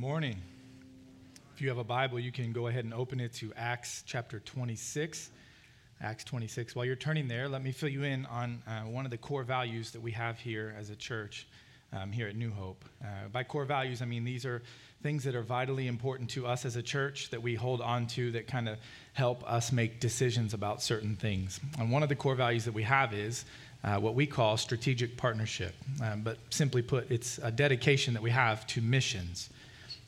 morning. 0.00 0.40
If 1.54 1.60
you 1.60 1.68
have 1.68 1.76
a 1.76 1.84
Bible, 1.84 2.18
you 2.18 2.32
can 2.32 2.54
go 2.54 2.68
ahead 2.68 2.84
and 2.84 2.94
open 2.94 3.20
it 3.20 3.34
to 3.34 3.52
Acts 3.54 4.02
chapter 4.06 4.40
26. 4.40 5.28
Acts 6.00 6.24
26. 6.24 6.74
While 6.74 6.86
you're 6.86 6.96
turning 6.96 7.28
there, 7.28 7.50
let 7.50 7.62
me 7.62 7.70
fill 7.70 7.90
you 7.90 8.04
in 8.04 8.24
on 8.24 8.62
uh, 8.66 8.80
one 8.84 9.04
of 9.04 9.10
the 9.10 9.18
core 9.18 9.42
values 9.42 9.90
that 9.90 10.00
we 10.00 10.12
have 10.12 10.38
here 10.38 10.74
as 10.78 10.88
a 10.88 10.96
church 10.96 11.46
um, 11.92 12.12
here 12.12 12.28
at 12.28 12.34
New 12.34 12.50
Hope. 12.50 12.82
Uh, 13.04 13.28
by 13.30 13.44
core 13.44 13.66
values, 13.66 14.00
I 14.00 14.06
mean 14.06 14.24
these 14.24 14.46
are 14.46 14.62
things 15.02 15.22
that 15.24 15.34
are 15.34 15.42
vitally 15.42 15.86
important 15.86 16.30
to 16.30 16.46
us 16.46 16.64
as 16.64 16.76
a 16.76 16.82
church 16.82 17.28
that 17.28 17.42
we 17.42 17.54
hold 17.54 17.82
on 17.82 18.06
to 18.06 18.30
that 18.30 18.46
kind 18.46 18.70
of 18.70 18.78
help 19.12 19.44
us 19.46 19.70
make 19.70 20.00
decisions 20.00 20.54
about 20.54 20.82
certain 20.82 21.14
things. 21.14 21.60
And 21.78 21.90
one 21.92 22.02
of 22.02 22.08
the 22.08 22.16
core 22.16 22.34
values 22.34 22.64
that 22.64 22.72
we 22.72 22.84
have 22.84 23.12
is 23.12 23.44
uh, 23.84 23.98
what 23.98 24.14
we 24.14 24.26
call 24.26 24.56
strategic 24.56 25.18
partnership. 25.18 25.74
Um, 26.02 26.22
but 26.22 26.38
simply 26.48 26.80
put, 26.80 27.10
it's 27.10 27.36
a 27.42 27.50
dedication 27.50 28.14
that 28.14 28.22
we 28.22 28.30
have 28.30 28.66
to 28.68 28.80
missions. 28.80 29.50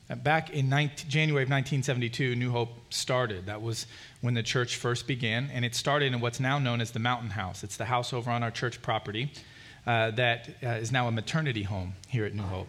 Uh, 0.09 0.15
back 0.15 0.49
in 0.49 0.67
19, 0.69 1.09
January 1.09 1.43
of 1.43 1.49
1972, 1.49 2.35
New 2.35 2.51
Hope 2.51 2.69
started. 2.89 3.45
That 3.45 3.61
was 3.61 3.87
when 4.21 4.33
the 4.33 4.43
church 4.43 4.75
first 4.75 5.07
began, 5.07 5.49
and 5.53 5.63
it 5.63 5.75
started 5.75 6.13
in 6.13 6.19
what's 6.19 6.39
now 6.39 6.59
known 6.59 6.81
as 6.81 6.91
the 6.91 6.99
Mountain 6.99 7.31
House. 7.31 7.63
It's 7.63 7.77
the 7.77 7.85
house 7.85 8.11
over 8.11 8.29
on 8.29 8.43
our 8.43 8.51
church 8.51 8.81
property 8.81 9.31
uh, 9.87 10.11
that 10.11 10.49
uh, 10.61 10.69
is 10.69 10.91
now 10.91 11.07
a 11.07 11.11
maternity 11.11 11.63
home 11.63 11.93
here 12.09 12.25
at 12.25 12.33
New 12.33 12.43
Hope. 12.43 12.67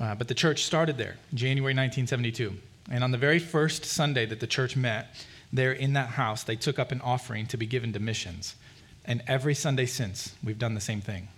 Uh, 0.00 0.14
but 0.14 0.28
the 0.28 0.34
church 0.34 0.64
started 0.64 0.96
there, 0.96 1.16
January 1.34 1.74
1972. 1.74 2.54
And 2.90 3.02
on 3.02 3.10
the 3.10 3.18
very 3.18 3.40
first 3.40 3.84
Sunday 3.84 4.26
that 4.26 4.40
the 4.40 4.46
church 4.46 4.76
met, 4.76 5.14
there 5.52 5.72
in 5.72 5.94
that 5.94 6.10
house, 6.10 6.44
they 6.44 6.56
took 6.56 6.78
up 6.78 6.92
an 6.92 7.00
offering 7.00 7.46
to 7.46 7.56
be 7.56 7.66
given 7.66 7.92
to 7.92 7.98
missions. 7.98 8.54
And 9.04 9.22
every 9.26 9.54
Sunday 9.54 9.86
since, 9.86 10.34
we've 10.44 10.58
done 10.58 10.74
the 10.74 10.80
same 10.80 11.00
thing. 11.00 11.28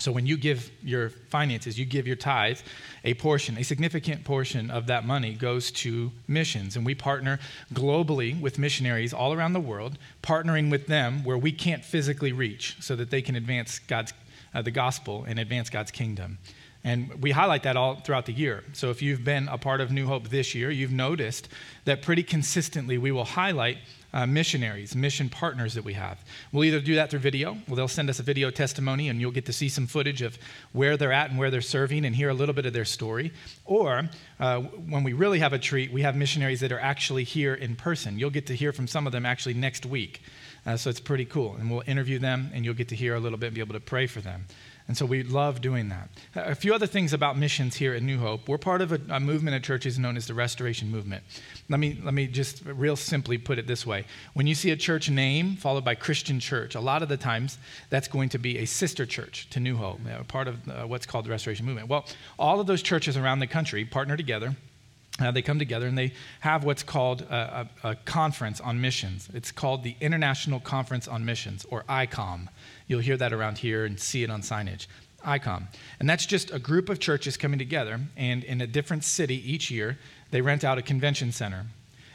So 0.00 0.12
when 0.12 0.26
you 0.26 0.36
give 0.36 0.70
your 0.82 1.10
finances, 1.10 1.78
you 1.78 1.84
give 1.84 2.06
your 2.06 2.16
tithe, 2.16 2.60
a 3.04 3.14
portion, 3.14 3.58
a 3.58 3.62
significant 3.62 4.24
portion 4.24 4.70
of 4.70 4.86
that 4.86 5.06
money 5.06 5.34
goes 5.34 5.70
to 5.72 6.10
missions. 6.26 6.76
And 6.76 6.86
we 6.86 6.94
partner 6.94 7.38
globally 7.72 8.40
with 8.40 8.58
missionaries 8.58 9.12
all 9.12 9.32
around 9.32 9.52
the 9.52 9.60
world, 9.60 9.98
partnering 10.22 10.70
with 10.70 10.86
them 10.86 11.22
where 11.24 11.38
we 11.38 11.52
can't 11.52 11.84
physically 11.84 12.32
reach 12.32 12.76
so 12.80 12.96
that 12.96 13.10
they 13.10 13.22
can 13.22 13.36
advance 13.36 13.78
God's, 13.78 14.12
uh, 14.54 14.62
the 14.62 14.70
gospel 14.70 15.24
and 15.28 15.38
advance 15.38 15.70
God's 15.70 15.90
kingdom. 15.90 16.38
And 16.82 17.22
we 17.22 17.30
highlight 17.32 17.62
that 17.64 17.76
all 17.76 17.96
throughout 17.96 18.24
the 18.24 18.32
year. 18.32 18.64
So 18.72 18.90
if 18.90 19.02
you've 19.02 19.22
been 19.22 19.48
a 19.48 19.58
part 19.58 19.82
of 19.82 19.90
New 19.90 20.06
Hope 20.06 20.28
this 20.28 20.54
year, 20.54 20.70
you've 20.70 20.92
noticed 20.92 21.48
that 21.84 22.00
pretty 22.00 22.22
consistently 22.22 22.96
we 22.96 23.12
will 23.12 23.24
highlight 23.24 23.78
uh, 24.12 24.26
missionaries, 24.26 24.94
mission 24.94 25.28
partners 25.28 25.74
that 25.74 25.84
we 25.84 25.94
have. 25.94 26.18
We'll 26.52 26.64
either 26.64 26.80
do 26.80 26.94
that 26.96 27.10
through 27.10 27.20
video, 27.20 27.56
well, 27.66 27.76
they'll 27.76 27.88
send 27.88 28.10
us 28.10 28.18
a 28.18 28.22
video 28.22 28.50
testimony 28.50 29.08
and 29.08 29.20
you'll 29.20 29.30
get 29.30 29.46
to 29.46 29.52
see 29.52 29.68
some 29.68 29.86
footage 29.86 30.22
of 30.22 30.38
where 30.72 30.96
they're 30.96 31.12
at 31.12 31.30
and 31.30 31.38
where 31.38 31.50
they're 31.50 31.60
serving 31.60 32.04
and 32.04 32.14
hear 32.14 32.28
a 32.28 32.34
little 32.34 32.54
bit 32.54 32.66
of 32.66 32.72
their 32.72 32.84
story. 32.84 33.32
Or 33.64 34.08
uh, 34.38 34.60
when 34.60 35.04
we 35.04 35.12
really 35.12 35.38
have 35.38 35.52
a 35.52 35.58
treat, 35.58 35.92
we 35.92 36.02
have 36.02 36.16
missionaries 36.16 36.60
that 36.60 36.72
are 36.72 36.80
actually 36.80 37.24
here 37.24 37.54
in 37.54 37.76
person. 37.76 38.18
You'll 38.18 38.30
get 38.30 38.46
to 38.48 38.54
hear 38.54 38.72
from 38.72 38.86
some 38.86 39.06
of 39.06 39.12
them 39.12 39.24
actually 39.24 39.54
next 39.54 39.86
week. 39.86 40.22
Uh, 40.66 40.76
so 40.76 40.90
it's 40.90 41.00
pretty 41.00 41.24
cool. 41.24 41.56
And 41.56 41.70
we'll 41.70 41.84
interview 41.86 42.18
them 42.18 42.50
and 42.52 42.64
you'll 42.64 42.74
get 42.74 42.88
to 42.88 42.96
hear 42.96 43.14
a 43.14 43.20
little 43.20 43.38
bit 43.38 43.46
and 43.46 43.54
be 43.54 43.60
able 43.60 43.74
to 43.74 43.80
pray 43.80 44.06
for 44.06 44.20
them. 44.20 44.46
And 44.90 44.96
so 44.96 45.06
we 45.06 45.22
love 45.22 45.60
doing 45.60 45.88
that. 45.90 46.08
A 46.34 46.56
few 46.56 46.74
other 46.74 46.88
things 46.88 47.12
about 47.12 47.38
missions 47.38 47.76
here 47.76 47.94
at 47.94 48.02
New 48.02 48.18
Hope. 48.18 48.48
We're 48.48 48.58
part 48.58 48.80
of 48.80 48.90
a, 48.90 49.00
a, 49.08 49.20
movement 49.20 49.54
of 49.54 49.62
churches 49.62 50.00
known 50.00 50.16
as 50.16 50.26
the 50.26 50.34
Restoration 50.34 50.90
Movement. 50.90 51.22
Let 51.68 51.78
me, 51.78 51.96
let 52.02 52.12
me 52.12 52.26
just 52.26 52.64
real 52.64 52.96
simply 52.96 53.38
put 53.38 53.56
it 53.56 53.68
this 53.68 53.86
way. 53.86 54.04
When 54.34 54.48
you 54.48 54.56
see 54.56 54.72
a 54.72 54.76
church 54.76 55.08
name 55.08 55.54
followed 55.54 55.84
by 55.84 55.94
Christian 55.94 56.40
church, 56.40 56.74
a 56.74 56.80
lot 56.80 57.04
of 57.04 57.08
the 57.08 57.16
times 57.16 57.56
that's 57.88 58.08
going 58.08 58.30
to 58.30 58.38
be 58.38 58.58
a 58.58 58.64
sister 58.64 59.06
church 59.06 59.48
to 59.50 59.60
New 59.60 59.76
Hope, 59.76 60.00
part 60.26 60.48
of 60.48 60.68
uh, 60.68 60.88
what's 60.88 61.06
called 61.06 61.24
the 61.24 61.30
Restoration 61.30 61.66
Movement. 61.66 61.88
Well, 61.88 62.04
all 62.36 62.58
of 62.58 62.66
those 62.66 62.82
churches 62.82 63.16
around 63.16 63.38
the 63.38 63.46
country 63.46 63.84
partner 63.84 64.16
together 64.16 64.56
uh, 65.20 65.30
they 65.30 65.42
come 65.42 65.58
together 65.58 65.86
and 65.86 65.98
they 65.98 66.12
have 66.40 66.64
what's 66.64 66.82
called 66.82 67.22
a, 67.22 67.68
a, 67.84 67.90
a, 67.90 67.94
conference 67.94 68.60
on 68.60 68.80
missions. 68.80 69.28
It's 69.34 69.52
called 69.52 69.82
the 69.82 69.96
International 70.00 70.60
Conference 70.60 71.06
on 71.06 71.24
Missions, 71.24 71.66
or 71.68 71.82
ICOM. 71.84 72.48
You'll 72.90 72.98
hear 72.98 73.16
that 73.18 73.32
around 73.32 73.58
here 73.58 73.84
and 73.84 74.00
see 74.00 74.24
it 74.24 74.30
on 74.30 74.42
signage. 74.42 74.88
ICOM. 75.24 75.68
And 76.00 76.10
that's 76.10 76.26
just 76.26 76.50
a 76.50 76.58
group 76.58 76.88
of 76.88 76.98
churches 76.98 77.36
coming 77.36 77.60
together, 77.60 78.00
and 78.16 78.42
in 78.42 78.60
a 78.60 78.66
different 78.66 79.04
city 79.04 79.36
each 79.48 79.70
year, 79.70 79.96
they 80.32 80.40
rent 80.40 80.64
out 80.64 80.76
a 80.76 80.82
convention 80.82 81.30
center 81.30 81.66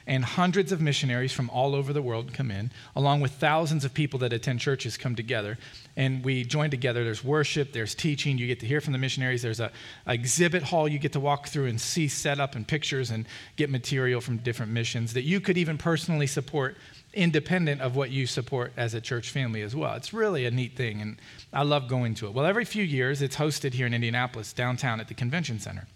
and 0.07 0.23
hundreds 0.23 0.71
of 0.71 0.81
missionaries 0.81 1.31
from 1.31 1.49
all 1.49 1.73
over 1.73 1.93
the 1.93 2.01
world 2.01 2.33
come 2.33 2.51
in, 2.51 2.71
along 2.93 3.21
with 3.21 3.31
thousands 3.31 3.85
of 3.85 3.93
people 3.93 4.19
that 4.19 4.33
attend 4.33 4.59
churches 4.59 4.97
come 4.97 5.15
together. 5.15 5.57
And 5.95 6.23
we 6.23 6.43
join 6.43 6.69
together. 6.69 7.03
There's 7.03 7.23
worship, 7.23 7.71
there's 7.71 7.95
teaching. 7.95 8.37
You 8.37 8.47
get 8.47 8.59
to 8.59 8.67
hear 8.67 8.81
from 8.81 8.93
the 8.93 8.99
missionaries. 8.99 9.41
There's 9.41 9.59
a, 9.59 9.71
exhibit 10.05 10.61
hall 10.61 10.87
you 10.87 10.99
get 10.99 11.13
to 11.13 11.19
walk 11.19 11.47
through 11.47 11.67
and 11.67 11.79
see 11.79 12.07
set 12.07 12.39
up 12.39 12.55
and 12.55 12.67
pictures 12.67 13.09
and 13.11 13.25
get 13.55 13.69
material 13.69 14.21
from 14.21 14.37
different 14.37 14.71
missions 14.71 15.13
that 15.13 15.23
you 15.23 15.39
could 15.39 15.57
even 15.57 15.77
personally 15.77 16.27
support 16.27 16.77
independent 17.15 17.81
of 17.81 17.95
what 17.95 18.11
you 18.11 18.27
support 18.27 18.73
as 18.77 18.93
a 18.93 19.01
church 19.01 19.29
family 19.29 19.61
as 19.61 19.75
well. 19.75 19.93
It's 19.95 20.13
really 20.13 20.45
a 20.45 20.51
neat 20.51 20.75
thing, 20.75 21.01
and 21.01 21.17
I 21.53 21.63
love 21.63 21.87
going 21.87 22.15
to 22.15 22.27
it. 22.27 22.33
Well, 22.33 22.45
every 22.45 22.65
few 22.65 22.83
years, 22.83 23.21
it's 23.21 23.37
hosted 23.37 23.73
here 23.73 23.87
in 23.87 23.93
Indianapolis, 23.93 24.53
downtown 24.53 24.99
at 24.99 25.07
the 25.07 25.13
convention 25.13 25.59
center. 25.59 25.87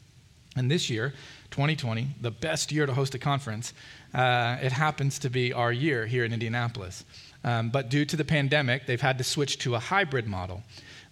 And 0.56 0.70
this 0.70 0.90
year, 0.90 1.14
2020, 1.52 2.08
the 2.22 2.32
best 2.32 2.72
year 2.72 2.86
to 2.86 2.94
host 2.94 3.14
a 3.16 3.20
conference, 3.20 3.74
uh, 4.14 4.58
it 4.62 4.72
happens 4.72 5.20
to 5.20 5.30
be 5.30 5.54
our 5.54 5.72
year 5.72 6.06
here 6.06 6.26
in 6.26 6.34
Indianapolis. 6.34 7.06
Um, 7.44 7.70
but 7.70 7.90
due 7.90 8.06
to 8.06 8.16
the 8.18 8.26
pandemic, 8.26 8.86
they've 8.86 9.00
had 9.00 9.18
to 9.20 9.24
switch 9.24 9.60
to 9.60 9.76
a 9.76 9.80
hybrid 9.80 10.28
model, 10.28 10.64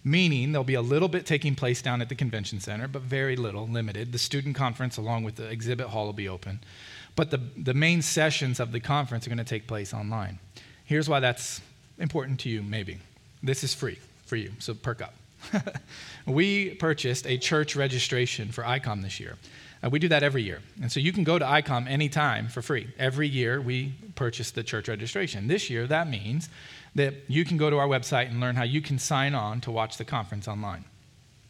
meaning 0.04 0.52
there'll 0.52 0.64
be 0.64 0.74
a 0.74 0.82
little 0.82 1.08
bit 1.08 1.24
taking 1.24 1.54
place 1.54 1.80
down 1.80 2.02
at 2.02 2.08
the 2.08 2.14
convention 2.14 2.60
center, 2.60 2.88
but 2.88 3.02
very 3.02 3.36
little, 3.36 3.66
limited. 3.66 4.12
The 4.12 4.18
student 4.18 4.54
conference, 4.54 4.96
along 4.96 5.24
with 5.24 5.36
the 5.36 5.48
exhibit 5.48 5.88
hall, 5.88 6.06
will 6.06 6.12
be 6.12 6.28
open. 6.28 6.60
But 7.18 7.32
the, 7.32 7.40
the 7.56 7.74
main 7.74 8.00
sessions 8.00 8.60
of 8.60 8.70
the 8.70 8.78
conference 8.78 9.26
are 9.26 9.30
going 9.30 9.38
to 9.38 9.44
take 9.44 9.66
place 9.66 9.92
online. 9.92 10.38
Here's 10.84 11.08
why 11.08 11.18
that's 11.18 11.60
important 11.98 12.38
to 12.40 12.48
you, 12.48 12.62
maybe. 12.62 12.98
This 13.42 13.64
is 13.64 13.74
free 13.74 13.98
for 14.26 14.36
you, 14.36 14.52
so 14.60 14.72
perk 14.72 15.02
up. 15.02 15.14
we 16.26 16.76
purchased 16.76 17.26
a 17.26 17.36
church 17.36 17.74
registration 17.74 18.52
for 18.52 18.62
ICOM 18.62 19.02
this 19.02 19.18
year. 19.18 19.34
Uh, 19.82 19.90
we 19.90 19.98
do 19.98 20.06
that 20.06 20.22
every 20.22 20.44
year. 20.44 20.60
And 20.80 20.92
so 20.92 21.00
you 21.00 21.12
can 21.12 21.24
go 21.24 21.40
to 21.40 21.44
ICOM 21.44 21.88
anytime 21.88 22.46
for 22.46 22.62
free. 22.62 22.86
Every 23.00 23.26
year 23.26 23.60
we 23.60 23.94
purchase 24.14 24.52
the 24.52 24.62
church 24.62 24.86
registration. 24.86 25.48
This 25.48 25.68
year, 25.68 25.88
that 25.88 26.08
means 26.08 26.48
that 26.94 27.14
you 27.26 27.44
can 27.44 27.56
go 27.56 27.68
to 27.68 27.78
our 27.78 27.88
website 27.88 28.30
and 28.30 28.38
learn 28.38 28.54
how 28.54 28.62
you 28.62 28.80
can 28.80 29.00
sign 29.00 29.34
on 29.34 29.60
to 29.62 29.72
watch 29.72 29.96
the 29.96 30.04
conference 30.04 30.46
online. 30.46 30.84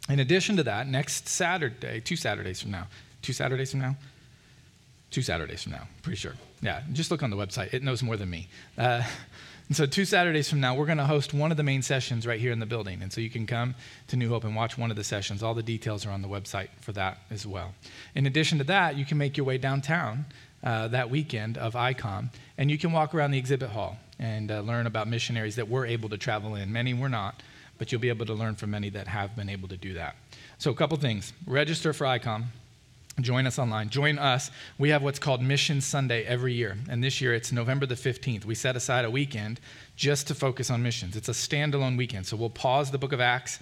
In 0.09 0.19
addition 0.19 0.57
to 0.57 0.63
that, 0.63 0.89
next 0.89 1.29
Saturday, 1.29 2.01
two 2.01 2.17
Saturdays 2.17 2.63
from 2.63 2.71
now, 2.71 2.87
two 3.21 3.35
Saturdays 3.35 3.73
from 3.73 3.81
now, 3.81 3.97
two 5.11 5.23
Saturdays 5.23 5.63
from 5.63 5.73
now, 5.73 5.89
pretty 6.03 6.17
sure. 6.17 6.35
Yeah, 6.61 6.83
just 6.93 7.11
look 7.11 7.23
on 7.23 7.31
the 7.31 7.37
website. 7.37 7.73
It 7.73 7.83
knows 7.83 8.03
more 8.03 8.17
than 8.17 8.31
me. 8.31 8.49
Uh, 8.77 9.03
and 9.69 9.77
so, 9.77 9.87
two 9.87 10.05
Saturdays 10.05 10.49
from 10.51 10.61
now, 10.61 10.75
we're 10.75 10.87
going 10.87 10.99
to 10.99 11.07
host 11.07 11.33
one 11.33 11.51
of 11.51 11.57
the 11.57 11.63
main 11.63 11.83
sessions 11.83 12.27
right 12.27 12.41
here 12.41 12.53
in 12.53 12.59
the 12.59 12.67
building. 12.67 13.03
And 13.03 13.13
so, 13.13 13.21
you 13.21 13.31
can 13.31 13.47
come 13.47 13.75
to 14.09 14.17
New 14.17 14.29
Hope 14.29 14.45
and 14.45 14.57
watch 14.57 14.77
one 14.77 14.91
of 14.91 14.97
the 14.97 15.05
sessions. 15.05 15.43
All 15.43 15.55
the 15.55 15.63
details 15.63 16.05
are 16.05 16.11
on 16.11 16.23
the 16.23 16.29
website 16.29 16.69
for 16.81 16.93
that 16.93 17.19
as 17.31 17.47
well. 17.47 17.75
In 18.15 18.27
addition 18.27 18.59
to 18.59 18.65
that, 18.65 18.97
you 18.97 19.05
can 19.05 19.19
make 19.19 19.37
your 19.37 19.47
way 19.47 19.59
downtown 19.59 20.27
uh, 20.65 20.89
that 20.89 21.11
weekend 21.11 21.57
of 21.57 21.75
ICOM, 21.75 22.31
and 22.57 22.71
you 22.71 22.79
can 22.79 22.93
walk 22.93 23.15
around 23.15 23.31
the 23.31 23.39
exhibit 23.39 23.71
hall 23.71 23.97
and 24.19 24.51
uh, 24.51 24.61
learn 24.61 24.87
about 24.87 25.07
missionaries 25.07 25.57
that 25.57 25.69
were 25.69 25.87
able 25.87 26.09
to 26.09 26.19
travel 26.19 26.57
in. 26.57 26.73
Many 26.73 26.95
were 26.95 27.09
not, 27.09 27.43
but 27.79 27.93
you'll 27.93 28.01
be 28.01 28.09
able 28.09 28.27
to 28.27 28.35
learn 28.35 28.57
from 28.57 28.71
many 28.71 28.91
that 28.91 29.07
have 29.07 29.37
been 29.37 29.49
able 29.49 29.69
to 29.69 29.77
do 29.77 29.95
that. 29.95 30.17
So, 30.59 30.73
a 30.73 30.75
couple 30.75 30.97
things 30.97 31.33
register 31.47 31.93
for 31.93 32.05
ICOM. 32.05 32.47
Join 33.21 33.47
us 33.47 33.59
online. 33.59 33.89
Join 33.89 34.19
us. 34.19 34.51
We 34.79 34.91
have 34.91 35.03
what's 35.03 35.19
called 35.19 35.43
Mission 35.43 35.81
Sunday 35.81 36.25
every 36.25 36.55
year. 36.55 36.77
And 36.89 37.03
this 37.03 37.21
year 37.21 37.35
it's 37.35 37.51
November 37.51 37.85
the 37.85 37.97
15th. 37.97 38.45
We 38.45 38.55
set 38.55 38.77
aside 38.77 39.05
a 39.05 39.11
weekend 39.11 39.61
just 39.97 40.29
to 40.29 40.35
focus 40.35 40.71
on 40.71 40.83
missions. 40.83 41.17
It's 41.17 41.29
a 41.29 41.33
standalone 41.33 41.97
weekend. 41.97 42.27
So 42.27 42.37
we'll 42.37 42.51
pause 42.51 42.91
the 42.91 42.99
book 42.99 43.13
of 43.13 43.21
Acts, 43.21 43.59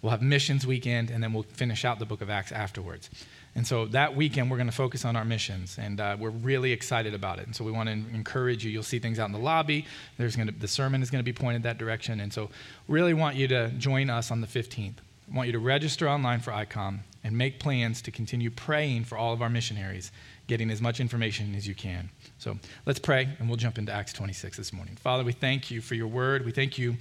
we'll 0.00 0.10
have 0.10 0.22
missions 0.22 0.66
weekend, 0.66 1.10
and 1.10 1.22
then 1.22 1.32
we'll 1.32 1.42
finish 1.42 1.84
out 1.84 1.98
the 1.98 2.06
book 2.06 2.20
of 2.20 2.30
Acts 2.30 2.52
afterwards. 2.52 3.10
And 3.56 3.66
so 3.66 3.86
that 3.86 4.14
weekend 4.14 4.48
we're 4.48 4.58
going 4.58 4.68
to 4.68 4.76
focus 4.76 5.04
on 5.04 5.16
our 5.16 5.24
missions, 5.24 5.76
and 5.76 6.00
uh, 6.00 6.16
we're 6.18 6.30
really 6.30 6.70
excited 6.70 7.14
about 7.14 7.40
it. 7.40 7.46
And 7.46 7.56
so 7.56 7.64
we 7.64 7.72
want 7.72 7.88
to 7.88 7.94
encourage 8.14 8.64
you. 8.64 8.70
You'll 8.70 8.84
see 8.84 9.00
things 9.00 9.18
out 9.18 9.26
in 9.26 9.32
the 9.32 9.40
lobby. 9.40 9.86
There's 10.18 10.36
going 10.36 10.46
to 10.46 10.54
the 10.54 10.68
sermon 10.68 11.02
is 11.02 11.10
going 11.10 11.18
to 11.18 11.24
be 11.24 11.32
pointed 11.32 11.64
that 11.64 11.76
direction, 11.76 12.20
and 12.20 12.32
so 12.32 12.48
really 12.86 13.12
want 13.12 13.34
you 13.34 13.48
to 13.48 13.70
join 13.70 14.08
us 14.08 14.30
on 14.30 14.40
the 14.40 14.46
15th. 14.46 14.98
I 15.30 15.36
want 15.36 15.46
you 15.46 15.52
to 15.52 15.60
register 15.60 16.08
online 16.08 16.40
for 16.40 16.50
ICOM 16.50 17.00
and 17.22 17.38
make 17.38 17.60
plans 17.60 18.02
to 18.02 18.10
continue 18.10 18.50
praying 18.50 19.04
for 19.04 19.16
all 19.16 19.32
of 19.32 19.42
our 19.42 19.48
missionaries, 19.48 20.10
getting 20.48 20.70
as 20.70 20.80
much 20.80 20.98
information 20.98 21.54
as 21.54 21.68
you 21.68 21.74
can. 21.74 22.10
So 22.38 22.58
let's 22.84 22.98
pray, 22.98 23.28
and 23.38 23.48
we'll 23.48 23.56
jump 23.56 23.78
into 23.78 23.92
Acts 23.92 24.12
26 24.12 24.56
this 24.56 24.72
morning. 24.72 24.96
Father, 24.96 25.22
we 25.22 25.32
thank 25.32 25.70
you 25.70 25.80
for 25.80 25.94
your 25.94 26.08
word. 26.08 26.44
We 26.44 26.50
thank 26.50 26.78
you 26.78 26.96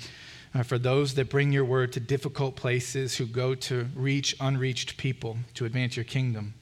uh, 0.54 0.62
for 0.62 0.78
those 0.78 1.16
that 1.16 1.30
bring 1.30 1.52
your 1.52 1.66
word 1.66 1.92
to 1.94 2.00
difficult 2.00 2.56
places, 2.56 3.18
who 3.18 3.26
go 3.26 3.56
to 3.56 3.88
reach 3.96 4.36
unreached 4.40 4.98
people 4.98 5.38
to 5.56 5.66
advance 5.66 5.96
your 5.96 6.06
kingdom. 6.06 6.54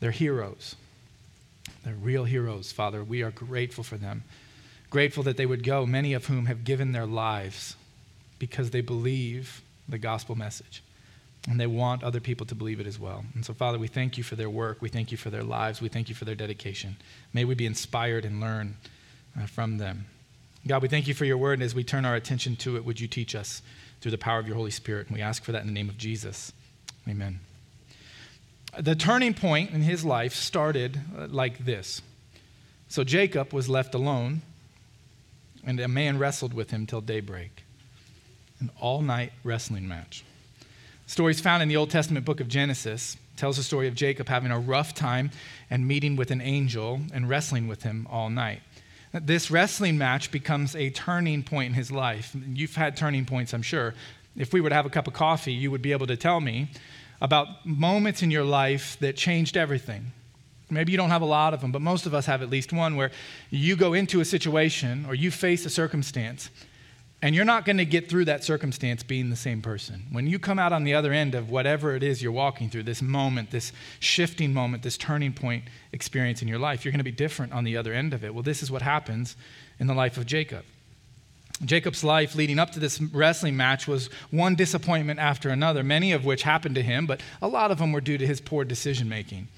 They're 0.00 0.10
heroes. 0.10 0.74
They're 1.84 1.94
real 1.94 2.24
heroes, 2.24 2.72
Father. 2.72 3.04
We 3.04 3.22
are 3.22 3.30
grateful 3.30 3.84
for 3.84 3.96
them. 3.96 4.24
Grateful 4.90 5.22
that 5.22 5.36
they 5.36 5.46
would 5.46 5.62
go, 5.62 5.86
many 5.86 6.14
of 6.14 6.26
whom 6.26 6.46
have 6.46 6.64
given 6.64 6.92
their 6.92 7.06
lives 7.06 7.76
because 8.38 8.70
they 8.70 8.80
believe 8.80 9.62
the 9.88 9.98
gospel 9.98 10.34
message. 10.34 10.82
And 11.48 11.60
they 11.60 11.66
want 11.66 12.02
other 12.02 12.20
people 12.20 12.46
to 12.46 12.54
believe 12.54 12.80
it 12.80 12.86
as 12.86 12.98
well. 12.98 13.24
And 13.34 13.44
so, 13.44 13.52
Father, 13.52 13.78
we 13.78 13.86
thank 13.86 14.16
you 14.16 14.24
for 14.24 14.34
their 14.34 14.48
work. 14.48 14.80
We 14.80 14.88
thank 14.88 15.12
you 15.12 15.18
for 15.18 15.28
their 15.28 15.42
lives. 15.42 15.80
We 15.80 15.88
thank 15.88 16.08
you 16.08 16.14
for 16.14 16.24
their 16.24 16.34
dedication. 16.34 16.96
May 17.34 17.44
we 17.44 17.54
be 17.54 17.66
inspired 17.66 18.24
and 18.24 18.40
learn 18.40 18.76
uh, 19.38 19.46
from 19.46 19.76
them. 19.76 20.06
God, 20.66 20.80
we 20.80 20.88
thank 20.88 21.06
you 21.06 21.12
for 21.12 21.26
your 21.26 21.36
word. 21.36 21.54
And 21.54 21.62
as 21.62 21.74
we 21.74 21.84
turn 21.84 22.06
our 22.06 22.14
attention 22.14 22.56
to 22.56 22.76
it, 22.76 22.84
would 22.86 22.98
you 22.98 23.08
teach 23.08 23.34
us 23.34 23.60
through 24.00 24.12
the 24.12 24.18
power 24.18 24.38
of 24.38 24.46
your 24.46 24.56
Holy 24.56 24.70
Spirit? 24.70 25.08
And 25.08 25.16
we 25.16 25.22
ask 25.22 25.44
for 25.44 25.52
that 25.52 25.60
in 25.60 25.66
the 25.66 25.72
name 25.74 25.90
of 25.90 25.98
Jesus. 25.98 26.52
Amen. 27.06 27.40
The 28.80 28.94
turning 28.94 29.34
point 29.34 29.70
in 29.70 29.82
his 29.82 30.04
life 30.04 30.34
started 30.34 30.98
uh, 31.16 31.26
like 31.28 31.66
this. 31.66 32.00
So 32.88 33.04
Jacob 33.04 33.52
was 33.52 33.68
left 33.68 33.94
alone, 33.94 34.42
and 35.66 35.78
a 35.78 35.88
man 35.88 36.18
wrestled 36.18 36.54
with 36.54 36.70
him 36.70 36.86
till 36.86 37.00
daybreak. 37.00 37.64
An 38.60 38.70
all 38.80 39.02
night 39.02 39.32
wrestling 39.42 39.88
match. 39.88 40.24
Stories 41.06 41.40
found 41.40 41.62
in 41.62 41.68
the 41.68 41.76
Old 41.76 41.90
Testament 41.90 42.24
book 42.24 42.40
of 42.40 42.48
Genesis 42.48 43.16
tells 43.36 43.56
the 43.56 43.62
story 43.62 43.88
of 43.88 43.94
Jacob 43.94 44.28
having 44.28 44.50
a 44.50 44.58
rough 44.58 44.94
time 44.94 45.30
and 45.70 45.86
meeting 45.86 46.16
with 46.16 46.30
an 46.30 46.40
angel 46.40 47.00
and 47.12 47.28
wrestling 47.28 47.68
with 47.68 47.82
him 47.82 48.06
all 48.10 48.30
night. 48.30 48.60
This 49.12 49.50
wrestling 49.50 49.98
match 49.98 50.30
becomes 50.30 50.74
a 50.74 50.90
turning 50.90 51.42
point 51.42 51.68
in 51.68 51.74
his 51.74 51.92
life. 51.92 52.34
You've 52.34 52.74
had 52.74 52.96
turning 52.96 53.26
points, 53.26 53.52
I'm 53.52 53.62
sure. 53.62 53.94
If 54.36 54.52
we 54.52 54.60
were 54.60 54.68
to 54.68 54.74
have 54.74 54.86
a 54.86 54.90
cup 54.90 55.06
of 55.06 55.14
coffee, 55.14 55.52
you 55.52 55.70
would 55.70 55.82
be 55.82 55.92
able 55.92 56.06
to 56.08 56.16
tell 56.16 56.40
me 56.40 56.68
about 57.20 57.64
moments 57.64 58.22
in 58.22 58.30
your 58.30 58.44
life 58.44 58.96
that 59.00 59.16
changed 59.16 59.56
everything. 59.56 60.12
Maybe 60.70 60.90
you 60.90 60.98
don't 60.98 61.10
have 61.10 61.22
a 61.22 61.26
lot 61.26 61.54
of 61.54 61.60
them, 61.60 61.70
but 61.70 61.82
most 61.82 62.06
of 62.06 62.14
us 62.14 62.26
have 62.26 62.42
at 62.42 62.50
least 62.50 62.72
one 62.72 62.96
where 62.96 63.12
you 63.50 63.76
go 63.76 63.92
into 63.92 64.20
a 64.20 64.24
situation 64.24 65.04
or 65.06 65.14
you 65.14 65.30
face 65.30 65.64
a 65.64 65.70
circumstance 65.70 66.50
and 67.24 67.34
you're 67.34 67.46
not 67.46 67.64
going 67.64 67.78
to 67.78 67.86
get 67.86 68.10
through 68.10 68.26
that 68.26 68.44
circumstance 68.44 69.02
being 69.02 69.30
the 69.30 69.36
same 69.36 69.62
person. 69.62 70.02
When 70.12 70.26
you 70.26 70.38
come 70.38 70.58
out 70.58 70.74
on 70.74 70.84
the 70.84 70.92
other 70.92 71.10
end 71.10 71.34
of 71.34 71.48
whatever 71.48 71.96
it 71.96 72.02
is 72.02 72.22
you're 72.22 72.30
walking 72.30 72.68
through, 72.68 72.82
this 72.82 73.00
moment, 73.00 73.50
this 73.50 73.72
shifting 73.98 74.52
moment, 74.52 74.82
this 74.82 74.98
turning 74.98 75.32
point 75.32 75.64
experience 75.90 76.42
in 76.42 76.48
your 76.48 76.58
life, 76.58 76.84
you're 76.84 76.92
going 76.92 76.98
to 76.98 77.02
be 77.02 77.10
different 77.10 77.54
on 77.54 77.64
the 77.64 77.78
other 77.78 77.94
end 77.94 78.12
of 78.12 78.24
it. 78.24 78.34
Well, 78.34 78.42
this 78.42 78.62
is 78.62 78.70
what 78.70 78.82
happens 78.82 79.36
in 79.78 79.86
the 79.86 79.94
life 79.94 80.18
of 80.18 80.26
Jacob. 80.26 80.66
Jacob's 81.64 82.04
life 82.04 82.34
leading 82.34 82.58
up 82.58 82.72
to 82.72 82.78
this 82.78 83.00
wrestling 83.00 83.56
match 83.56 83.88
was 83.88 84.10
one 84.30 84.54
disappointment 84.54 85.18
after 85.18 85.48
another, 85.48 85.82
many 85.82 86.12
of 86.12 86.26
which 86.26 86.42
happened 86.42 86.74
to 86.74 86.82
him, 86.82 87.06
but 87.06 87.22
a 87.40 87.48
lot 87.48 87.70
of 87.70 87.78
them 87.78 87.92
were 87.92 88.02
due 88.02 88.18
to 88.18 88.26
his 88.26 88.42
poor 88.42 88.66
decision 88.66 89.08
making. 89.08 89.48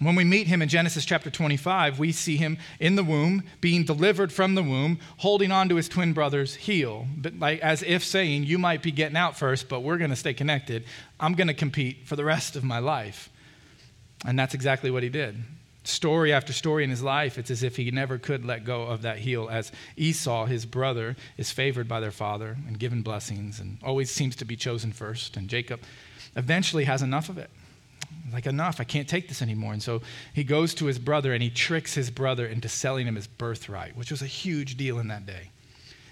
When 0.00 0.16
we 0.16 0.24
meet 0.24 0.48
him 0.48 0.60
in 0.60 0.68
Genesis 0.68 1.04
chapter 1.04 1.30
25, 1.30 2.00
we 2.00 2.10
see 2.10 2.36
him 2.36 2.58
in 2.80 2.96
the 2.96 3.04
womb, 3.04 3.44
being 3.60 3.84
delivered 3.84 4.32
from 4.32 4.56
the 4.56 4.62
womb, 4.62 4.98
holding 5.18 5.52
on 5.52 5.68
to 5.68 5.76
his 5.76 5.88
twin 5.88 6.12
brother's 6.12 6.56
heel, 6.56 7.06
but 7.16 7.38
like, 7.38 7.60
as 7.60 7.82
if 7.84 8.02
saying, 8.02 8.42
You 8.42 8.58
might 8.58 8.82
be 8.82 8.90
getting 8.90 9.16
out 9.16 9.38
first, 9.38 9.68
but 9.68 9.80
we're 9.80 9.98
going 9.98 10.10
to 10.10 10.16
stay 10.16 10.34
connected. 10.34 10.84
I'm 11.20 11.34
going 11.34 11.46
to 11.46 11.54
compete 11.54 12.08
for 12.08 12.16
the 12.16 12.24
rest 12.24 12.56
of 12.56 12.64
my 12.64 12.80
life. 12.80 13.30
And 14.26 14.36
that's 14.36 14.54
exactly 14.54 14.90
what 14.90 15.04
he 15.04 15.08
did. 15.10 15.36
Story 15.84 16.32
after 16.32 16.52
story 16.52 16.82
in 16.82 16.90
his 16.90 17.02
life, 17.02 17.38
it's 17.38 17.50
as 17.50 17.62
if 17.62 17.76
he 17.76 17.90
never 17.92 18.18
could 18.18 18.44
let 18.44 18.64
go 18.64 18.84
of 18.84 19.02
that 19.02 19.18
heel, 19.18 19.48
as 19.48 19.70
Esau, 19.96 20.46
his 20.46 20.66
brother, 20.66 21.14
is 21.36 21.52
favored 21.52 21.86
by 21.86 22.00
their 22.00 22.10
father 22.10 22.56
and 22.66 22.80
given 22.80 23.02
blessings 23.02 23.60
and 23.60 23.78
always 23.84 24.10
seems 24.10 24.34
to 24.36 24.44
be 24.44 24.56
chosen 24.56 24.90
first. 24.90 25.36
And 25.36 25.48
Jacob 25.48 25.80
eventually 26.34 26.84
has 26.84 27.00
enough 27.00 27.28
of 27.28 27.38
it 27.38 27.50
like, 28.32 28.46
enough, 28.46 28.80
I 28.80 28.84
can't 28.84 29.08
take 29.08 29.28
this 29.28 29.42
anymore. 29.42 29.72
And 29.72 29.82
so 29.82 30.02
he 30.32 30.44
goes 30.44 30.74
to 30.74 30.86
his 30.86 30.98
brother 30.98 31.32
and 31.32 31.42
he 31.42 31.50
tricks 31.50 31.94
his 31.94 32.10
brother 32.10 32.46
into 32.46 32.68
selling 32.68 33.06
him 33.06 33.16
his 33.16 33.26
birthright, 33.26 33.96
which 33.96 34.10
was 34.10 34.22
a 34.22 34.26
huge 34.26 34.76
deal 34.76 34.98
in 34.98 35.08
that 35.08 35.26
day. 35.26 35.50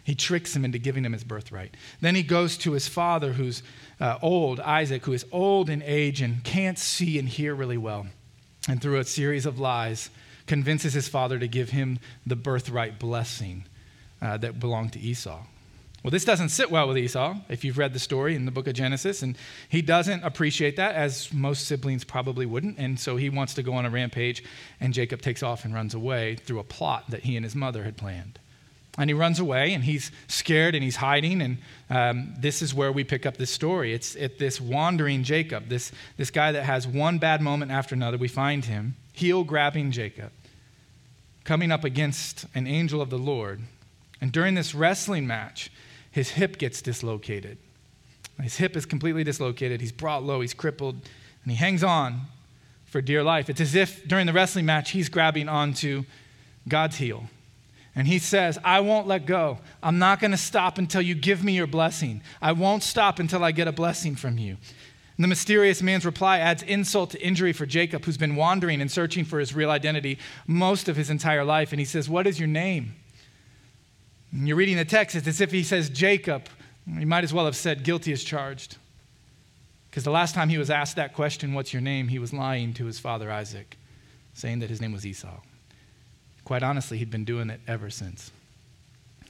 He 0.05 0.15
tricks 0.15 0.55
him 0.55 0.65
into 0.65 0.79
giving 0.79 1.05
him 1.05 1.13
his 1.13 1.25
birthright. 1.25 1.77
Then 2.01 2.15
he 2.15 2.23
goes 2.23 2.57
to 2.59 2.73
his 2.73 2.89
father, 2.89 3.33
who's 3.33 3.63
uh, 4.01 4.19
old, 4.21 4.59
Isaac, 4.61 5.05
who 5.05 5.13
is 5.13 5.25
old 5.31 5.71
in 5.71 5.83
age 5.85 6.21
and 6.21 6.43
can't 6.43 6.79
see 6.79 7.19
and 7.19 7.29
hear 7.29 7.55
really 7.55 7.77
well. 7.77 8.07
And 8.69 8.83
through 8.83 8.99
a 8.99 9.05
series 9.05 9.47
of 9.47 9.61
lies, 9.61 10.11
convinces 10.47 10.93
his 10.93 11.09
father 11.09 11.39
to 11.39 11.47
give 11.47 11.71
him 11.71 11.99
the 12.27 12.37
birthright 12.37 12.99
blessing 12.99 13.65
uh, 14.21 14.37
that 14.39 14.59
belonged 14.59 14.93
to 14.95 15.01
Esau. 15.01 15.45
Well, 16.03 16.11
this 16.11 16.25
doesn't 16.25 16.49
sit 16.49 16.69
well 16.69 16.89
with 16.89 16.99
Esau, 16.99 17.37
if 17.49 17.63
you've 17.63 17.79
read 17.79 17.93
the 17.93 18.01
story 18.01 18.35
in 18.35 18.45
the 18.45 18.51
book 18.51 18.67
of 18.67 18.75
Genesis, 18.75 19.23
and 19.23 19.37
he 19.69 19.83
doesn't 19.83 20.25
appreciate 20.25 20.75
that, 20.75 20.97
as 20.97 21.33
most 21.33 21.67
siblings 21.69 22.03
probably 22.03 22.45
wouldn't, 22.45 22.77
and 22.77 22.99
so 22.99 23.17
he 23.17 23.31
wants 23.31 23.55
to 23.55 23.63
go 23.63 23.75
on 23.75 23.87
a 23.87 23.91
rampage, 23.91 24.43
and 24.81 24.93
Jacob 24.93 25.23
takes 25.23 25.45
off 25.45 25.65
and 25.65 25.73
runs 25.73 25.95
away 25.95 26.35
through 26.35 26.59
a 26.59 26.65
plot 26.65 27.05
that 27.11 27.23
he 27.23 27.37
and 27.37 27.45
his 27.45 27.55
mother 27.55 27.85
had 27.85 27.97
planned. 27.97 28.41
And 28.99 29.09
he 29.09 29.15
runs 29.15 29.39
away, 29.39 29.73
and 29.73 29.85
he's 29.85 30.11
scared, 30.27 30.75
and 30.75 30.83
he's 30.83 30.97
hiding, 30.97 31.41
and 31.41 31.59
um, 31.89 32.35
this 32.37 32.63
is 32.63 32.75
where 32.75 32.91
we 32.91 33.05
pick 33.05 33.25
up 33.25 33.37
this 33.37 33.53
story. 33.53 33.95
It's 33.95 34.17
at 34.17 34.41
this 34.41 34.61
wandering 34.61 35.23
Jacob, 35.23 35.69
this, 35.69 35.93
this 36.17 36.33
guy 36.33 36.51
that 36.51 36.65
has 36.65 36.85
one 36.85 37.19
bad 37.19 37.41
moment 37.41 37.71
after 37.71 37.95
another. 37.95 38.19
We 38.19 38.27
find 38.27 38.65
him, 38.65 38.97
heel 39.13 39.45
grabbing 39.45 39.93
Jacob, 39.93 40.33
coming 41.45 41.71
up 41.71 41.85
against 41.85 42.47
an 42.57 42.67
angel 42.67 43.01
of 43.01 43.09
the 43.09 43.19
Lord. 43.19 43.61
And 44.21 44.33
during 44.33 44.55
this 44.55 44.75
wrestling 44.75 45.29
match, 45.29 45.71
his 46.13 46.31
hip 46.31 46.59
gets 46.59 46.81
dislocated. 46.81 47.59
His 48.41 48.57
hip 48.57 48.77
is 48.77 48.87
completely 48.87 49.25
dislocated. 49.25 49.81
He's 49.81 49.93
brought 49.93 50.23
low, 50.23 50.41
he's 50.41 50.55
crippled, 50.55 50.95
and 50.95 51.51
he 51.51 51.55
hangs 51.55 51.83
on 51.83 52.23
for 52.85 53.01
dear 53.01 53.23
life. 53.23 53.51
It's 53.51 53.61
as 53.61 53.75
if 53.75 54.07
during 54.07 54.27
the 54.27 54.33
wrestling 54.33 54.67
match, 54.67 54.91
he's 54.91 55.09
grabbing 55.09 55.49
onto 55.49 56.05
God's 56.69 56.97
heel. 56.97 57.25
And 57.95 58.07
he 58.07 58.19
says, 58.19 58.59
I 58.65 58.81
won't 58.81 59.07
let 59.07 59.27
go. 59.27 59.59
I'm 59.83 59.99
not 59.99 60.21
going 60.21 60.31
to 60.31 60.37
stop 60.37 60.79
until 60.79 61.03
you 61.03 61.15
give 61.15 61.45
me 61.45 61.53
your 61.53 61.67
blessing. 61.67 62.23
I 62.41 62.53
won't 62.53 62.83
stop 62.83 63.19
until 63.19 63.45
I 63.45 63.53
get 63.53 63.69
a 63.69 63.73
blessing 63.73 64.15
from 64.15 64.39
you. 64.39 64.57
And 65.17 65.25
the 65.25 65.29
mysterious 65.29 65.83
man's 65.83 66.07
reply 66.07 66.39
adds 66.39 66.63
insult 66.63 67.11
to 67.11 67.23
injury 67.23 67.53
for 67.53 67.67
Jacob, 67.67 68.05
who's 68.05 68.17
been 68.17 68.35
wandering 68.35 68.81
and 68.81 68.91
searching 68.91 69.25
for 69.25 69.39
his 69.39 69.55
real 69.55 69.71
identity 69.71 70.19
most 70.47 70.89
of 70.89 70.97
his 70.97 71.11
entire 71.11 71.45
life. 71.45 71.73
And 71.73 71.81
he 71.81 71.85
says, 71.85 72.09
What 72.09 72.27
is 72.27 72.39
your 72.39 72.49
name? 72.49 72.95
And 74.33 74.49
you're 74.49 74.57
reading 74.57 74.77
the 74.77 74.85
text, 74.85 75.15
it's 75.15 75.29
as 75.29 75.41
if 75.41 75.51
he 75.51 75.63
says 75.63 75.91
Jacob. 75.91 76.49
He 76.99 77.05
might 77.05 77.25
as 77.25 77.33
well 77.33 77.45
have 77.45 77.57
said 77.57 77.85
guilty 77.85 78.13
as 78.13 78.25
charged. 78.25 78.77
Because 79.91 80.05
the 80.05 80.11
last 80.11 80.35
time 80.35 80.49
he 80.49 80.59
was 80.59 80.71
asked 80.71 80.97
that 80.97 81.13
question, 81.13 81.53
What's 81.53 81.73
your 81.73 81.83
name? 81.83 82.09
he 82.09 82.19
was 82.19 82.33
lying 82.33 82.73
to 82.75 82.87
his 82.87 82.99
father 82.99 83.31
Isaac, 83.31 83.77
saying 84.33 84.61
that 84.61 84.71
his 84.71 84.81
name 84.81 84.93
was 84.93 85.05
Esau. 85.05 85.41
Quite 86.45 86.63
honestly, 86.63 86.99
he'd 86.99 87.11
been 87.11 87.27
doing 87.27 87.51
it 87.51 87.61
ever 87.69 87.91
since, 87.91 88.33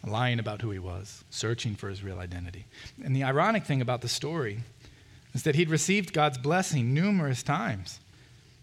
lying 0.07 0.39
about 0.39 0.63
who 0.63 0.71
he 0.71 0.79
was, 0.79 1.25
searching 1.31 1.75
for 1.75 1.89
his 1.91 2.05
real 2.05 2.21
identity. 2.21 2.65
And 3.05 3.15
the 3.15 3.25
ironic 3.25 3.65
thing 3.65 3.83
about 3.83 4.03
the 4.03 4.09
story 4.09 4.61
is 5.35 5.43
that 5.43 5.57
he'd 5.57 5.69
received 5.69 6.13
God's 6.13 6.39
blessing 6.39 6.95
numerous 6.95 7.43
times. 7.43 7.99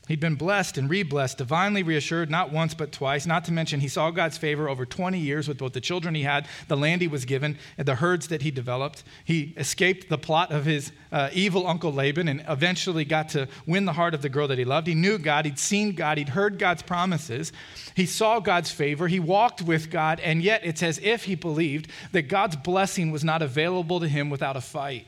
He'd 0.10 0.20
been 0.20 0.34
blessed 0.34 0.80
and 0.80 0.90
re-blessed, 0.90 1.38
divinely 1.38 1.84
reassured, 1.84 2.32
not 2.32 2.52
once 2.52 2.74
but 2.74 2.92
twice. 2.92 3.28
Not 3.28 3.46
to 3.46 3.52
mention, 3.52 3.80
he 3.80 3.88
saw 3.88 4.10
God's 4.10 4.40
favor 4.40 4.68
over 4.68 4.84
20 4.84 5.20
years 5.20 5.48
with 5.48 5.60
both 5.60 5.74
the 5.74 5.80
children 5.80 6.16
he 6.16 6.24
had, 6.24 6.48
the 6.68 6.76
land 6.76 7.02
he 7.02 7.08
was 7.08 7.26
given, 7.26 7.60
and 7.78 7.88
the 7.88 7.94
herds 7.94 8.28
that 8.30 8.42
he 8.42 8.50
developed. 8.50 9.04
He 9.24 9.54
escaped 9.56 10.10
the 10.10 10.18
plot 10.18 10.52
of 10.52 10.66
his 10.66 10.92
uh, 11.12 11.30
evil 11.32 11.68
uncle 11.68 11.94
Laban 11.94 12.28
and 12.28 12.44
eventually 12.50 13.06
got 13.06 13.30
to 13.30 13.48
win 13.68 13.86
the 13.86 13.94
heart 13.94 14.16
of 14.16 14.24
the 14.24 14.30
girl 14.30 14.48
that 14.48 14.58
he 14.58 14.66
loved. 14.66 14.88
He 14.88 14.96
knew 14.96 15.20
God, 15.20 15.46
he'd 15.46 15.60
seen 15.60 15.94
God, 15.94 16.18
he'd 16.18 16.30
heard 16.30 16.58
God's 16.58 16.82
promises. 16.82 17.54
He 17.94 18.08
saw 18.08 18.40
God's 18.40 18.72
favor, 18.72 19.08
he 19.08 19.20
walked 19.20 19.62
with 19.62 19.92
God, 19.92 20.20
and 20.22 20.42
yet 20.42 20.62
it's 20.64 20.82
as 20.82 20.98
if 21.04 21.26
he 21.26 21.36
believed 21.36 21.88
that 22.14 22.24
God's 22.24 22.56
blessing 22.56 23.12
was 23.12 23.24
not 23.24 23.44
available 23.44 24.00
to 24.00 24.08
him 24.08 24.32
without 24.32 24.58
a 24.58 24.62
fight. 24.62 25.06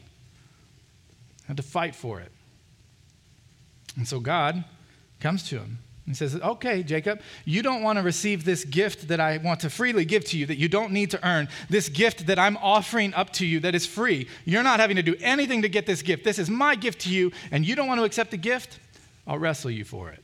Had 1.47 1.57
to 1.57 1.63
fight 1.63 1.95
for 1.95 2.19
it. 2.19 2.31
And 3.97 4.07
so 4.07 4.19
God 4.19 4.63
comes 5.21 5.47
to 5.49 5.59
him 5.59 5.79
and 6.05 6.17
says, 6.17 6.35
Okay, 6.35 6.83
Jacob, 6.83 7.21
you 7.45 7.61
don't 7.61 7.83
want 7.83 7.97
to 7.97 8.03
receive 8.03 8.43
this 8.43 8.65
gift 8.65 9.07
that 9.07 9.19
I 9.19 9.37
want 9.37 9.61
to 9.61 9.69
freely 9.69 10.03
give 10.05 10.25
to 10.25 10.37
you, 10.37 10.45
that 10.47 10.57
you 10.57 10.67
don't 10.67 10.91
need 10.91 11.11
to 11.11 11.27
earn, 11.27 11.47
this 11.69 11.89
gift 11.89 12.27
that 12.27 12.39
I'm 12.39 12.57
offering 12.57 13.13
up 13.13 13.31
to 13.33 13.45
you 13.45 13.59
that 13.61 13.75
is 13.75 13.85
free. 13.85 14.27
You're 14.45 14.63
not 14.63 14.79
having 14.79 14.97
to 14.97 15.03
do 15.03 15.15
anything 15.21 15.61
to 15.61 15.69
get 15.69 15.85
this 15.85 16.01
gift. 16.01 16.23
This 16.23 16.39
is 16.39 16.49
my 16.49 16.75
gift 16.75 17.01
to 17.01 17.09
you, 17.09 17.31
and 17.51 17.65
you 17.65 17.75
don't 17.75 17.87
want 17.87 17.99
to 17.99 18.03
accept 18.03 18.31
the 18.31 18.37
gift? 18.37 18.79
I'll 19.27 19.39
wrestle 19.39 19.71
you 19.71 19.85
for 19.85 20.09
it. 20.09 20.23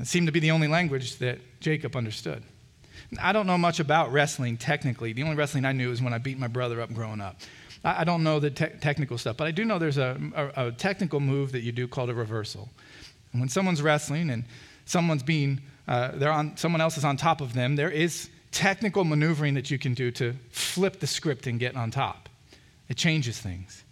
It 0.00 0.06
seemed 0.06 0.26
to 0.26 0.32
be 0.32 0.40
the 0.40 0.50
only 0.50 0.68
language 0.68 1.16
that 1.18 1.38
Jacob 1.60 1.96
understood. 1.96 2.42
I 3.20 3.32
don't 3.32 3.46
know 3.46 3.58
much 3.58 3.80
about 3.80 4.12
wrestling 4.12 4.56
technically. 4.56 5.12
The 5.12 5.22
only 5.22 5.36
wrestling 5.36 5.64
I 5.64 5.72
knew 5.72 5.88
was 5.88 6.02
when 6.02 6.12
I 6.12 6.18
beat 6.18 6.38
my 6.38 6.48
brother 6.48 6.80
up 6.80 6.92
growing 6.92 7.20
up. 7.20 7.36
I, 7.84 8.04
don't 8.04 8.24
know 8.24 8.40
the 8.40 8.50
te- 8.50 8.76
technical 8.80 9.18
stuff, 9.18 9.36
but 9.36 9.46
I 9.46 9.50
do 9.50 9.64
know 9.64 9.78
there's 9.78 9.98
a, 9.98 10.18
a, 10.34 10.66
a 10.66 10.72
technical 10.72 11.20
move 11.20 11.52
that 11.52 11.60
you 11.60 11.72
do 11.72 11.86
called 11.86 12.10
a 12.10 12.14
reversal. 12.14 12.68
And 13.32 13.40
when 13.40 13.48
someone's 13.48 13.82
wrestling 13.82 14.30
and 14.30 14.44
someone's 14.84 15.22
being, 15.22 15.60
uh, 15.86 16.12
they're 16.14 16.32
on, 16.32 16.56
someone 16.56 16.80
else 16.80 16.96
is 16.96 17.04
on 17.04 17.16
top 17.16 17.40
of 17.40 17.52
them, 17.52 17.76
there 17.76 17.90
is 17.90 18.30
technical 18.50 19.04
maneuvering 19.04 19.54
that 19.54 19.70
you 19.70 19.78
can 19.78 19.94
do 19.94 20.10
to 20.12 20.34
flip 20.50 21.00
the 21.00 21.06
script 21.06 21.46
and 21.46 21.60
get 21.60 21.76
on 21.76 21.90
top. 21.90 22.28
It 22.88 22.96
changes 22.96 23.38
things. 23.38 23.84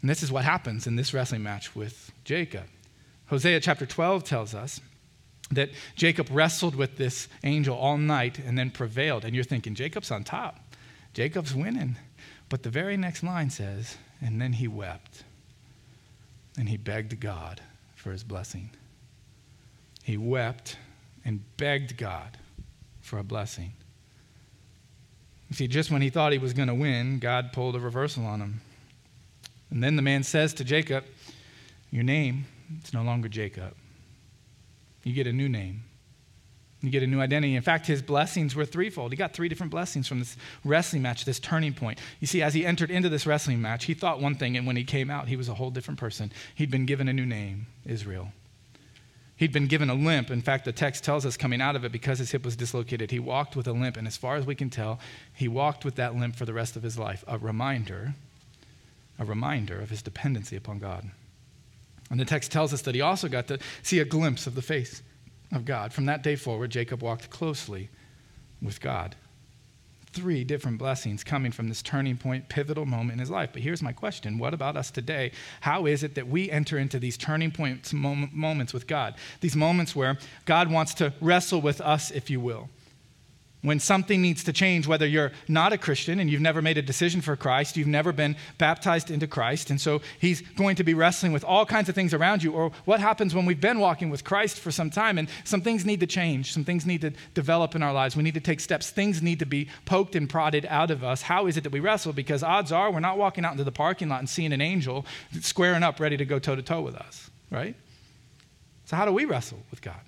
And 0.00 0.08
this 0.08 0.22
is 0.22 0.30
what 0.30 0.44
happens 0.44 0.86
in 0.86 0.96
this 0.96 1.12
wrestling 1.12 1.42
match 1.42 1.74
with 1.74 2.12
Jacob. 2.24 2.64
Hosea 3.26 3.60
chapter 3.60 3.86
12 3.86 4.22
tells 4.24 4.54
us 4.54 4.80
that 5.50 5.70
Jacob 5.96 6.28
wrestled 6.30 6.74
with 6.74 6.96
this 6.96 7.28
angel 7.42 7.76
all 7.76 7.98
night 7.98 8.38
and 8.38 8.58
then 8.58 8.70
prevailed. 8.70 9.24
And 9.24 9.34
you're 9.34 9.44
thinking, 9.44 9.74
Jacob's 9.74 10.10
on 10.10 10.22
top. 10.22 10.60
Jacob's 11.14 11.54
winning. 11.54 11.96
But 12.48 12.62
the 12.62 12.70
very 12.70 12.96
next 12.96 13.22
line 13.22 13.50
says, 13.50 13.96
and 14.20 14.40
then 14.40 14.52
he 14.54 14.68
wept. 14.68 15.24
and 16.56 16.68
he 16.68 16.76
begged 16.76 17.18
God 17.18 17.60
for 18.04 18.12
his 18.12 18.22
blessing. 18.22 18.68
He 20.02 20.18
wept 20.18 20.76
and 21.24 21.40
begged 21.56 21.96
God 21.96 22.36
for 23.00 23.18
a 23.18 23.24
blessing. 23.24 23.72
See, 25.52 25.66
just 25.66 25.90
when 25.90 26.02
he 26.02 26.10
thought 26.10 26.32
he 26.32 26.38
was 26.38 26.52
going 26.52 26.68
to 26.68 26.74
win, 26.74 27.18
God 27.18 27.50
pulled 27.54 27.74
a 27.74 27.80
reversal 27.80 28.26
on 28.26 28.40
him. 28.40 28.60
And 29.70 29.82
then 29.82 29.96
the 29.96 30.02
man 30.02 30.22
says 30.22 30.52
to 30.54 30.64
Jacob, 30.64 31.04
Your 31.90 32.02
name, 32.02 32.44
it's 32.78 32.92
no 32.92 33.02
longer 33.02 33.30
Jacob. 33.30 33.74
You 35.02 35.14
get 35.14 35.26
a 35.26 35.32
new 35.32 35.48
name. 35.48 35.84
You 36.84 36.90
get 36.90 37.02
a 37.02 37.06
new 37.06 37.20
identity. 37.20 37.56
In 37.56 37.62
fact, 37.62 37.86
his 37.86 38.02
blessings 38.02 38.54
were 38.54 38.66
threefold. 38.66 39.10
He 39.10 39.16
got 39.16 39.32
three 39.32 39.48
different 39.48 39.70
blessings 39.70 40.06
from 40.06 40.18
this 40.18 40.36
wrestling 40.64 41.00
match, 41.00 41.24
this 41.24 41.40
turning 41.40 41.72
point. 41.72 41.98
You 42.20 42.26
see, 42.26 42.42
as 42.42 42.52
he 42.52 42.66
entered 42.66 42.90
into 42.90 43.08
this 43.08 43.26
wrestling 43.26 43.62
match, 43.62 43.86
he 43.86 43.94
thought 43.94 44.20
one 44.20 44.34
thing, 44.34 44.54
and 44.54 44.66
when 44.66 44.76
he 44.76 44.84
came 44.84 45.10
out, 45.10 45.28
he 45.28 45.36
was 45.36 45.48
a 45.48 45.54
whole 45.54 45.70
different 45.70 45.98
person. 45.98 46.30
He'd 46.54 46.70
been 46.70 46.84
given 46.84 47.08
a 47.08 47.14
new 47.14 47.24
name, 47.24 47.68
Israel. 47.86 48.32
He'd 49.36 49.50
been 49.52 49.66
given 49.66 49.88
a 49.88 49.94
limp. 49.94 50.30
In 50.30 50.42
fact, 50.42 50.66
the 50.66 50.72
text 50.72 51.04
tells 51.04 51.24
us 51.24 51.38
coming 51.38 51.62
out 51.62 51.74
of 51.74 51.86
it 51.86 51.90
because 51.90 52.18
his 52.18 52.30
hip 52.32 52.44
was 52.44 52.54
dislocated, 52.54 53.10
he 53.10 53.18
walked 53.18 53.56
with 53.56 53.66
a 53.66 53.72
limp. 53.72 53.96
And 53.96 54.06
as 54.06 54.18
far 54.18 54.36
as 54.36 54.44
we 54.44 54.54
can 54.54 54.68
tell, 54.68 55.00
he 55.32 55.48
walked 55.48 55.86
with 55.86 55.94
that 55.94 56.14
limp 56.14 56.36
for 56.36 56.44
the 56.44 56.52
rest 56.52 56.76
of 56.76 56.82
his 56.82 56.98
life. 56.98 57.24
A 57.26 57.38
reminder, 57.38 58.14
a 59.18 59.24
reminder 59.24 59.80
of 59.80 59.88
his 59.88 60.02
dependency 60.02 60.54
upon 60.54 60.80
God. 60.80 61.10
And 62.10 62.20
the 62.20 62.26
text 62.26 62.52
tells 62.52 62.74
us 62.74 62.82
that 62.82 62.94
he 62.94 63.00
also 63.00 63.26
got 63.26 63.48
to 63.48 63.58
see 63.82 64.00
a 64.00 64.04
glimpse 64.04 64.46
of 64.46 64.54
the 64.54 64.60
face 64.60 65.02
of 65.52 65.64
God. 65.64 65.92
From 65.92 66.06
that 66.06 66.22
day 66.22 66.36
forward, 66.36 66.70
Jacob 66.70 67.02
walked 67.02 67.30
closely 67.30 67.90
with 68.62 68.80
God. 68.80 69.16
Three 70.12 70.44
different 70.44 70.78
blessings 70.78 71.24
coming 71.24 71.50
from 71.50 71.68
this 71.68 71.82
turning 71.82 72.16
point, 72.16 72.48
pivotal 72.48 72.86
moment 72.86 73.14
in 73.14 73.18
his 73.18 73.30
life. 73.30 73.50
But 73.52 73.62
here's 73.62 73.82
my 73.82 73.92
question 73.92 74.38
What 74.38 74.54
about 74.54 74.76
us 74.76 74.90
today? 74.90 75.32
How 75.60 75.86
is 75.86 76.02
it 76.02 76.14
that 76.14 76.28
we 76.28 76.50
enter 76.50 76.78
into 76.78 76.98
these 76.98 77.16
turning 77.16 77.50
points 77.50 77.92
moments 77.92 78.72
with 78.72 78.86
God? 78.86 79.14
These 79.40 79.56
moments 79.56 79.96
where 79.96 80.18
God 80.44 80.70
wants 80.70 80.94
to 80.94 81.12
wrestle 81.20 81.60
with 81.60 81.80
us, 81.80 82.10
if 82.10 82.30
you 82.30 82.40
will 82.40 82.68
when 83.64 83.80
something 83.80 84.20
needs 84.20 84.44
to 84.44 84.52
change, 84.52 84.86
whether 84.86 85.06
you're 85.06 85.32
not 85.48 85.72
a 85.72 85.78
Christian 85.78 86.20
and 86.20 86.28
you've 86.28 86.42
never 86.42 86.60
made 86.60 86.76
a 86.76 86.82
decision 86.82 87.22
for 87.22 87.34
Christ, 87.34 87.78
you've 87.78 87.86
never 87.86 88.12
been 88.12 88.36
baptized 88.58 89.10
into 89.10 89.26
Christ, 89.26 89.70
and 89.70 89.80
so 89.80 90.02
He's 90.20 90.42
going 90.42 90.76
to 90.76 90.84
be 90.84 90.92
wrestling 90.92 91.32
with 91.32 91.44
all 91.44 91.64
kinds 91.64 91.88
of 91.88 91.94
things 91.94 92.12
around 92.12 92.42
you, 92.42 92.52
or 92.52 92.72
what 92.84 93.00
happens 93.00 93.34
when 93.34 93.46
we've 93.46 93.60
been 93.60 93.80
walking 93.80 94.10
with 94.10 94.22
Christ 94.22 94.60
for 94.60 94.70
some 94.70 94.90
time 94.90 95.16
and 95.16 95.28
some 95.44 95.62
things 95.62 95.86
need 95.86 96.00
to 96.00 96.06
change, 96.06 96.52
some 96.52 96.64
things 96.64 96.84
need 96.84 97.00
to 97.00 97.12
develop 97.32 97.74
in 97.74 97.82
our 97.82 97.94
lives. 97.94 98.16
We 98.16 98.22
need 98.22 98.34
to 98.34 98.40
take 98.40 98.60
steps, 98.60 98.90
things 98.90 99.22
need 99.22 99.38
to 99.38 99.46
be 99.46 99.68
poked 99.86 100.14
and 100.14 100.28
prodded 100.28 100.66
out 100.66 100.90
of 100.90 101.02
us. 101.02 101.22
How 101.22 101.46
is 101.46 101.56
it 101.56 101.64
that 101.64 101.72
we 101.72 101.80
wrestle? 101.80 102.12
Because 102.12 102.42
odds 102.42 102.70
are 102.70 102.90
we're 102.90 103.00
not 103.00 103.16
walking 103.16 103.46
out 103.46 103.52
into 103.52 103.64
the 103.64 103.72
parking 103.72 104.10
lot 104.10 104.18
and 104.18 104.28
seeing 104.28 104.52
an 104.52 104.60
angel 104.60 105.06
squaring 105.40 105.82
up 105.82 106.00
ready 106.00 106.18
to 106.18 106.26
go 106.26 106.38
toe 106.38 106.54
to 106.54 106.62
toe 106.62 106.82
with 106.82 106.96
us, 106.96 107.30
right? 107.50 107.74
So, 108.84 108.96
how 108.96 109.06
do 109.06 109.12
we 109.12 109.24
wrestle 109.24 109.62
with 109.70 109.80
God? 109.80 110.00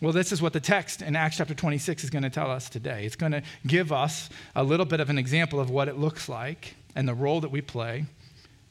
Well, 0.00 0.12
this 0.12 0.30
is 0.30 0.40
what 0.40 0.52
the 0.52 0.60
text 0.60 1.02
in 1.02 1.16
Acts 1.16 1.38
chapter 1.38 1.54
26 1.54 2.04
is 2.04 2.10
going 2.10 2.22
to 2.22 2.30
tell 2.30 2.52
us 2.52 2.68
today. 2.68 3.04
It's 3.04 3.16
going 3.16 3.32
to 3.32 3.42
give 3.66 3.90
us 3.90 4.30
a 4.54 4.62
little 4.62 4.86
bit 4.86 5.00
of 5.00 5.10
an 5.10 5.18
example 5.18 5.58
of 5.58 5.70
what 5.70 5.88
it 5.88 5.98
looks 5.98 6.28
like 6.28 6.74
and 6.94 7.08
the 7.08 7.14
role 7.14 7.40
that 7.40 7.50
we 7.50 7.60
play 7.60 8.04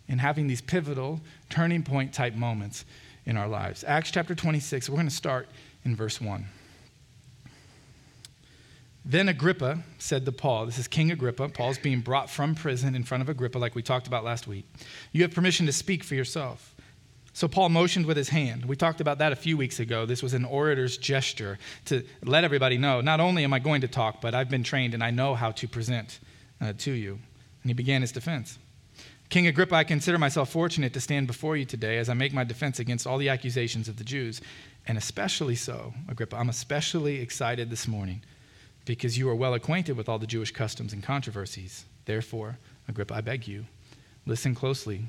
in 0.07 0.19
having 0.19 0.47
these 0.47 0.61
pivotal, 0.61 1.19
turning 1.49 1.83
point 1.83 2.13
type 2.13 2.33
moments 2.33 2.85
in 3.25 3.35
our 3.35 3.47
lives. 3.49 3.83
Acts 3.85 4.09
chapter 4.09 4.35
26, 4.35 4.89
we're 4.89 4.95
going 4.95 5.09
to 5.09 5.13
start 5.13 5.49
in 5.83 5.97
verse 5.97 6.21
1. 6.21 6.45
Then 9.03 9.27
Agrippa 9.27 9.79
said 9.99 10.25
to 10.25 10.31
Paul, 10.31 10.65
This 10.65 10.77
is 10.77 10.87
King 10.87 11.11
Agrippa. 11.11 11.49
Paul's 11.49 11.77
being 11.77 11.99
brought 11.99 12.29
from 12.29 12.55
prison 12.55 12.95
in 12.95 13.03
front 13.03 13.21
of 13.21 13.27
Agrippa, 13.27 13.57
like 13.57 13.75
we 13.75 13.81
talked 13.81 14.07
about 14.07 14.23
last 14.23 14.47
week. 14.47 14.65
You 15.11 15.23
have 15.23 15.33
permission 15.33 15.65
to 15.65 15.73
speak 15.73 16.05
for 16.05 16.15
yourself. 16.15 16.73
So 17.37 17.47
Paul 17.47 17.69
motioned 17.69 18.07
with 18.07 18.17
his 18.17 18.29
hand. 18.29 18.65
We 18.65 18.75
talked 18.75 18.99
about 18.99 19.19
that 19.19 19.31
a 19.31 19.35
few 19.35 19.57
weeks 19.57 19.79
ago. 19.79 20.07
This 20.07 20.23
was 20.23 20.33
an 20.33 20.43
orator's 20.43 20.97
gesture 20.97 21.59
to 21.85 22.03
let 22.23 22.43
everybody 22.43 22.79
know 22.79 22.99
not 22.99 23.19
only 23.19 23.43
am 23.43 23.53
I 23.53 23.59
going 23.59 23.81
to 23.81 23.87
talk, 23.87 24.21
but 24.21 24.33
I've 24.33 24.49
been 24.49 24.63
trained 24.63 24.95
and 24.95 25.03
I 25.03 25.11
know 25.11 25.35
how 25.35 25.51
to 25.51 25.67
present 25.67 26.19
uh, 26.59 26.73
to 26.79 26.91
you. 26.91 27.19
And 27.61 27.69
he 27.69 27.73
began 27.75 28.01
his 28.01 28.11
defense. 28.11 28.57
King 29.29 29.45
Agrippa, 29.45 29.75
I 29.75 29.83
consider 29.83 30.17
myself 30.17 30.49
fortunate 30.49 30.93
to 30.93 30.99
stand 30.99 31.27
before 31.27 31.55
you 31.55 31.63
today 31.63 31.99
as 31.99 32.09
I 32.09 32.15
make 32.15 32.33
my 32.33 32.43
defense 32.43 32.79
against 32.79 33.05
all 33.05 33.19
the 33.19 33.29
accusations 33.29 33.87
of 33.87 33.97
the 33.97 34.03
Jews. 34.03 34.41
And 34.87 34.97
especially 34.97 35.55
so, 35.55 35.93
Agrippa, 36.09 36.37
I'm 36.37 36.49
especially 36.49 37.21
excited 37.21 37.69
this 37.69 37.87
morning 37.87 38.23
because 38.85 39.15
you 39.15 39.29
are 39.29 39.35
well 39.35 39.53
acquainted 39.53 39.95
with 39.95 40.09
all 40.09 40.17
the 40.17 40.25
Jewish 40.25 40.49
customs 40.49 40.91
and 40.91 41.03
controversies. 41.03 41.85
Therefore, 42.05 42.57
Agrippa, 42.87 43.13
I 43.13 43.21
beg 43.21 43.47
you, 43.47 43.67
listen 44.25 44.55
closely 44.55 45.05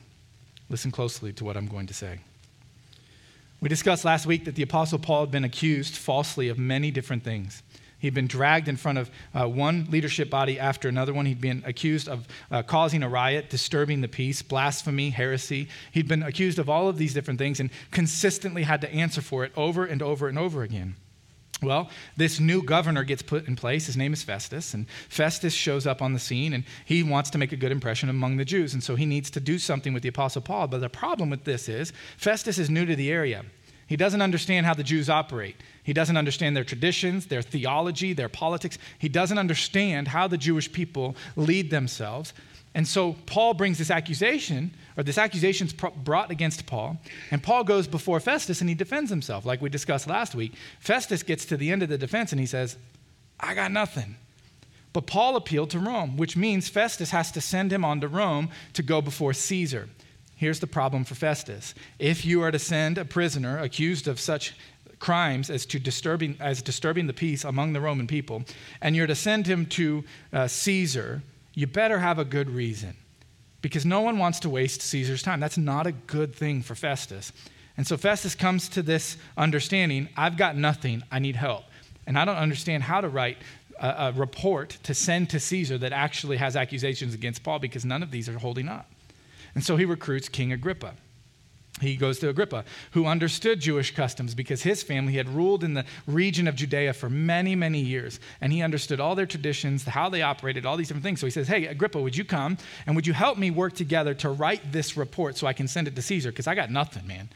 Listen 0.71 0.91
closely 0.91 1.33
to 1.35 1.45
what 1.45 1.57
I'm 1.57 1.67
going 1.67 1.87
to 1.87 1.95
say. 1.95 2.21
We 3.61 3.69
discussed 3.69 4.05
last 4.05 4.27
week 4.27 4.45
that 4.45 4.55
the 4.55 4.63
Apostle 4.63 4.99
Paul 4.99 5.23
had 5.23 5.31
been 5.31 5.45
accused 5.45 5.97
falsely 5.97 6.49
of 6.49 6.59
many 6.59 6.91
different 6.91 7.25
things. 7.25 7.63
He'd 7.99 8.15
been 8.15 8.29
dragged 8.29 8.69
in 8.69 8.77
front 8.77 8.99
of 8.99 9.11
uh, 9.35 9.49
one 9.49 9.89
leadership 9.91 10.31
body 10.31 10.59
after 10.59 10.89
another 10.89 11.13
one. 11.13 11.27
He'd 11.27 11.41
been 11.41 11.65
accused 11.67 12.09
of 12.09 12.29
uh, 12.51 12.63
causing 12.63 13.03
a 13.03 13.09
riot, 13.09 13.51
disturbing 13.51 14.01
the 14.01 14.09
peace, 14.09 14.41
blasphemy, 14.41 15.11
heresy. 15.11 15.69
He'd 15.91 16.07
been 16.07 16.23
accused 16.23 16.61
of 16.61 16.69
all 16.69 16.89
of 16.89 16.97
these 16.97 17.13
different 17.13 17.39
things 17.39 17.59
and 17.59 17.71
consistently 17.91 18.63
had 18.63 18.81
to 18.83 18.93
answer 18.93 19.21
for 19.21 19.45
it 19.45 19.53
over 19.57 19.85
and 19.85 20.01
over 20.01 20.29
and 20.29 20.39
over 20.39 20.63
again. 20.63 20.95
Well, 21.61 21.91
this 22.17 22.38
new 22.38 22.62
governor 22.62 23.03
gets 23.03 23.23
put 23.23 23.49
in 23.49 23.57
place. 23.57 23.87
His 23.87 23.97
name 23.97 24.12
is 24.12 24.23
Festus, 24.23 24.75
and 24.75 24.88
Festus 25.09 25.53
shows 25.53 25.88
up 25.88 26.00
on 26.00 26.12
the 26.12 26.21
scene 26.21 26.53
and 26.53 26.65
he 26.85 27.03
wants 27.03 27.31
to 27.31 27.38
make 27.38 27.50
a 27.50 27.57
good 27.57 27.73
impression 27.73 28.09
among 28.09 28.37
the 28.37 28.45
Jews. 28.45 28.75
And 28.75 28.83
so 28.83 28.95
he 28.95 29.07
needs 29.07 29.29
to 29.31 29.41
do 29.41 29.59
something 29.59 29.93
with 29.93 30.05
the 30.05 30.09
Apostle 30.09 30.43
Paul. 30.43 30.69
But 30.69 30.81
the 30.81 30.88
problem 30.88 31.31
with 31.31 31.45
this 31.45 31.69
is 31.69 31.93
Festus 32.17 32.59
is 32.59 32.71
new 32.71 32.87
to 32.87 32.95
the 32.95 33.11
area. 33.11 33.45
He 33.88 33.97
doesn't 33.97 34.23
understand 34.23 34.67
how 34.67 34.75
the 34.75 34.83
Jews 34.85 35.09
operate. 35.09 35.57
He 35.83 35.95
doesn't 35.95 36.17
understand 36.17 36.55
their 36.55 36.62
traditions, 36.62 37.27
their 37.27 37.41
theology, 37.41 38.12
their 38.12 38.29
politics. 38.29 38.79
He 38.99 39.09
doesn't 39.09 39.38
understand 39.38 40.09
how 40.09 40.29
the 40.29 40.37
Jewish 40.37 40.71
people 40.71 41.17
lead 41.37 41.71
themselves. 41.71 42.35
And 42.75 42.87
so 42.87 43.17
Paul 43.27 43.55
brings 43.55 43.79
this 43.79 43.91
accusation, 43.91 44.73
or 44.97 45.03
this 45.03 45.19
accusation 45.19 45.67
is 45.67 45.73
brought 45.73 46.31
against 46.31 46.67
Paul, 46.67 46.99
and 47.31 47.43
Paul 47.43 47.65
goes 47.65 47.89
before 47.89 48.21
Festus 48.21 48.61
and 48.61 48.69
he 48.69 48.75
defends 48.75 49.11
himself, 49.11 49.45
like 49.45 49.61
we 49.61 49.69
discussed 49.69 50.07
last 50.07 50.35
week. 50.35 50.53
Festus 50.81 51.23
gets 51.23 51.45
to 51.47 51.57
the 51.57 51.73
end 51.73 51.83
of 51.83 51.89
the 51.89 51.99
defense 51.99 52.33
and 52.33 52.41
he 52.41 52.47
says, 52.47 52.77
I 53.41 53.55
got 53.55 53.73
nothing. 53.73 54.17
But 54.93 55.07
Paul 55.07 55.37
appealed 55.37 55.71
to 55.71 55.79
Rome, 55.79 56.17
which 56.17 56.37
means 56.37 56.69
Festus 56.69 57.11
has 57.11 57.31
to 57.33 57.41
send 57.41 57.73
him 57.73 57.85
on 57.85 58.01
to 58.01 58.09
Rome 58.09 58.51
to 58.73 58.83
go 58.83 59.01
before 59.01 59.33
Caesar. 59.33 59.89
Here's 60.35 60.61
the 60.61 60.67
problem 60.67 61.05
for 61.05 61.15
Festus. 61.15 61.75
If 61.99 62.25
you 62.25 62.43
are 62.43 62.51
to 62.51 62.59
send 62.59 62.97
a 62.97 63.05
prisoner 63.05 63.59
accused 63.59 64.09
of 64.09 64.21
such 64.21 64.55
crimes 64.99 65.51
as 65.51 65.67
to 65.67 65.79
disturbing 65.79 66.37
as 66.41 66.63
disturbing 66.63 67.07
the 67.07 67.13
peace 67.13 67.45
among 67.45 67.73
the 67.73 67.81
Roman 67.81 68.07
people, 68.07 68.45
and 68.81 68.97
you're 68.97 69.07
to 69.07 69.15
send 69.15 69.47
him 69.47 69.67
to 69.67 70.05
uh, 70.33 70.49
Caesar, 70.49 71.23
you 71.59 71.67
better 71.67 71.99
have 71.99 72.21
a 72.21 72.25
good 72.25 72.49
reason 72.49 72.97
because 73.62 73.85
no 73.85 74.00
one 74.00 74.17
wants 74.17 74.38
to 74.38 74.49
waste 74.49 74.81
Caesar's 74.81 75.25
time. 75.25 75.41
That's 75.41 75.59
not 75.59 75.88
a 75.88 75.93
good 75.93 76.33
thing 76.33 76.62
for 76.62 76.77
Festus. 76.77 77.33
And 77.77 77.85
so 77.85 77.97
Festus 77.97 78.37
comes 78.37 78.69
to 78.69 78.81
this 78.81 79.17
understanding 79.37 80.09
I've 80.17 80.37
got 80.37 80.57
nothing, 80.57 81.03
I 81.11 81.19
need 81.19 81.35
help. 81.35 81.65
And 82.07 82.17
I 82.17 82.25
don't 82.25 82.37
understand 82.37 82.85
how 82.85 83.00
to 83.00 83.09
write 83.09 83.38
a, 83.81 83.88
a, 83.88 84.12
report 84.12 84.79
to 84.85 84.95
send 84.95 85.31
to 85.31 85.41
Caesar 85.41 85.79
that 85.79 85.93
actually 85.93 86.37
has 86.37 86.55
accusations 86.55 87.12
against 87.12 87.43
Paul 87.43 87.59
because 87.59 87.85
none 87.85 88.05
of 88.05 88.12
these 88.12 88.29
are 88.29 88.38
holding 88.38 88.69
up. 88.69 88.88
And 89.57 89.65
so 89.65 89.77
he 89.77 89.85
recruits 89.85 90.29
King 90.29 90.53
Agrippa 90.53 90.95
he 91.81 91.97
goes 91.97 92.19
to 92.21 92.29
Agrippa, 92.29 92.65
who 92.93 93.07
understood 93.07 93.61
Jewish 93.61 93.95
customs 93.95 94.35
because 94.35 94.63
his 94.63 94.83
family 94.83 95.15
had 95.15 95.29
ruled 95.29 95.65
in 95.65 95.75
the 95.75 95.85
region 96.07 96.49
of 96.49 96.55
Judea 96.55 96.93
for 96.93 97.09
many, 97.09 97.55
many 97.55 97.81
years. 97.81 98.21
And 98.41 98.53
he 98.53 98.63
understood 98.63 99.01
all 99.01 99.15
their 99.15 99.27
traditions, 99.27 99.85
how 99.85 100.09
they 100.09 100.23
operated, 100.23 100.67
all 100.67 100.77
these 100.77 100.89
different 100.89 101.05
things. 101.05 101.21
So 101.21 101.27
he 101.27 101.31
says, 101.31 101.49
Hey, 101.49 101.67
Agrippa, 101.67 102.01
would 102.01 102.17
you 102.17 102.25
come 102.25 102.59
and 102.87 102.97
would 102.97 103.07
you 103.07 103.13
help 103.13 103.39
me 103.39 103.51
work 103.51 103.75
together 103.75 104.15
to 104.15 104.31
write 104.31 104.73
this 104.73 104.97
report 104.97 105.37
so 105.37 105.47
I 105.47 105.53
can 105.53 105.69
send 105.69 105.89
it 105.89 105.97
to 105.97 106.03
Caesar? 106.03 106.31
Because 106.31 106.47
I 106.47 106.55
got 106.55 106.71
nothing, 106.71 107.07
man. 107.07 107.29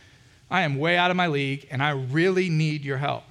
I 0.51 0.63
am 0.63 0.77
way 0.77 0.97
out 0.97 1.11
of 1.11 1.17
my 1.17 1.29
league 1.29 1.67
and 1.71 1.83
I 1.83 1.91
really 1.91 2.49
need 2.51 2.85
your 2.85 2.99
help. 2.99 3.25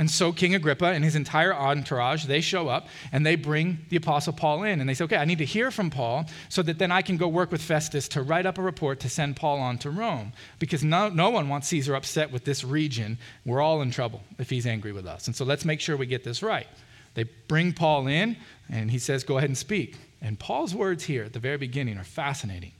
And 0.00 0.10
so 0.10 0.32
King 0.32 0.54
Agrippa 0.54 0.86
and 0.86 1.04
his 1.04 1.14
entire 1.14 1.54
entourage, 1.54 2.24
they 2.24 2.40
show 2.40 2.68
up 2.68 2.88
and 3.12 3.26
they 3.26 3.36
bring 3.36 3.84
the 3.90 3.96
Apostle 3.96 4.32
Paul 4.32 4.62
in. 4.62 4.80
And 4.80 4.88
they 4.88 4.94
say, 4.94 5.04
okay, 5.04 5.18
I 5.18 5.26
need 5.26 5.36
to 5.36 5.44
hear 5.44 5.70
from 5.70 5.90
Paul 5.90 6.24
so 6.48 6.62
that 6.62 6.78
then 6.78 6.90
I 6.90 7.02
can 7.02 7.18
go 7.18 7.28
work 7.28 7.52
with 7.52 7.60
Festus 7.60 8.08
to 8.08 8.22
write 8.22 8.46
up 8.46 8.56
a 8.56 8.62
report 8.62 8.98
to 9.00 9.10
send 9.10 9.36
Paul 9.36 9.60
on 9.60 9.76
to 9.76 9.90
Rome. 9.90 10.32
Because 10.58 10.82
no, 10.82 11.10
no 11.10 11.28
one 11.28 11.50
wants 11.50 11.68
Caesar 11.68 11.94
upset 11.94 12.32
with 12.32 12.46
this 12.46 12.64
region. 12.64 13.18
We're 13.44 13.60
all 13.60 13.82
in 13.82 13.90
trouble 13.90 14.22
if 14.38 14.48
he's 14.48 14.66
angry 14.66 14.92
with 14.92 15.06
us. 15.06 15.26
And 15.26 15.36
so 15.36 15.44
let's 15.44 15.66
make 15.66 15.80
sure 15.80 15.98
we 15.98 16.06
get 16.06 16.24
this 16.24 16.42
right. 16.42 16.66
They 17.12 17.24
bring 17.46 17.74
Paul 17.74 18.06
in 18.06 18.38
and 18.70 18.90
he 18.90 18.98
says, 18.98 19.22
go 19.22 19.36
ahead 19.36 19.50
and 19.50 19.58
speak. 19.58 19.98
And 20.22 20.38
Paul's 20.38 20.74
words 20.74 21.04
here 21.04 21.24
at 21.24 21.34
the 21.34 21.40
very 21.40 21.58
beginning 21.58 21.98
are 21.98 22.04
fascinating. 22.04 22.72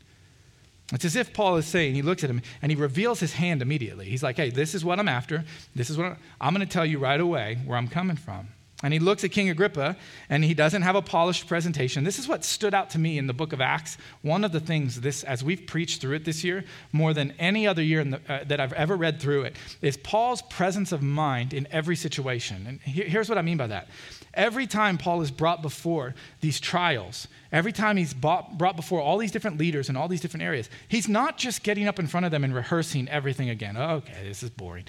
It's 0.92 1.04
as 1.04 1.16
if 1.16 1.32
Paul 1.32 1.56
is 1.56 1.66
saying, 1.66 1.94
he 1.94 2.02
looks 2.02 2.24
at 2.24 2.30
him 2.30 2.42
and 2.62 2.72
he 2.72 2.76
reveals 2.76 3.20
his 3.20 3.34
hand 3.34 3.62
immediately. 3.62 4.06
He's 4.06 4.22
like, 4.22 4.36
hey, 4.36 4.50
this 4.50 4.74
is 4.74 4.84
what 4.84 4.98
I'm 4.98 5.08
after. 5.08 5.44
This 5.74 5.88
is 5.88 5.96
what 5.96 6.06
I'm, 6.06 6.16
I'm 6.40 6.54
going 6.54 6.66
to 6.66 6.72
tell 6.72 6.86
you 6.86 6.98
right 6.98 7.20
away 7.20 7.58
where 7.64 7.78
I'm 7.78 7.88
coming 7.88 8.16
from. 8.16 8.48
And 8.82 8.94
he 8.94 8.98
looks 8.98 9.24
at 9.24 9.30
King 9.30 9.50
Agrippa 9.50 9.94
and 10.30 10.42
he 10.42 10.54
doesn't 10.54 10.82
have 10.82 10.96
a 10.96 11.02
polished 11.02 11.46
presentation. 11.46 12.02
This 12.02 12.18
is 12.18 12.26
what 12.26 12.44
stood 12.44 12.72
out 12.72 12.90
to 12.90 12.98
me 12.98 13.18
in 13.18 13.26
the 13.26 13.34
book 13.34 13.52
of 13.52 13.60
Acts. 13.60 13.98
One 14.22 14.42
of 14.42 14.52
the 14.52 14.60
things 14.60 15.02
this 15.02 15.22
as 15.22 15.44
we've 15.44 15.66
preached 15.66 16.00
through 16.00 16.16
it 16.16 16.24
this 16.24 16.42
year 16.42 16.64
more 16.92 17.12
than 17.12 17.34
any 17.38 17.66
other 17.66 17.82
year 17.82 18.02
the, 18.02 18.20
uh, 18.26 18.44
that 18.44 18.58
I've 18.58 18.72
ever 18.72 18.96
read 18.96 19.20
through 19.20 19.42
it 19.42 19.56
is 19.82 19.98
Paul's 19.98 20.40
presence 20.42 20.92
of 20.92 21.02
mind 21.02 21.52
in 21.52 21.68
every 21.70 21.96
situation. 21.96 22.64
And 22.66 22.80
here's 22.80 23.28
what 23.28 23.36
I 23.36 23.42
mean 23.42 23.58
by 23.58 23.66
that. 23.66 23.88
Every 24.32 24.66
time 24.66 24.96
Paul 24.96 25.22
is 25.22 25.30
brought 25.30 25.60
before 25.60 26.14
these 26.40 26.60
trials, 26.60 27.26
every 27.50 27.72
time 27.72 27.96
he's 27.96 28.14
brought, 28.14 28.58
before 28.76 29.00
all 29.00 29.18
these 29.18 29.32
different 29.32 29.58
leaders 29.58 29.88
in 29.88 29.96
all 29.96 30.06
these 30.06 30.20
different 30.20 30.44
areas, 30.44 30.70
he's 30.88 31.08
not 31.08 31.36
just 31.36 31.62
getting 31.62 31.88
up 31.88 31.98
in 31.98 32.06
front 32.06 32.26
of 32.26 32.32
them 32.32 32.44
and 32.44 32.54
rehearsing 32.54 33.08
everything 33.08 33.50
again. 33.50 33.76
Oh, 33.76 33.96
okay, 33.96 34.28
this 34.28 34.42
is 34.42 34.50
boring 34.50 34.84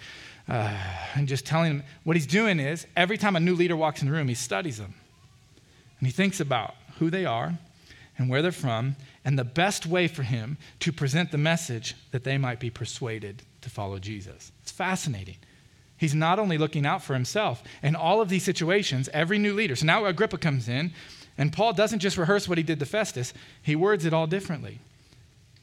uh, 0.47 0.75
and 1.15 1.27
just 1.27 1.45
telling 1.45 1.71
him 1.71 1.83
what 2.03 2.15
he's 2.15 2.27
doing 2.27 2.59
is 2.59 2.85
every 2.95 3.17
time 3.17 3.35
a 3.35 3.39
new 3.39 3.55
leader 3.55 3.75
walks 3.75 4.01
in 4.01 4.07
the 4.07 4.13
room, 4.13 4.27
he 4.27 4.33
studies 4.33 4.77
them. 4.77 4.93
And 5.99 6.07
he 6.07 6.11
thinks 6.11 6.39
about 6.39 6.75
who 6.99 7.09
they 7.09 7.25
are 7.25 7.57
and 8.17 8.29
where 8.29 8.41
they're 8.41 8.51
from 8.51 8.95
and 9.23 9.37
the 9.37 9.43
best 9.43 9.85
way 9.85 10.07
for 10.07 10.23
him 10.23 10.57
to 10.79 10.91
present 10.91 11.31
the 11.31 11.37
message 11.37 11.95
that 12.11 12.23
they 12.23 12.37
might 12.37 12.59
be 12.59 12.69
persuaded 12.69 13.43
to 13.61 13.69
follow 13.69 13.99
Jesus. 13.99 14.51
It's 14.63 14.71
fascinating. 14.71 15.37
He's 16.01 16.15
not 16.15 16.39
only 16.39 16.57
looking 16.57 16.83
out 16.83 17.03
for 17.03 17.13
himself 17.13 17.61
in 17.83 17.95
all 17.95 18.21
of 18.21 18.29
these 18.29 18.43
situations, 18.43 19.07
every 19.13 19.37
new 19.37 19.53
leader. 19.53 19.75
So 19.75 19.85
now 19.85 20.03
Agrippa 20.05 20.39
comes 20.39 20.67
in, 20.67 20.93
and 21.37 21.53
Paul 21.53 21.73
doesn't 21.73 21.99
just 21.99 22.17
rehearse 22.17 22.49
what 22.49 22.57
he 22.57 22.63
did 22.63 22.79
to 22.79 22.87
Festus, 22.87 23.35
he 23.61 23.75
words 23.75 24.03
it 24.03 24.11
all 24.11 24.25
differently. 24.25 24.79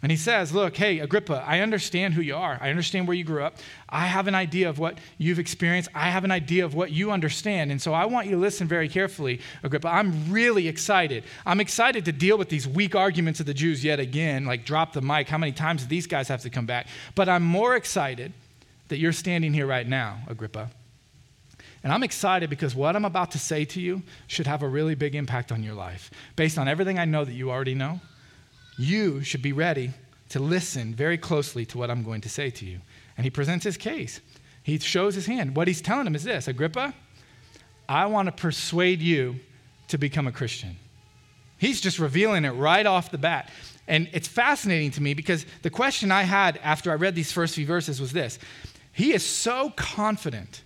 And 0.00 0.12
he 0.12 0.16
says, 0.16 0.52
Look, 0.54 0.76
hey, 0.76 1.00
Agrippa, 1.00 1.42
I 1.45 1.59
understand 1.59 2.14
who 2.14 2.21
you 2.21 2.37
are. 2.37 2.57
I 2.61 2.71
understand 2.71 3.09
where 3.09 3.16
you 3.16 3.25
grew 3.25 3.42
up. 3.42 3.57
I 3.88 4.07
have 4.07 4.28
an 4.28 4.37
idea 4.37 4.68
of 4.68 4.78
what 4.78 4.99
you've 5.18 5.40
experienced. 5.40 5.90
I 5.92 6.11
have 6.11 6.23
an 6.23 6.30
idea 6.30 6.64
of 6.64 6.73
what 6.73 6.92
you 6.92 7.11
understand. 7.11 7.73
And 7.73 7.83
so 7.83 7.92
I 7.92 8.04
want 8.04 8.26
you 8.26 8.37
to 8.37 8.40
listen 8.40 8.68
very 8.68 8.88
carefully, 8.88 9.40
Agrippa. 9.64 9.88
I'm 9.88 10.30
really 10.30 10.68
excited. 10.68 11.25
I'm 11.47 11.59
excited 11.59 12.04
to 12.04 12.12
deal 12.12 12.38
with 12.38 12.49
these 12.49 12.68
weak 12.68 12.95
arguments 12.95 13.40
of 13.40 13.47
the 13.47 13.54
Jews 13.54 13.83
yet 13.83 13.99
again, 13.99 14.45
like 14.45 14.64
drop 14.64 14.92
the 14.92 15.02
mic. 15.02 15.28
How 15.28 15.38
many 15.38 15.50
times 15.50 15.83
do 15.83 15.88
these 15.88 16.07
guys 16.07 16.28
have 16.28 16.42
to 16.42 16.50
come 16.50 16.66
back? 16.66 16.87
But 17.16 17.28
I'm 17.28 17.42
more 17.42 17.75
excited 17.75 18.33
that 18.88 18.99
you're 18.99 19.12
standing 19.12 19.52
here 19.52 19.66
right 19.66 19.87
now, 19.87 20.21
Agrippa. 20.28 20.71
And 21.83 21.92
I'm 21.92 22.02
excited 22.02 22.50
because 22.50 22.75
what 22.75 22.97
I'm 22.97 23.04
about 23.04 23.30
to 23.33 23.38
say 23.38 23.64
to 23.66 23.80
you 23.80 24.02
should 24.26 24.47
have 24.47 24.62
a 24.62 24.68
really 24.68 24.95
big 24.95 25.14
impact 25.14 25.52
on 25.52 25.62
your 25.62 25.75
life 25.75 26.11
based 26.35 26.59
on 26.59 26.66
everything 26.66 26.99
I 26.99 27.04
know 27.04 27.25
that 27.25 27.33
you 27.33 27.50
already 27.50 27.75
know 27.75 28.00
you 28.78 29.23
should 29.23 29.42
be 29.42 29.52
ready 29.52 29.90
to 30.30 30.38
listen 30.38 30.95
very 30.95 31.18
closely 31.18 31.66
to 31.66 31.78
what 31.78 31.90
I'm 31.90 32.02
going 32.02 32.21
to 32.23 32.28
say 32.28 32.50
to 32.50 32.64
you. 32.64 32.80
And 33.16 33.25
he 33.25 33.30
presents 33.30 33.64
his 33.64 33.76
case. 33.76 34.21
He 34.62 34.78
shows 34.78 35.14
his 35.14 35.26
hand. 35.26 35.57
What 35.57 35.66
he's 35.66 35.83
telling 35.83 36.07
him 36.07 36.14
is 36.14 36.25
this 36.25 36.49
Agrippa, 36.49 36.95
I 37.88 38.07
want 38.07 38.26
to 38.26 38.33
persuade 38.33 39.00
you 39.00 39.40
to 39.88 39.99
become 39.99 40.26
a 40.26 40.33
Christian. 40.33 40.76
He's 41.59 41.80
just 41.80 41.99
revealing 41.99 42.45
it 42.45 42.50
right 42.50 42.87
off 42.87 43.11
the 43.11 43.18
bat. 43.18 43.50
And 43.88 44.09
it's 44.12 44.28
fascinating 44.28 44.90
to 44.92 45.02
me 45.02 45.14
because 45.14 45.47
the 45.62 45.71
question 45.71 46.12
I 46.12 46.23
had 46.23 46.61
after 46.62 46.92
I 46.92 46.95
read 46.95 47.14
these 47.14 47.33
first 47.33 47.54
few 47.54 47.66
verses 47.66 48.00
was 48.00 48.12
this 48.12 48.38
He 48.99 49.12
is 49.12 49.25
so 49.25 49.71
confident, 49.76 50.64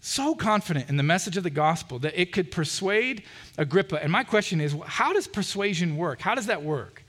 so 0.00 0.34
confident 0.34 0.88
in 0.88 0.96
the 0.96 1.02
message 1.02 1.36
of 1.36 1.42
the 1.42 1.50
gospel 1.50 1.98
that 1.98 2.18
it 2.18 2.32
could 2.32 2.50
persuade 2.50 3.24
Agrippa. 3.58 4.02
And 4.02 4.10
my 4.10 4.24
question 4.24 4.58
is 4.58 4.74
how 4.86 5.12
does 5.12 5.26
persuasion 5.26 5.98
work? 5.98 6.22
How 6.22 6.34
does 6.34 6.46
that 6.46 6.62
work? 6.62 7.04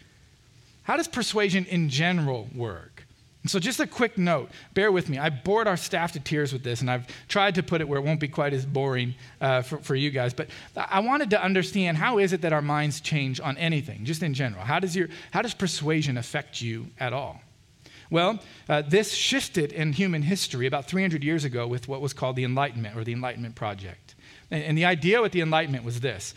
How 0.82 0.98
does 0.98 1.08
persuasion 1.08 1.64
in 1.68 1.88
general 1.88 2.50
work? 2.54 3.06
And 3.42 3.50
so, 3.50 3.58
just 3.58 3.80
a 3.80 3.88
quick 3.88 4.18
note 4.18 4.50
bear 4.74 4.92
with 4.92 5.08
me. 5.08 5.18
I 5.18 5.30
bored 5.30 5.66
our 5.66 5.78
staff 5.78 6.12
to 6.12 6.20
tears 6.20 6.52
with 6.52 6.64
this, 6.66 6.82
and 6.82 6.92
I've 6.92 7.08
tried 7.30 7.56
to 7.56 7.64
put 7.64 7.80
it 7.80 7.88
where 7.88 8.00
it 8.00 8.04
won't 8.04 8.20
be 8.20 8.28
quite 8.28 8.52
as 8.52 8.66
boring 8.66 9.16
uh, 9.40 9.62
for, 9.62 9.78
for 9.78 9.96
you 9.96 10.10
guys. 10.10 10.34
But 10.34 10.50
I 10.76 11.00
wanted 11.00 11.30
to 11.30 11.42
understand 11.42 11.96
how 11.96 12.18
is 12.18 12.34
it 12.34 12.42
that 12.42 12.52
our 12.52 12.62
minds 12.62 13.00
change 13.00 13.40
on 13.40 13.58
anything, 13.58 14.04
just 14.04 14.22
in 14.22 14.34
general? 14.34 14.66
How 14.66 14.80
does, 14.80 14.94
your, 14.94 15.08
how 15.32 15.42
does 15.42 15.54
persuasion 15.54 16.18
affect 16.18 16.62
you 16.62 16.88
at 17.00 17.14
all? 17.14 17.40
Well, 18.13 18.38
uh, 18.70 18.84
this 18.84 19.12
shifted 19.12 19.71
in 19.71 19.93
human 19.93 20.21
history 20.21 20.67
about 20.67 20.86
300 20.86 21.23
years 21.23 21.45
ago 21.45 21.65
with 21.65 21.88
what 21.88 21.99
was 21.99 22.13
called 22.13 22.36
the 22.36 22.43
Enlightenment 22.43 22.95
or 22.95 23.04
the 23.04 23.12
Enlightenment 23.12 23.56
Project. 23.56 24.13
And, 24.52 24.63
and 24.63 24.78
the 24.78 24.86
idea 24.86 25.19
with 25.19 25.32
the 25.32 25.41
Enlightenment 25.41 25.84
was 25.84 25.99
this 25.99 26.36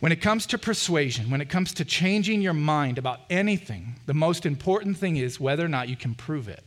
when 0.00 0.12
it 0.12 0.22
comes 0.22 0.46
to 0.46 0.56
persuasion, 0.56 1.28
when 1.28 1.42
it 1.42 1.50
comes 1.50 1.74
to 1.74 1.84
changing 1.84 2.40
your 2.40 2.54
mind 2.54 2.96
about 2.96 3.20
anything, 3.28 3.96
the 4.06 4.14
most 4.14 4.46
important 4.46 4.96
thing 4.96 5.18
is 5.18 5.38
whether 5.38 5.62
or 5.62 5.68
not 5.68 5.90
you 5.90 5.96
can 5.96 6.14
prove 6.14 6.48
it. 6.48 6.64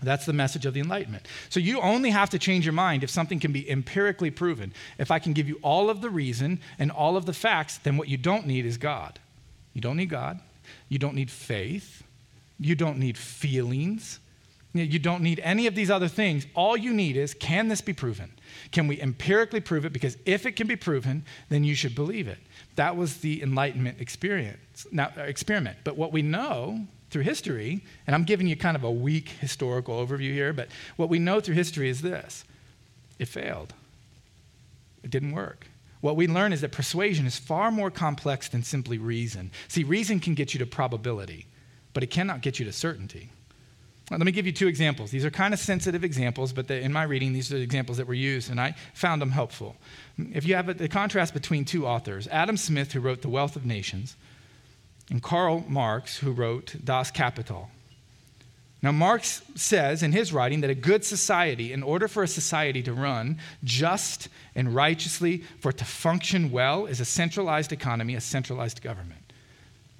That's 0.00 0.24
the 0.24 0.32
message 0.32 0.64
of 0.64 0.72
the 0.72 0.80
Enlightenment. 0.80 1.26
So 1.48 1.58
you 1.58 1.80
only 1.80 2.10
have 2.10 2.30
to 2.30 2.38
change 2.38 2.64
your 2.64 2.74
mind 2.74 3.02
if 3.02 3.10
something 3.10 3.40
can 3.40 3.50
be 3.50 3.68
empirically 3.68 4.30
proven. 4.30 4.72
If 4.98 5.10
I 5.10 5.18
can 5.18 5.32
give 5.32 5.48
you 5.48 5.58
all 5.62 5.90
of 5.90 6.00
the 6.00 6.10
reason 6.10 6.60
and 6.78 6.92
all 6.92 7.16
of 7.16 7.26
the 7.26 7.32
facts, 7.32 7.78
then 7.78 7.96
what 7.96 8.06
you 8.06 8.18
don't 8.18 8.46
need 8.46 8.66
is 8.66 8.76
God. 8.78 9.18
You 9.74 9.80
don't 9.80 9.96
need 9.96 10.10
God. 10.10 10.38
You 10.88 11.00
don't 11.00 11.16
need 11.16 11.28
faith. 11.28 12.04
You 12.62 12.74
don't 12.74 12.98
need 12.98 13.18
feelings. 13.18 14.20
You 14.74 14.98
don't 14.98 15.22
need 15.22 15.38
any 15.40 15.66
of 15.66 15.74
these 15.74 15.90
other 15.90 16.08
things. 16.08 16.46
All 16.54 16.76
you 16.76 16.94
need 16.94 17.16
is 17.16 17.34
can 17.34 17.68
this 17.68 17.82
be 17.82 17.92
proven? 17.92 18.32
Can 18.70 18.86
we 18.86 19.00
empirically 19.00 19.60
prove 19.60 19.84
it? 19.84 19.92
Because 19.92 20.16
if 20.24 20.46
it 20.46 20.52
can 20.52 20.66
be 20.66 20.76
proven, 20.76 21.24
then 21.50 21.62
you 21.62 21.74
should 21.74 21.94
believe 21.94 22.26
it. 22.26 22.38
That 22.76 22.96
was 22.96 23.18
the 23.18 23.42
Enlightenment 23.42 24.00
experience, 24.00 24.86
now, 24.90 25.10
uh, 25.16 25.22
experiment. 25.22 25.76
But 25.84 25.98
what 25.98 26.10
we 26.10 26.22
know 26.22 26.86
through 27.10 27.22
history, 27.22 27.84
and 28.06 28.14
I'm 28.14 28.24
giving 28.24 28.46
you 28.46 28.56
kind 28.56 28.76
of 28.76 28.84
a 28.84 28.90
weak 28.90 29.28
historical 29.28 30.04
overview 30.04 30.32
here, 30.32 30.54
but 30.54 30.68
what 30.96 31.10
we 31.10 31.18
know 31.18 31.40
through 31.40 31.56
history 31.56 31.90
is 31.90 32.00
this 32.00 32.44
it 33.18 33.28
failed, 33.28 33.74
it 35.02 35.10
didn't 35.10 35.32
work. 35.32 35.66
What 36.00 36.16
we 36.16 36.26
learn 36.26 36.52
is 36.52 36.62
that 36.62 36.72
persuasion 36.72 37.26
is 37.26 37.38
far 37.38 37.70
more 37.70 37.90
complex 37.90 38.48
than 38.48 38.62
simply 38.62 38.98
reason. 38.98 39.50
See, 39.68 39.84
reason 39.84 40.18
can 40.18 40.34
get 40.34 40.54
you 40.54 40.58
to 40.58 40.66
probability, 40.66 41.46
but 41.94 42.02
it 42.02 42.08
cannot 42.08 42.40
get 42.40 42.58
you 42.58 42.64
to 42.64 42.72
certainty. 42.72 43.30
Let 44.10 44.20
me 44.20 44.32
give 44.32 44.46
you 44.46 44.52
two 44.52 44.68
examples. 44.68 45.10
These 45.10 45.24
are 45.24 45.30
kind 45.30 45.54
of 45.54 45.60
sensitive 45.60 46.04
examples, 46.04 46.52
but 46.52 46.70
in 46.70 46.92
my 46.92 47.04
reading, 47.04 47.32
these 47.32 47.50
are 47.52 47.56
the 47.56 47.62
examples 47.62 47.96
that 47.96 48.06
were 48.06 48.14
used, 48.14 48.50
and 48.50 48.60
I 48.60 48.74
found 48.94 49.22
them 49.22 49.30
helpful. 49.30 49.76
If 50.18 50.44
you 50.44 50.54
have 50.54 50.68
a, 50.68 50.74
the 50.74 50.88
contrast 50.88 51.32
between 51.32 51.64
two 51.64 51.86
authors, 51.86 52.28
Adam 52.28 52.56
Smith, 52.56 52.92
who 52.92 53.00
wrote 53.00 53.22
The 53.22 53.30
Wealth 53.30 53.56
of 53.56 53.64
Nations, 53.64 54.16
and 55.10 55.22
Karl 55.22 55.64
Marx, 55.68 56.18
who 56.18 56.32
wrote 56.32 56.76
Das 56.84 57.10
Kapital. 57.10 57.70
Now, 58.82 58.90
Marx 58.90 59.42
says 59.54 60.02
in 60.02 60.10
his 60.10 60.32
writing 60.32 60.60
that 60.62 60.70
a 60.70 60.74
good 60.74 61.04
society, 61.04 61.72
in 61.72 61.82
order 61.82 62.08
for 62.08 62.24
a 62.24 62.28
society 62.28 62.82
to 62.82 62.92
run 62.92 63.38
just 63.62 64.28
and 64.56 64.74
righteously, 64.74 65.44
for 65.60 65.70
it 65.70 65.78
to 65.78 65.84
function 65.84 66.50
well, 66.50 66.86
is 66.86 67.00
a 67.00 67.04
centralized 67.04 67.72
economy, 67.72 68.16
a 68.16 68.20
centralized 68.20 68.82
government. 68.82 69.21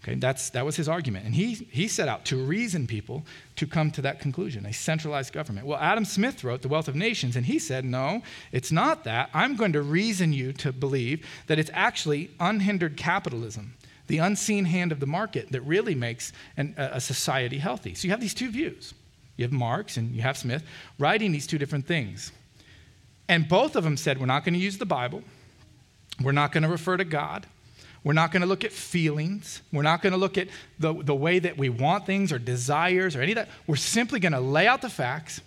Okay, 0.03 0.17
that's, 0.17 0.51
that 0.51 0.65
was 0.65 0.75
his 0.75 0.89
argument. 0.89 1.27
And 1.27 1.35
he, 1.35 1.55
he 1.71 1.87
set 1.87 2.09
out 2.09 2.25
to 2.27 2.37
reason 2.37 2.89
people 2.89 3.25
to 3.55 3.67
come 3.67 3.93
to 3.93 4.03
that 4.03 4.19
conclusion 4.19 4.67
a 4.67 4.73
centralized 4.73 5.33
government. 5.33 5.67
Well, 5.67 5.79
Adam 5.79 6.05
Smith 6.05 6.43
wrote 6.43 6.63
The 6.63 6.69
Wealth 6.69 6.89
of 6.89 6.97
Nations, 6.97 7.37
and 7.37 7.47
he 7.47 7.61
said, 7.61 7.85
No, 7.85 8.23
it's 8.51 8.73
not 8.73 9.05
that. 9.05 9.31
I'm 9.33 9.55
going 9.55 9.73
to 9.75 9.83
reason 9.83 10.33
you 10.33 10.53
to 10.55 10.73
believe 10.73 11.25
that 11.47 11.59
it's 11.61 11.71
actually 11.73 12.31
unhindered 12.41 12.97
capitalism, 12.97 13.75
the 14.09 14.19
unseen 14.19 14.65
hand 14.65 14.91
of 14.91 14.99
the 14.99 15.07
market, 15.07 15.53
that 15.53 15.61
really 15.61 15.95
makes 15.95 16.33
an, 16.57 16.75
a 16.77 17.01
society 17.01 17.59
healthy. 17.59 17.95
So 17.95 18.07
you 18.07 18.11
have 18.11 18.21
these 18.21 18.35
two 18.35 18.51
views. 18.51 18.95
You 19.37 19.45
have 19.45 19.53
Marx 19.53 19.97
and 19.97 20.15
you 20.15 20.23
have 20.23 20.37
Smith 20.37 20.65
writing 20.99 21.31
these 21.31 21.47
two 21.47 21.59
different 21.59 21.87
things. 21.87 22.33
And 23.29 23.49
both 23.49 23.77
of 23.77 23.85
them 23.85 23.97
said, 23.97 24.19
We're 24.19 24.27
not 24.27 24.45
going 24.45 24.55
to 24.55 24.61
use 24.61 24.79
the 24.79 24.87
Bible, 24.87 25.23
we're 26.21 26.33
not 26.33 26.51
going 26.51 26.65
to 26.65 26.69
refer 26.69 26.97
to 26.97 27.05
God. 27.05 27.47
We're 28.05 28.13
not 28.13 28.33
going 28.33 28.41
to 28.41 28.49
look 28.49 28.65
at 28.65 28.73
feelings. 28.73 29.63
We're 29.73 29.83
not 29.83 30.03
going 30.03 30.13
to 30.13 30.19
look 30.19 30.37
at 30.37 30.49
the, 30.79 30.93
the 30.93 31.15
way 31.15 31.39
that 31.39 31.57
we 31.57 31.69
want 31.69 32.05
things 32.05 32.33
or 32.33 32.39
desires 32.39 33.15
or 33.15 33.23
any 33.23 33.33
of 33.33 33.37
that. 33.37 33.49
We're 33.67 33.77
simply 33.77 34.19
going 34.19 34.33
to 34.33 34.41
lay 34.41 34.67
out 34.67 34.83
the 34.83 34.91
facts 34.91 35.41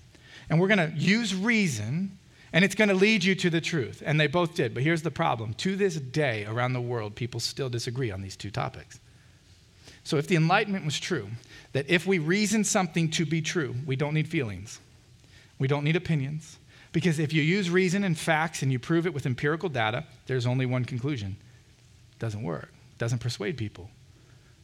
and 0.50 0.60
we're 0.60 0.68
going 0.68 0.92
to 0.92 0.96
use 0.98 1.36
reason 1.36 2.18
and 2.54 2.64
it's 2.64 2.76
going 2.76 2.88
to 2.88 2.96
lead 2.96 3.26
you 3.26 3.36
to 3.36 3.50
the 3.50 3.60
truth. 3.60 4.02
And 4.06 4.18
they 4.18 4.28
both 4.28 4.56
did. 4.56 4.74
But 4.74 4.84
here's 4.84 5.02
the 5.02 5.12
problem 5.12 5.54
to 5.56 5.76
this 5.76 5.96
day, 5.96 6.46
around 6.46 6.72
the 6.72 6.82
world, 6.82 7.16
people 7.16 7.42
still 7.42 7.68
disagree 7.68 8.12
on 8.12 8.22
these 8.22 8.38
two 8.38 8.50
topics. 8.50 9.00
So 10.06 10.18
if 10.18 10.28
the 10.28 10.38
Enlightenment 10.38 10.86
was 10.86 10.98
true, 10.98 11.28
that 11.74 11.90
if 11.90 12.08
we 12.08 12.20
reason 12.20 12.64
something 12.64 13.10
to 13.12 13.26
be 13.26 13.42
true, 13.42 13.76
we 13.86 13.98
don't 13.98 14.14
need 14.14 14.30
feelings, 14.30 14.80
we 15.60 15.68
don't 15.68 15.84
need 15.84 15.98
opinions. 15.98 16.58
Because 16.94 17.20
if 17.20 17.34
you 17.34 17.42
use 17.42 17.70
reason 17.70 18.06
and 18.06 18.18
facts 18.18 18.62
and 18.62 18.72
you 18.72 18.80
prove 18.80 19.06
it 19.06 19.14
with 19.14 19.26
empirical 19.26 19.68
data, 19.68 20.06
there's 20.28 20.46
only 20.46 20.66
one 20.66 20.86
conclusion 20.86 21.36
doesn't 22.20 22.44
work, 22.44 22.74
doesn't 22.98 23.20
persuade 23.20 23.58
people. 23.58 23.90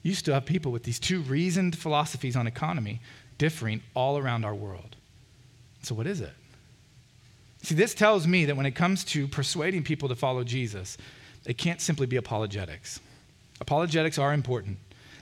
You 0.03 0.13
still 0.15 0.33
have 0.33 0.45
people 0.45 0.71
with 0.71 0.83
these 0.83 0.99
two 0.99 1.21
reasoned 1.21 1.77
philosophies 1.77 2.35
on 2.35 2.47
economy 2.47 3.01
differing 3.37 3.81
all 3.93 4.17
around 4.17 4.45
our 4.45 4.55
world. 4.55 4.95
So, 5.83 5.95
what 5.95 6.07
is 6.07 6.21
it? 6.21 6.33
See, 7.63 7.75
this 7.75 7.93
tells 7.93 8.25
me 8.25 8.45
that 8.45 8.57
when 8.57 8.65
it 8.65 8.71
comes 8.71 9.03
to 9.05 9.27
persuading 9.27 9.83
people 9.83 10.09
to 10.09 10.15
follow 10.15 10.43
Jesus, 10.43 10.97
it 11.45 11.57
can't 11.57 11.81
simply 11.81 12.07
be 12.07 12.15
apologetics. 12.15 12.99
Apologetics 13.59 14.17
are 14.17 14.33
important. 14.33 14.77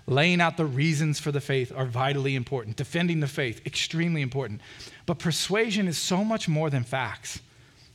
Laying 0.08 0.42
out 0.42 0.58
the 0.58 0.66
reasons 0.66 1.20
for 1.20 1.32
the 1.32 1.42
faith 1.42 1.72
are 1.76 1.86
vitally 1.86 2.36
important. 2.36 2.78
Defending 2.78 3.20
the 3.20 3.28
faith, 3.28 3.62
extremely 3.66 4.22
important. 4.22 4.62
But 5.06 5.20
persuasion 5.20 5.88
is 5.88 5.98
so 5.98 6.24
much 6.24 6.48
more 6.48 6.70
than 6.70 6.84
facts. 6.84 7.42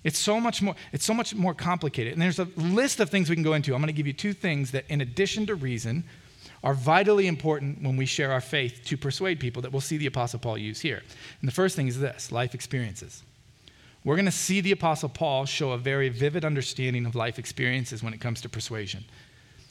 It's 0.05 0.19
so 0.19 0.39
much 0.39 0.63
more, 0.63 0.75
it's 0.93 1.05
so 1.05 1.15
much 1.15 1.35
more 1.35 1.55
complicated. 1.55 2.13
And 2.13 2.23
there's 2.23 2.39
a 2.39 2.49
list 2.57 3.01
of 3.01 3.11
things 3.11 3.31
we 3.31 3.37
can 3.37 3.43
go 3.43 3.55
into. 3.55 3.75
I'm 3.75 3.81
going 3.81 3.87
to 3.89 3.95
give 3.95 4.07
you 4.07 4.13
two 4.13 4.35
things 4.35 4.71
that, 4.73 4.85
in 4.89 5.01
addition 5.01 5.47
to 5.47 5.55
reason, 5.55 6.05
are 6.63 6.75
vitally 6.75 7.27
important 7.27 7.83
when 7.83 7.97
we 7.97 8.07
share 8.07 8.31
our 8.31 8.41
faith 8.41 8.83
to 8.85 8.97
persuade 8.97 9.41
people 9.41 9.63
that 9.63 9.73
we'll 9.73 9.81
see 9.81 9.97
the 9.97 10.07
Apostle 10.07 10.39
Paul 10.39 10.59
use 10.59 10.81
here. 10.81 11.03
And 11.41 11.49
the 11.49 11.53
first 11.53 11.75
thing 11.75 11.89
is 11.89 11.99
this 11.99 12.31
life 12.31 12.55
experiences. 12.55 13.23
We're 14.05 14.17
going 14.17 14.27
to 14.27 14.33
see 14.33 14.61
the 14.61 14.73
Apostle 14.73 15.09
Paul 15.09 15.47
show 15.47 15.73
a 15.73 15.79
very 15.79 16.11
vivid 16.11 16.45
understanding 16.45 17.07
of 17.07 17.15
life 17.15 17.39
experiences 17.39 18.03
when 18.03 18.13
it 18.13 18.21
comes 18.21 18.43
to 18.43 18.49
persuasion. 18.51 19.05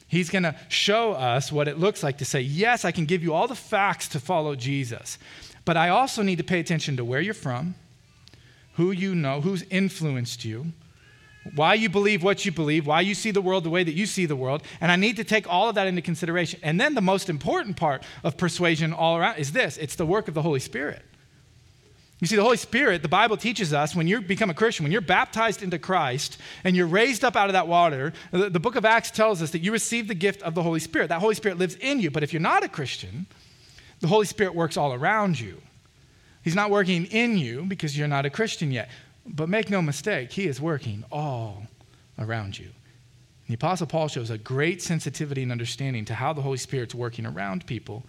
He's 0.07 0.29
going 0.29 0.43
to 0.43 0.55
show 0.69 1.13
us 1.13 1.51
what 1.51 1.67
it 1.67 1.79
looks 1.79 2.03
like 2.03 2.19
to 2.19 2.25
say, 2.25 2.41
Yes, 2.41 2.85
I 2.85 2.91
can 2.91 3.05
give 3.05 3.23
you 3.23 3.33
all 3.33 3.47
the 3.47 3.55
facts 3.55 4.07
to 4.09 4.19
follow 4.19 4.55
Jesus, 4.55 5.17
but 5.65 5.77
I 5.77 5.89
also 5.89 6.21
need 6.21 6.37
to 6.39 6.43
pay 6.43 6.59
attention 6.59 6.97
to 6.97 7.05
where 7.05 7.21
you're 7.21 7.33
from, 7.33 7.75
who 8.73 8.91
you 8.91 9.15
know, 9.15 9.41
who's 9.41 9.63
influenced 9.63 10.45
you, 10.45 10.67
why 11.55 11.73
you 11.73 11.89
believe 11.89 12.23
what 12.23 12.45
you 12.45 12.51
believe, 12.51 12.87
why 12.87 13.01
you 13.01 13.13
see 13.13 13.31
the 13.31 13.41
world 13.41 13.63
the 13.63 13.69
way 13.69 13.83
that 13.83 13.93
you 13.93 14.05
see 14.05 14.25
the 14.25 14.35
world, 14.35 14.63
and 14.79 14.91
I 14.91 14.95
need 14.95 15.17
to 15.17 15.23
take 15.23 15.47
all 15.47 15.69
of 15.69 15.75
that 15.75 15.87
into 15.87 16.01
consideration. 16.01 16.59
And 16.63 16.79
then 16.79 16.95
the 16.95 17.01
most 17.01 17.29
important 17.29 17.75
part 17.75 18.03
of 18.23 18.37
persuasion 18.37 18.93
all 18.93 19.17
around 19.17 19.37
is 19.37 19.51
this 19.51 19.77
it's 19.77 19.95
the 19.95 20.05
work 20.05 20.27
of 20.27 20.33
the 20.33 20.41
Holy 20.41 20.59
Spirit. 20.59 21.03
You 22.19 22.27
see, 22.27 22.37
the 22.37 22.43
Holy 22.43 22.55
Spirit, 22.55 23.01
the 23.01 23.09
Bible 23.09 23.35
teaches 23.35 23.73
us 23.73 23.93
when 23.93 24.07
you 24.07 24.21
become 24.21 24.49
a 24.49 24.53
Christian, 24.53 24.83
when 24.83 24.93
you're 24.93 25.01
baptized 25.01 25.61
into 25.61 25.77
Christ 25.77 26.37
and 26.63 26.73
you're 26.73 26.87
raised 26.87 27.25
up 27.25 27.35
out 27.35 27.49
of 27.49 27.53
that 27.53 27.67
water, 27.67 28.13
the, 28.31 28.49
the 28.49 28.61
book 28.61 28.77
of 28.77 28.85
Acts 28.85 29.11
tells 29.11 29.41
us 29.41 29.51
that 29.51 29.59
you 29.59 29.73
receive 29.73 30.07
the 30.07 30.15
gift 30.15 30.41
of 30.41 30.55
the 30.55 30.63
Holy 30.63 30.79
Spirit. 30.79 31.09
That 31.09 31.19
Holy 31.19 31.35
Spirit 31.35 31.57
lives 31.57 31.75
in 31.75 31.99
you. 31.99 32.09
But 32.09 32.23
if 32.23 32.31
you're 32.31 32.41
not 32.41 32.63
a 32.63 32.69
Christian, 32.69 33.25
the 33.99 34.07
Holy 34.07 34.25
Spirit 34.25 34.55
works 34.55 34.77
all 34.77 34.93
around 34.93 35.37
you. 35.37 35.61
He's 36.43 36.55
not 36.55 36.69
working 36.69 37.05
in 37.05 37.37
you 37.37 37.63
because 37.63 37.97
you're 37.97 38.07
not 38.07 38.25
a 38.25 38.29
Christian 38.29 38.71
yet. 38.71 38.89
But 39.25 39.49
make 39.49 39.69
no 39.69 39.81
mistake, 39.81 40.31
He 40.31 40.47
is 40.47 40.59
working 40.59 41.05
all 41.11 41.63
around 42.19 42.59
you. 42.59 42.69
The 43.47 43.55
Apostle 43.55 43.87
Paul 43.87 44.07
shows 44.07 44.29
a 44.29 44.37
great 44.37 44.81
sensitivity 44.81 45.43
and 45.43 45.51
understanding 45.51 46.05
to 46.05 46.15
how 46.15 46.33
the 46.33 46.41
Holy 46.41 46.57
Spirit's 46.57 46.95
working 46.95 47.25
around 47.25 47.65
people 47.65 48.03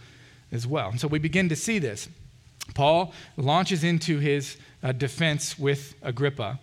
as 0.53 0.67
well. 0.67 0.91
And 0.91 1.01
so 1.01 1.09
we 1.09 1.19
begin 1.19 1.49
to 1.49 1.57
see 1.57 1.79
this. 1.79 2.09
Paul 2.75 3.13
launches 3.37 3.85
into 3.85 4.19
his 4.19 4.57
uh, 4.83 4.93
defense 4.93 5.59
with 5.59 5.95
Agrippa 6.03 6.59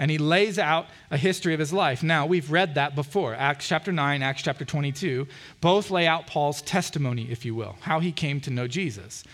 and 0.00 0.10
he 0.10 0.16
lays 0.16 0.58
out 0.58 0.86
a 1.10 1.18
history 1.18 1.52
of 1.52 1.60
his 1.60 1.74
life. 1.74 2.02
Now, 2.02 2.24
we've 2.24 2.50
read 2.50 2.74
that 2.76 2.94
before. 2.94 3.34
Acts 3.34 3.68
chapter 3.68 3.92
9, 3.92 4.22
Acts 4.22 4.42
chapter 4.42 4.64
22 4.64 5.28
both 5.60 5.90
lay 5.90 6.06
out 6.06 6.26
Paul's 6.26 6.62
testimony, 6.62 7.30
if 7.30 7.44
you 7.44 7.54
will, 7.54 7.76
how 7.80 8.00
he 8.00 8.10
came 8.10 8.40
to 8.40 8.50
know 8.50 8.66
Jesus. 8.66 9.24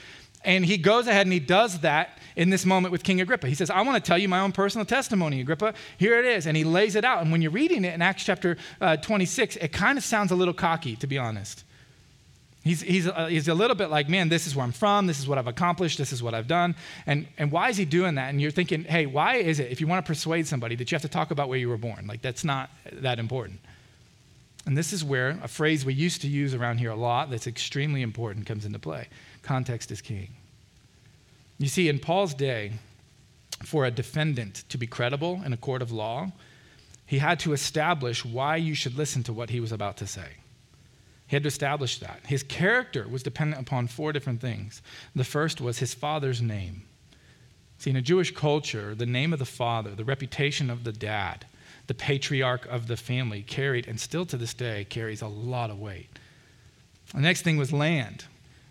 And 0.47 0.65
he 0.65 0.79
goes 0.79 1.09
ahead 1.09 1.27
and 1.27 1.33
he 1.33 1.41
does 1.41 1.81
that 1.81 2.19
in 2.37 2.51
this 2.51 2.65
moment 2.65 2.93
with 2.93 3.03
King 3.03 3.21
Agrippa. 3.21 3.49
He 3.49 3.55
says, 3.57 3.69
I 3.69 3.83
want 3.83 4.03
to 4.03 4.07
tell 4.07 4.17
you 4.17 4.29
my 4.29 4.39
own 4.39 4.53
personal 4.53 4.85
testimony, 4.85 5.41
Agrippa. 5.41 5.75
Here 5.99 6.21
it 6.21 6.25
is. 6.25 6.47
And 6.47 6.57
he 6.57 6.63
lays 6.63 6.95
it 6.95 7.05
out. 7.05 7.21
And 7.21 7.33
when 7.33 7.43
you're 7.43 7.51
reading 7.51 7.85
it 7.85 7.93
in 7.93 8.01
Acts 8.01 8.23
chapter 8.23 8.57
uh, 8.81 8.97
26, 8.97 9.57
it 9.57 9.73
kind 9.73 9.99
of 9.99 10.05
sounds 10.05 10.31
a 10.31 10.37
little 10.37 10.55
cocky, 10.55 10.95
to 10.97 11.07
be 11.09 11.19
honest. 11.19 11.65
He's, 12.63 12.81
he's, 12.81 13.09
uh, 13.09 13.27
he's 13.27 13.49
a 13.49 13.55
little 13.55 13.75
bit 13.75 13.91
like, 13.91 14.09
man, 14.09 14.29
this 14.29 14.47
is 14.47 14.55
where 14.55 14.65
I'm 14.65 14.73
from. 14.73 15.09
This 15.09 15.19
is 15.19 15.27
what 15.27 15.37
I've 15.37 15.49
accomplished. 15.49 15.99
This 15.99 16.13
is 16.13 16.23
what 16.23 16.33
I've 16.33 16.49
done. 16.49 16.77
And, 17.07 17.27
and 17.39 17.51
why 17.51 17.69
is 17.69 17.77
he 17.77 17.85
doing 17.85 18.15
that? 18.15 18.31
And 18.31 18.41
you're 18.41 18.53
thinking, 18.53 18.85
hey, 18.85 19.07
why 19.07 19.37
is 19.37 19.59
it, 19.59 19.73
if 19.73 19.81
you 19.81 19.89
want 19.89 20.05
to 20.05 20.09
persuade 20.09 20.47
somebody, 20.47 20.77
that 20.77 20.93
you 20.93 20.95
have 20.95 21.03
to 21.03 21.09
talk 21.09 21.33
about 21.33 21.49
where 21.49 21.59
you 21.59 21.69
were 21.69 21.77
born? 21.77 22.07
Like, 22.07 22.23
that's 22.23 22.45
not 22.45 22.71
that 22.93 23.19
important. 23.19 23.59
And 24.65 24.77
this 24.77 24.93
is 24.93 25.05
where 25.05 25.39
a 25.43 25.49
phrase 25.49 25.85
we 25.85 25.95
used 25.95 26.23
to 26.23 26.29
use 26.29 26.55
around 26.55 26.79
here 26.79 26.91
a 26.91 26.97
lot 26.97 27.31
that's 27.31 27.47
extremely 27.47 28.03
important 28.03 28.47
comes 28.47 28.65
into 28.65 28.81
play 28.81 29.09
context 29.47 29.91
is 29.91 30.01
king. 30.01 30.29
You 31.59 31.69
see, 31.69 31.89
in 31.89 31.99
Paul's 31.99 32.35
day, 32.35 32.73
for 33.65 33.87
a 33.87 33.91
defendant 33.91 34.65
to 34.69 34.77
be 34.77 34.87
credible 34.87 35.41
in 35.45 35.53
a 35.53 35.57
court 35.57 35.83
of 35.83 35.93
law, 35.93 36.33
he 37.07 37.19
had 37.19 37.39
to 37.41 37.53
establish 37.53 38.25
why 38.25 38.57
you 38.57 38.75
should 38.75 38.99
listen 38.99 39.23
to 39.23 39.33
what 39.33 39.51
he 39.51 39.61
was 39.61 39.73
about 39.73 39.97
to 39.99 40.07
say. 40.07 40.31
He 41.29 41.37
had 41.37 41.45
to 41.45 41.49
establish 41.49 41.99
that. 42.01 42.21
His 42.27 42.43
character 42.43 43.07
was 43.09 43.23
dependent 43.23 43.63
upon 43.63 43.87
four 43.87 44.13
different 44.13 44.41
things. 44.41 44.83
The 45.15 45.25
first 45.25 45.61
was 45.61 45.79
his 45.79 45.95
father's 45.95 46.43
name. 46.43 46.83
See, 47.79 47.91
in 47.91 47.97
a 47.97 48.03
Jewish 48.03 48.35
culture, 48.35 48.95
the 48.95 49.07
name 49.07 49.33
of 49.33 49.39
the 49.39 49.45
father, 49.45 49.95
the 49.95 50.05
reputation 50.05 50.71
of 50.71 50.85
the 50.85 50.93
dad, 50.93 51.47
the 51.87 51.95
patriarch 51.95 52.67
of 52.67 52.87
the 52.89 52.97
family 52.97 53.43
carried, 53.43 53.87
and 53.87 53.99
still 54.01 54.27
to 54.27 54.37
this 54.37 54.55
day 54.55 54.85
carries 54.89 55.23
a 55.23 55.29
lot 55.29 55.71
of 55.71 55.79
weight. 55.79 56.09
The 57.15 57.21
next 57.21 57.43
thing 57.43 57.57
was 57.57 57.73
land. 57.73 58.25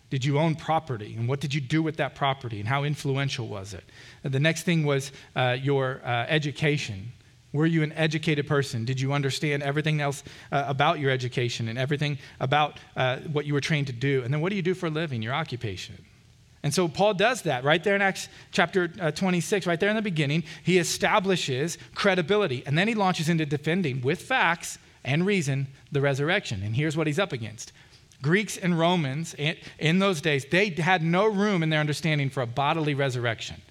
Did 0.10 0.24
you 0.24 0.38
own 0.39 0.56
property? 0.56 1.15
And 1.18 1.28
what 1.28 1.39
did 1.39 1.54
you 1.54 1.62
do 1.62 1.82
with 1.82 1.98
that 1.98 2.15
property? 2.15 2.60
And 2.60 2.68
how 2.68 2.84
influential 2.84 3.48
was 3.48 3.74
it? 3.74 3.84
And 4.24 4.34
the 4.34 4.39
next 4.39 4.63
thing 4.63 4.86
was 4.86 5.12
uh, 5.36 5.58
your 5.60 6.02
uh, 6.06 6.26
education. 6.28 7.12
Were 7.54 7.65
you 7.65 7.84
an 7.84 7.91
educated 7.94 8.48
person? 8.48 8.86
Did 8.86 9.00
you 9.00 9.13
understand 9.13 9.63
everything 9.63 10.02
else 10.02 10.24
uh, 10.52 10.65
about 10.68 11.00
your 11.00 11.10
education 11.10 11.68
and 11.70 11.80
everything 11.80 12.18
about 12.39 12.80
uh, 12.96 13.18
what 13.32 13.46
you 13.46 13.54
were 13.54 13.62
trained 13.62 13.88
to 13.88 13.94
do? 13.94 14.22
And 14.24 14.34
then 14.34 14.41
what 14.41 14.50
do 14.50 14.56
you 14.56 14.62
do 14.62 14.74
for 14.74 14.88
a 14.88 14.89
living, 14.89 15.22
your 15.22 15.34
occupation? 15.34 16.04
And 16.62 16.74
so 16.74 16.88
Paul 16.88 17.13
does 17.13 17.44
that 17.44 17.63
right 17.63 17.84
there 17.84 17.96
in 17.96 18.02
Acts 18.02 18.28
chapter 18.52 18.91
uh, 19.00 19.12
26, 19.12 19.68
right 19.68 19.80
there 19.80 19.89
in 19.89 19.96
the 19.96 20.02
beginning. 20.02 20.44
He 20.63 20.80
establishes 20.80 21.78
credibility. 21.94 22.63
And 22.65 22.78
then 22.78 22.88
he 22.88 22.96
launches 22.96 23.30
into 23.30 23.46
defending 23.46 24.02
with 24.02 24.22
facts 24.22 24.80
and 25.04 25.26
reason 25.26 25.68
the 25.91 26.02
resurrection. 26.02 26.63
And 26.63 26.76
here's 26.76 26.98
what 26.98 27.08
he's 27.08 27.20
up 27.20 27.32
against 27.32 27.72
Greeks 28.21 28.58
and 28.58 28.78
Romans 28.78 29.36
in 29.36 29.99
those 29.99 30.21
days, 30.21 30.45
they 30.45 30.69
had 30.69 31.04
no 31.04 31.25
room 31.25 31.62
in 31.62 31.69
their 31.69 31.80
understanding 31.80 32.30
for 32.30 32.41
a 32.41 32.47
bodily 32.47 32.93
resurrection. 32.93 33.62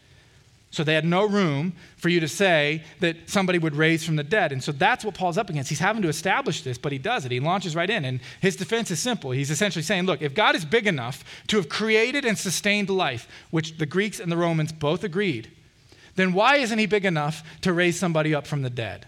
So 0.70 0.82
they 0.82 0.94
had 0.94 1.04
no 1.04 1.24
room 1.24 1.72
for 1.96 2.08
you 2.08 2.18
to 2.18 2.26
say 2.26 2.82
that 2.98 3.16
somebody 3.30 3.60
would 3.60 3.76
raise 3.76 4.04
from 4.04 4.16
the 4.16 4.24
dead. 4.24 4.50
And 4.50 4.62
so 4.62 4.72
that's 4.72 5.04
what 5.04 5.14
Paul's 5.14 5.38
up 5.38 5.48
against. 5.48 5.68
He's 5.68 5.78
having 5.78 6.02
to 6.02 6.08
establish 6.08 6.62
this, 6.62 6.78
but 6.78 6.90
he 6.90 6.98
does 6.98 7.24
it. 7.24 7.30
He 7.30 7.38
launches 7.38 7.76
right 7.76 7.88
in. 7.88 8.04
And 8.04 8.18
his 8.40 8.56
defense 8.56 8.90
is 8.90 8.98
simple. 8.98 9.30
He's 9.30 9.52
essentially 9.52 9.84
saying, 9.84 10.06
look, 10.06 10.20
if 10.20 10.34
God 10.34 10.56
is 10.56 10.64
big 10.64 10.88
enough 10.88 11.22
to 11.46 11.58
have 11.58 11.68
created 11.68 12.24
and 12.24 12.36
sustained 12.36 12.90
life, 12.90 13.28
which 13.52 13.78
the 13.78 13.86
Greeks 13.86 14.18
and 14.18 14.32
the 14.32 14.36
Romans 14.36 14.72
both 14.72 15.04
agreed, 15.04 15.48
then 16.16 16.32
why 16.32 16.56
isn't 16.56 16.78
he 16.78 16.86
big 16.86 17.04
enough 17.04 17.44
to 17.60 17.72
raise 17.72 17.96
somebody 17.96 18.34
up 18.34 18.44
from 18.44 18.62
the 18.62 18.70
dead? 18.70 19.06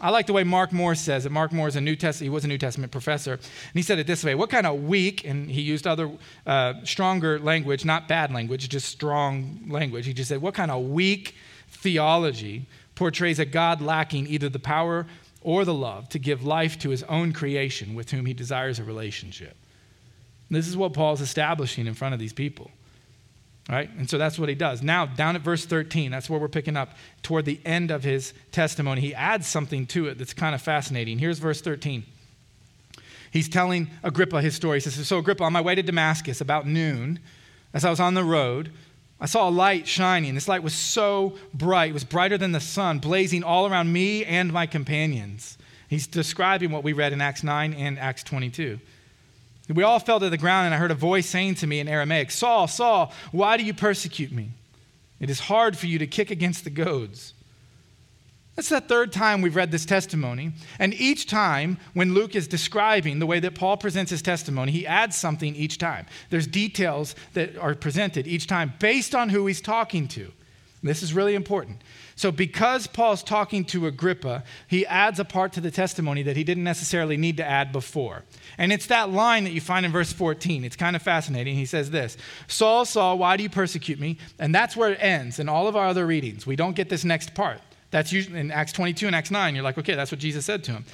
I 0.00 0.10
like 0.10 0.26
the 0.26 0.34
way 0.34 0.44
Mark 0.44 0.72
Moore 0.72 0.94
says 0.94 1.24
it. 1.24 1.32
Mark 1.32 1.52
Moore 1.52 1.68
is 1.68 1.76
a 1.76 1.80
New 1.80 1.96
Testament, 1.96 2.26
he 2.26 2.34
was 2.34 2.44
a 2.44 2.48
New 2.48 2.58
Testament 2.58 2.92
professor, 2.92 3.32
and 3.32 3.72
he 3.72 3.80
said 3.80 3.98
it 3.98 4.06
this 4.06 4.22
way 4.22 4.34
What 4.34 4.50
kind 4.50 4.66
of 4.66 4.84
weak, 4.84 5.24
and 5.24 5.50
he 5.50 5.62
used 5.62 5.86
other 5.86 6.10
uh, 6.46 6.74
stronger 6.84 7.38
language, 7.38 7.84
not 7.84 8.06
bad 8.06 8.32
language, 8.32 8.68
just 8.68 8.88
strong 8.88 9.60
language. 9.68 10.06
He 10.06 10.12
just 10.12 10.28
said, 10.28 10.42
What 10.42 10.54
kind 10.54 10.70
of 10.70 10.84
weak 10.84 11.34
theology 11.68 12.66
portrays 12.94 13.38
a 13.38 13.46
God 13.46 13.80
lacking 13.80 14.26
either 14.26 14.48
the 14.50 14.58
power 14.58 15.06
or 15.40 15.64
the 15.64 15.74
love 15.74 16.08
to 16.10 16.18
give 16.18 16.44
life 16.44 16.78
to 16.80 16.90
his 16.90 17.02
own 17.04 17.32
creation 17.32 17.94
with 17.94 18.10
whom 18.10 18.26
he 18.26 18.34
desires 18.34 18.78
a 18.78 18.84
relationship? 18.84 19.56
This 20.50 20.68
is 20.68 20.76
what 20.76 20.92
Paul's 20.92 21.20
establishing 21.22 21.86
in 21.86 21.94
front 21.94 22.12
of 22.12 22.20
these 22.20 22.32
people. 22.32 22.70
Right? 23.68 23.90
And 23.98 24.08
so 24.08 24.16
that's 24.16 24.38
what 24.38 24.48
he 24.48 24.54
does. 24.54 24.80
Now, 24.80 25.06
down 25.06 25.34
at 25.34 25.42
verse 25.42 25.66
13, 25.66 26.12
that's 26.12 26.30
where 26.30 26.38
we're 26.38 26.48
picking 26.48 26.76
up 26.76 26.96
toward 27.22 27.46
the 27.46 27.58
end 27.64 27.90
of 27.90 28.04
his 28.04 28.32
testimony. 28.52 29.00
He 29.00 29.14
adds 29.14 29.48
something 29.48 29.86
to 29.88 30.06
it 30.06 30.18
that's 30.18 30.32
kind 30.32 30.54
of 30.54 30.62
fascinating. 30.62 31.18
Here's 31.18 31.40
verse 31.40 31.60
13. 31.60 32.04
He's 33.32 33.48
telling 33.48 33.90
Agrippa 34.04 34.40
his 34.40 34.54
story. 34.54 34.78
He 34.78 34.88
says, 34.88 35.06
So, 35.06 35.18
Agrippa, 35.18 35.42
on 35.42 35.52
my 35.52 35.60
way 35.60 35.74
to 35.74 35.82
Damascus 35.82 36.40
about 36.40 36.66
noon, 36.66 37.18
as 37.74 37.84
I 37.84 37.90
was 37.90 37.98
on 37.98 38.14
the 38.14 38.24
road, 38.24 38.70
I 39.20 39.26
saw 39.26 39.48
a 39.48 39.50
light 39.50 39.88
shining. 39.88 40.34
This 40.34 40.48
light 40.48 40.62
was 40.62 40.74
so 40.74 41.36
bright, 41.52 41.90
it 41.90 41.94
was 41.94 42.04
brighter 42.04 42.38
than 42.38 42.52
the 42.52 42.60
sun, 42.60 42.98
blazing 42.98 43.42
all 43.42 43.66
around 43.66 43.92
me 43.92 44.24
and 44.24 44.52
my 44.52 44.66
companions. 44.66 45.58
He's 45.88 46.06
describing 46.06 46.70
what 46.70 46.84
we 46.84 46.92
read 46.92 47.12
in 47.12 47.20
Acts 47.20 47.42
9 47.42 47.72
and 47.74 47.98
Acts 47.98 48.22
22. 48.22 48.78
We 49.68 49.82
all 49.82 49.98
fell 49.98 50.20
to 50.20 50.30
the 50.30 50.38
ground, 50.38 50.66
and 50.66 50.74
I 50.74 50.78
heard 50.78 50.90
a 50.90 50.94
voice 50.94 51.26
saying 51.26 51.56
to 51.56 51.66
me 51.66 51.80
in 51.80 51.88
Aramaic, 51.88 52.30
Saul, 52.30 52.68
Saul, 52.68 53.12
why 53.32 53.56
do 53.56 53.64
you 53.64 53.74
persecute 53.74 54.30
me? 54.30 54.50
It 55.18 55.28
is 55.30 55.40
hard 55.40 55.76
for 55.76 55.86
you 55.86 55.98
to 55.98 56.06
kick 56.06 56.30
against 56.30 56.64
the 56.64 56.70
goads. 56.70 57.32
That's 58.54 58.70
the 58.70 58.80
third 58.80 59.12
time 59.12 59.42
we've 59.42 59.56
read 59.56 59.70
this 59.70 59.84
testimony. 59.84 60.52
And 60.78 60.94
each 60.94 61.26
time, 61.26 61.78
when 61.92 62.14
Luke 62.14 62.34
is 62.34 62.48
describing 62.48 63.18
the 63.18 63.26
way 63.26 63.38
that 63.40 63.54
Paul 63.54 63.76
presents 63.76 64.10
his 64.10 64.22
testimony, 64.22 64.72
he 64.72 64.86
adds 64.86 65.14
something 65.14 65.54
each 65.54 65.76
time. 65.76 66.06
There's 66.30 66.46
details 66.46 67.14
that 67.34 67.58
are 67.58 67.74
presented 67.74 68.26
each 68.26 68.46
time 68.46 68.72
based 68.78 69.14
on 69.14 69.28
who 69.28 69.46
he's 69.46 69.60
talking 69.60 70.08
to. 70.08 70.32
This 70.82 71.02
is 71.02 71.12
really 71.12 71.34
important. 71.34 71.82
So, 72.18 72.32
because 72.32 72.86
Paul's 72.86 73.22
talking 73.22 73.64
to 73.66 73.86
Agrippa, 73.86 74.42
he 74.66 74.86
adds 74.86 75.20
a 75.20 75.24
part 75.24 75.52
to 75.52 75.60
the 75.60 75.70
testimony 75.70 76.22
that 76.22 76.34
he 76.34 76.44
didn't 76.44 76.64
necessarily 76.64 77.18
need 77.18 77.36
to 77.36 77.44
add 77.44 77.72
before. 77.72 78.24
And 78.56 78.72
it's 78.72 78.86
that 78.86 79.10
line 79.10 79.44
that 79.44 79.52
you 79.52 79.60
find 79.60 79.84
in 79.84 79.92
verse 79.92 80.14
14. 80.14 80.64
It's 80.64 80.76
kind 80.76 80.96
of 80.96 81.02
fascinating. 81.02 81.56
He 81.56 81.66
says 81.66 81.90
this 81.90 82.16
Saul, 82.48 82.86
Saul, 82.86 83.18
why 83.18 83.36
do 83.36 83.42
you 83.42 83.50
persecute 83.50 84.00
me? 84.00 84.16
And 84.38 84.54
that's 84.54 84.74
where 84.74 84.92
it 84.92 84.98
ends 85.02 85.38
in 85.38 85.48
all 85.50 85.68
of 85.68 85.76
our 85.76 85.86
other 85.86 86.06
readings. 86.06 86.46
We 86.46 86.56
don't 86.56 86.74
get 86.74 86.88
this 86.88 87.04
next 87.04 87.34
part. 87.34 87.60
That's 87.90 88.12
usually 88.12 88.40
in 88.40 88.50
Acts 88.50 88.72
22 88.72 89.06
and 89.06 89.14
Acts 89.14 89.30
9. 89.30 89.54
You're 89.54 89.62
like, 89.62 89.78
okay, 89.78 89.94
that's 89.94 90.10
what 90.10 90.18
Jesus 90.18 90.46
said 90.46 90.64
to 90.64 90.72
him. 90.72 90.86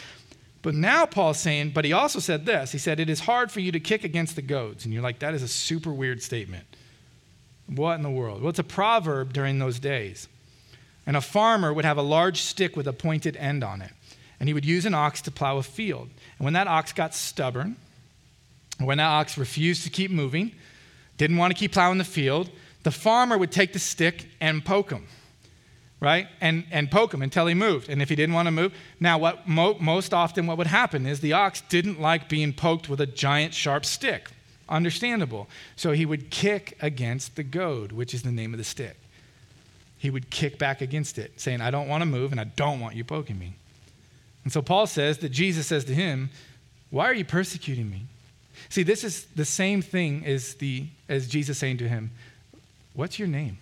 But 0.63 0.75
now 0.75 1.07
Paul's 1.07 1.39
saying, 1.39 1.71
but 1.71 1.85
he 1.85 1.93
also 1.93 2.19
said 2.19 2.47
this. 2.47 2.73
He 2.73 2.79
said, 2.79 3.01
It 3.01 3.11
is 3.11 3.21
hard 3.21 3.51
for 3.51 3.61
you 3.61 3.73
to 3.73 3.81
kick 3.81 4.05
against 4.05 4.37
the 4.37 4.43
goads. 4.43 4.85
And 4.85 4.95
you're 4.95 5.03
like, 5.03 5.19
that 5.19 5.35
is 5.35 5.43
a 5.43 5.49
super 5.49 5.93
weird 5.93 6.23
statement. 6.23 6.65
What 7.67 7.95
in 7.95 8.03
the 8.03 8.11
world? 8.11 8.41
Well, 8.41 8.51
it's 8.51 8.59
a 8.59 8.65
proverb 8.65 9.33
during 9.33 9.59
those 9.59 9.79
days. 9.79 10.29
And 11.07 11.17
a 11.17 11.21
farmer 11.21 11.73
would 11.73 11.85
have 11.85 11.99
a 11.99 12.03
large 12.03 12.41
stick 12.41 12.77
with 12.77 12.87
a 12.87 12.93
pointed 12.93 13.37
end 13.37 13.65
on 13.65 13.83
it. 13.83 13.91
And 14.39 14.49
he 14.49 14.55
would 14.55 14.65
use 14.65 14.87
an 14.87 14.95
ox 14.95 15.21
to 15.23 15.31
plow 15.31 15.59
a 15.59 15.63
field. 15.63 16.09
And 16.39 16.45
when 16.45 16.55
that 16.55 16.67
ox 16.67 16.93
got 16.93 17.15
stubborn, 17.15 17.77
when 18.79 18.99
that 18.99 19.07
ox 19.07 19.39
refused 19.39 19.85
to 19.85 19.91
keep 19.91 20.11
moving, 20.11 20.53
didn't 21.19 21.37
want 21.37 21.53
to 21.53 21.59
keep 21.59 21.73
plowing 21.73 21.99
the 21.99 22.05
field, 22.05 22.51
the 22.83 22.91
farmer 22.91 23.39
would 23.39 23.53
take 23.53 23.73
the 23.73 23.79
stick 23.79 24.27
and 24.41 24.65
poke 24.65 24.91
him, 24.91 25.07
right? 26.01 26.27
And, 26.41 26.65
and 26.71 26.91
poke 26.91 27.15
him 27.15 27.23
until 27.23 27.47
he 27.47 27.55
moved. 27.55 27.89
And 27.89 28.03
if 28.03 28.09
he 28.09 28.17
didn't 28.17 28.35
want 28.35 28.47
to 28.47 28.53
move, 28.53 28.73
now 28.99 29.19
what 29.19 29.47
mo- 29.47 29.77
most 29.79 30.13
often 30.13 30.47
what 30.47 30.59
would 30.59 30.67
happen 30.67 31.07
is 31.07 31.21
the 31.21 31.33
ox 31.33 31.61
didn't 31.69 32.01
like 32.01 32.29
being 32.29 32.53
poked 32.53 32.89
with 32.89 33.01
a 33.01 33.07
giant 33.07 33.55
sharp 33.55 33.85
stick. 33.85 34.31
Understandable. 34.69 35.49
So 35.77 35.93
he 35.93 36.07
would 36.07 36.31
kick 36.31 36.77
against 36.81 37.37
the 37.37 37.43
goad, 37.43 37.93
which 37.93 38.15
is 38.15 38.23
the 38.23 38.33
name 38.33 38.55
of 38.55 38.59
the 38.59 38.65
stick. 38.65 38.97
He 40.03 40.11
would 40.11 40.31
kick 40.31 40.59
back 40.59 40.81
against 40.81 41.17
it, 41.17 41.41
saying, 41.41 41.61
I 41.61 41.71
don't 41.71 41.87
want 41.87 42.03
to 42.03 42.07
move 42.07 42.33
and 42.33 42.41
I 42.41 42.45
don't 42.45 42.81
want 42.81 42.97
you 42.97 43.05
poking 43.05 43.39
me. 43.39 43.55
And 44.43 44.53
so 44.53 44.61
Paul 44.61 44.89
says 44.89 45.19
that 45.19 45.29
Jesus 45.29 45.69
says 45.69 45.85
to 45.85 45.95
him, 45.95 46.31
Why 46.91 47.05
are 47.05 47.15
you 47.15 47.25
persecuting 47.25 47.89
me? 47.89 48.07
See, 48.69 48.83
this 48.83 49.05
is 49.05 49.27
the 49.37 49.45
same 49.45 49.81
thing 49.81 50.27
as, 50.27 50.55
the, 50.55 50.87
as 51.09 51.29
Jesus 51.29 51.57
saying 51.57 51.79
to 51.79 51.89
him, 51.89 52.11
What's 52.95 53.21
your 53.21 53.29
name? 53.29 53.59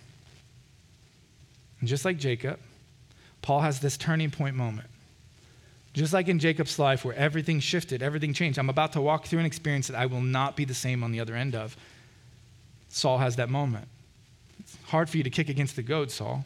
And 1.79 1.87
just 1.87 2.05
like 2.05 2.17
Jacob, 2.17 2.57
Paul 3.43 3.59
has 3.59 3.79
this 3.79 3.95
turning 3.95 4.31
point 4.31 4.55
moment. 4.55 4.87
Just 5.93 6.11
like 6.11 6.27
in 6.27 6.39
Jacob's 6.39 6.79
life, 6.79 7.05
where 7.05 7.13
everything 7.13 7.59
shifted, 7.59 8.01
everything 8.01 8.33
changed. 8.33 8.57
I'm 8.57 8.71
about 8.71 8.93
to 8.93 9.01
walk 9.01 9.27
through 9.27 9.41
an 9.41 9.45
experience 9.45 9.89
that 9.89 9.95
I 9.95 10.07
will 10.07 10.21
not 10.21 10.55
be 10.55 10.65
the 10.65 10.73
same 10.73 11.03
on 11.03 11.11
the 11.11 11.19
other 11.19 11.35
end 11.35 11.53
of. 11.53 11.77
Saul 12.89 13.19
has 13.19 13.35
that 13.35 13.51
moment. 13.51 13.87
Hard 14.91 15.09
for 15.09 15.15
you 15.15 15.23
to 15.23 15.29
kick 15.29 15.47
against 15.47 15.77
the 15.77 15.83
goad, 15.83 16.11
Saul. 16.11 16.43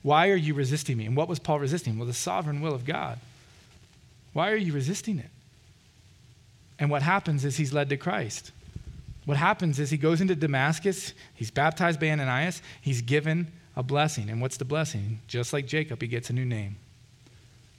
Why 0.00 0.30
are 0.30 0.36
you 0.36 0.54
resisting 0.54 0.96
me? 0.96 1.04
And 1.04 1.14
what 1.14 1.28
was 1.28 1.38
Paul 1.38 1.60
resisting? 1.60 1.98
Well, 1.98 2.06
the 2.06 2.14
sovereign 2.14 2.62
will 2.62 2.74
of 2.74 2.86
God. 2.86 3.18
Why 4.32 4.50
are 4.50 4.56
you 4.56 4.72
resisting 4.72 5.18
it? 5.18 5.28
And 6.78 6.90
what 6.90 7.02
happens 7.02 7.44
is 7.44 7.58
he's 7.58 7.74
led 7.74 7.90
to 7.90 7.98
Christ. 7.98 8.50
What 9.26 9.36
happens 9.36 9.78
is 9.78 9.90
he 9.90 9.98
goes 9.98 10.22
into 10.22 10.34
Damascus, 10.34 11.12
he's 11.34 11.50
baptized 11.50 12.00
by 12.00 12.08
Ananias, 12.08 12.62
he's 12.80 13.02
given 13.02 13.52
a 13.76 13.82
blessing. 13.82 14.30
And 14.30 14.40
what's 14.40 14.56
the 14.56 14.64
blessing? 14.64 15.20
Just 15.28 15.52
like 15.52 15.66
Jacob, 15.66 16.00
he 16.00 16.08
gets 16.08 16.30
a 16.30 16.32
new 16.32 16.46
name. 16.46 16.76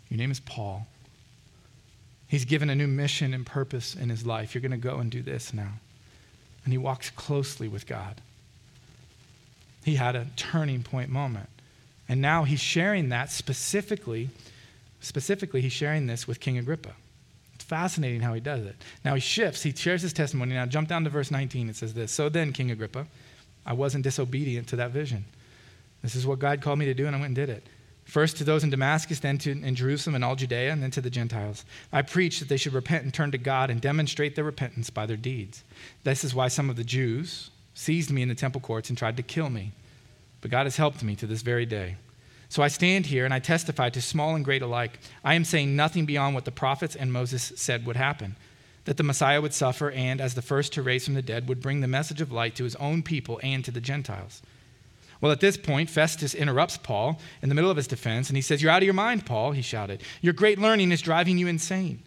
Your 0.09 0.19
name 0.19 0.29
is 0.29 0.39
Paul. 0.39 0.85
He's 2.27 2.45
given 2.45 2.69
a 2.69 2.75
new 2.75 2.87
mission 2.87 3.33
and 3.33 3.47
purpose 3.47 3.95
in 3.95 4.09
his 4.09 4.27
life. 4.27 4.53
You're 4.53 4.61
going 4.61 4.71
to 4.73 4.77
go 4.77 4.99
and 4.99 5.09
do 5.09 5.23
this 5.23 5.55
now. 5.55 5.71
And 6.65 6.71
he 6.71 6.77
walks 6.77 7.09
closely 7.09 7.67
with 7.67 7.87
God. 7.87 8.21
He 9.83 9.95
had 9.95 10.15
a 10.15 10.27
turning 10.35 10.83
point 10.83 11.09
moment. 11.09 11.49
And 12.09 12.21
now 12.21 12.43
he's 12.43 12.59
sharing 12.59 13.09
that 13.09 13.31
specifically 13.31 14.29
Specifically, 15.03 15.59
he's 15.59 15.73
sharing 15.73 16.07
this 16.07 16.29
with 16.29 16.39
King 16.39 16.57
Agrippa. 16.57 16.93
It's 17.55 17.65
fascinating 17.65 18.21
how 18.21 18.33
he 18.33 18.39
does 18.39 18.65
it. 18.65 18.77
Now 19.03 19.15
he 19.15 19.19
shifts, 19.19 19.61
he 19.61 19.75
shares 19.75 20.01
his 20.01 20.13
testimony. 20.13 20.53
Now 20.53 20.65
jump 20.65 20.87
down 20.87 21.03
to 21.03 21.09
verse 21.09 21.29
19. 21.29 21.69
It 21.69 21.75
says 21.75 21.93
this 21.93 22.11
So 22.11 22.29
then, 22.29 22.53
King 22.53 22.71
Agrippa, 22.71 23.05
I 23.65 23.73
wasn't 23.73 24.05
disobedient 24.05 24.69
to 24.69 24.77
that 24.77 24.91
vision. 24.91 25.25
This 26.01 26.15
is 26.15 26.25
what 26.25 26.39
God 26.39 26.61
called 26.61 26.79
me 26.79 26.85
to 26.85 26.93
do, 26.93 27.05
and 27.05 27.15
I 27.15 27.19
went 27.19 27.29
and 27.29 27.35
did 27.35 27.49
it. 27.49 27.67
First 28.05 28.37
to 28.37 28.45
those 28.45 28.63
in 28.63 28.69
Damascus, 28.69 29.19
then 29.19 29.37
to, 29.39 29.51
in 29.51 29.75
Jerusalem 29.75 30.15
and 30.15 30.23
all 30.23 30.37
Judea, 30.37 30.71
and 30.71 30.81
then 30.81 30.91
to 30.91 31.01
the 31.01 31.09
Gentiles. 31.09 31.65
I 31.91 32.01
preached 32.01 32.39
that 32.39 32.47
they 32.47 32.57
should 32.57 32.73
repent 32.73 33.03
and 33.03 33.13
turn 33.13 33.31
to 33.31 33.37
God 33.37 33.69
and 33.69 33.81
demonstrate 33.81 34.35
their 34.35 34.45
repentance 34.45 34.89
by 34.89 35.05
their 35.05 35.17
deeds. 35.17 35.63
This 36.05 36.23
is 36.23 36.33
why 36.33 36.47
some 36.47 36.69
of 36.69 36.77
the 36.77 36.83
Jews 36.85 37.49
seized 37.73 38.11
me 38.11 38.21
in 38.21 38.29
the 38.29 38.35
temple 38.35 38.61
courts 38.61 38.89
and 38.89 38.97
tried 38.97 39.17
to 39.17 39.23
kill 39.23 39.49
me. 39.49 39.71
But 40.41 40.51
God 40.51 40.65
has 40.65 40.77
helped 40.77 41.03
me 41.03 41.15
to 41.15 41.27
this 41.27 41.41
very 41.41 41.65
day. 41.65 41.95
So 42.49 42.61
I 42.61 42.67
stand 42.67 43.07
here 43.07 43.25
and 43.25 43.33
I 43.33 43.39
testify 43.39 43.89
to 43.89 44.01
small 44.01 44.35
and 44.35 44.45
great 44.45 44.61
alike. 44.61 44.99
I 45.23 45.33
am 45.33 45.45
saying 45.45 45.75
nothing 45.75 46.05
beyond 46.05 46.35
what 46.35 46.45
the 46.45 46.51
prophets 46.51 46.95
and 46.95 47.11
Moses 47.11 47.53
said 47.55 47.85
would 47.85 47.95
happen 47.95 48.35
that 48.85 48.97
the 48.97 49.03
Messiah 49.03 49.41
would 49.41 49.53
suffer 49.53 49.91
and, 49.91 50.19
as 50.19 50.33
the 50.33 50.41
first 50.41 50.73
to 50.73 50.81
raise 50.81 51.05
from 51.05 51.13
the 51.13 51.21
dead, 51.21 51.47
would 51.47 51.61
bring 51.61 51.81
the 51.81 51.87
message 51.87 52.21
of 52.21 52.31
light 52.31 52.55
to 52.55 52.63
his 52.63 52.75
own 52.75 53.01
people 53.01 53.39
and 53.41 53.63
to 53.65 53.71
the 53.71 53.81
Gentiles. 53.81 54.41
Well, 55.21 55.31
at 55.31 55.39
this 55.39 55.55
point, 55.55 55.89
Festus 55.89 56.35
interrupts 56.35 56.77
Paul 56.77 57.19
in 57.41 57.47
the 57.47 57.55
middle 57.55 57.71
of 57.71 57.77
his 57.77 57.87
defense 57.87 58.29
and 58.29 58.35
he 58.35 58.41
says, 58.41 58.61
You're 58.61 58.71
out 58.71 58.81
of 58.81 58.85
your 58.85 58.93
mind, 58.93 59.25
Paul, 59.25 59.53
he 59.53 59.61
shouted. 59.61 60.03
Your 60.21 60.33
great 60.33 60.59
learning 60.59 60.91
is 60.91 61.01
driving 61.01 61.37
you 61.37 61.47
insane. 61.47 62.03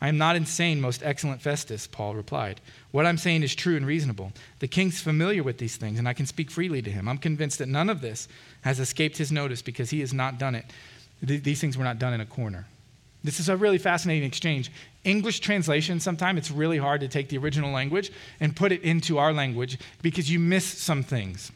I 0.00 0.08
am 0.08 0.16
not 0.16 0.34
insane, 0.34 0.80
most 0.80 1.02
excellent 1.02 1.42
Festus, 1.42 1.86
Paul 1.86 2.14
replied. 2.14 2.60
What 2.90 3.04
I'm 3.04 3.18
saying 3.18 3.42
is 3.42 3.54
true 3.54 3.76
and 3.76 3.86
reasonable. 3.86 4.32
The 4.60 4.68
king's 4.68 5.00
familiar 5.00 5.42
with 5.42 5.58
these 5.58 5.76
things, 5.76 5.98
and 5.98 6.08
I 6.08 6.14
can 6.14 6.26
speak 6.26 6.50
freely 6.50 6.80
to 6.80 6.90
him. 6.90 7.06
I'm 7.06 7.18
convinced 7.18 7.58
that 7.58 7.68
none 7.68 7.90
of 7.90 8.00
this 8.00 8.26
has 8.62 8.80
escaped 8.80 9.18
his 9.18 9.30
notice 9.30 9.60
because 9.60 9.90
he 9.90 10.00
has 10.00 10.14
not 10.14 10.38
done 10.38 10.54
it. 10.54 10.64
these 11.20 11.60
things 11.60 11.76
were 11.76 11.84
not 11.84 11.98
done 11.98 12.14
in 12.14 12.20
a 12.20 12.26
corner. 12.26 12.66
This 13.22 13.38
is 13.38 13.50
a 13.50 13.56
really 13.56 13.76
fascinating 13.76 14.26
exchange. 14.26 14.72
English 15.04 15.40
translation, 15.40 16.00
sometimes 16.00 16.38
it's 16.38 16.50
really 16.50 16.78
hard 16.78 17.02
to 17.02 17.08
take 17.08 17.28
the 17.28 17.36
original 17.36 17.70
language 17.70 18.10
and 18.40 18.56
put 18.56 18.72
it 18.72 18.82
into 18.82 19.18
our 19.18 19.32
language 19.32 19.78
because 20.00 20.30
you 20.30 20.38
miss 20.38 20.64
some 20.64 21.02
things. 21.02 21.52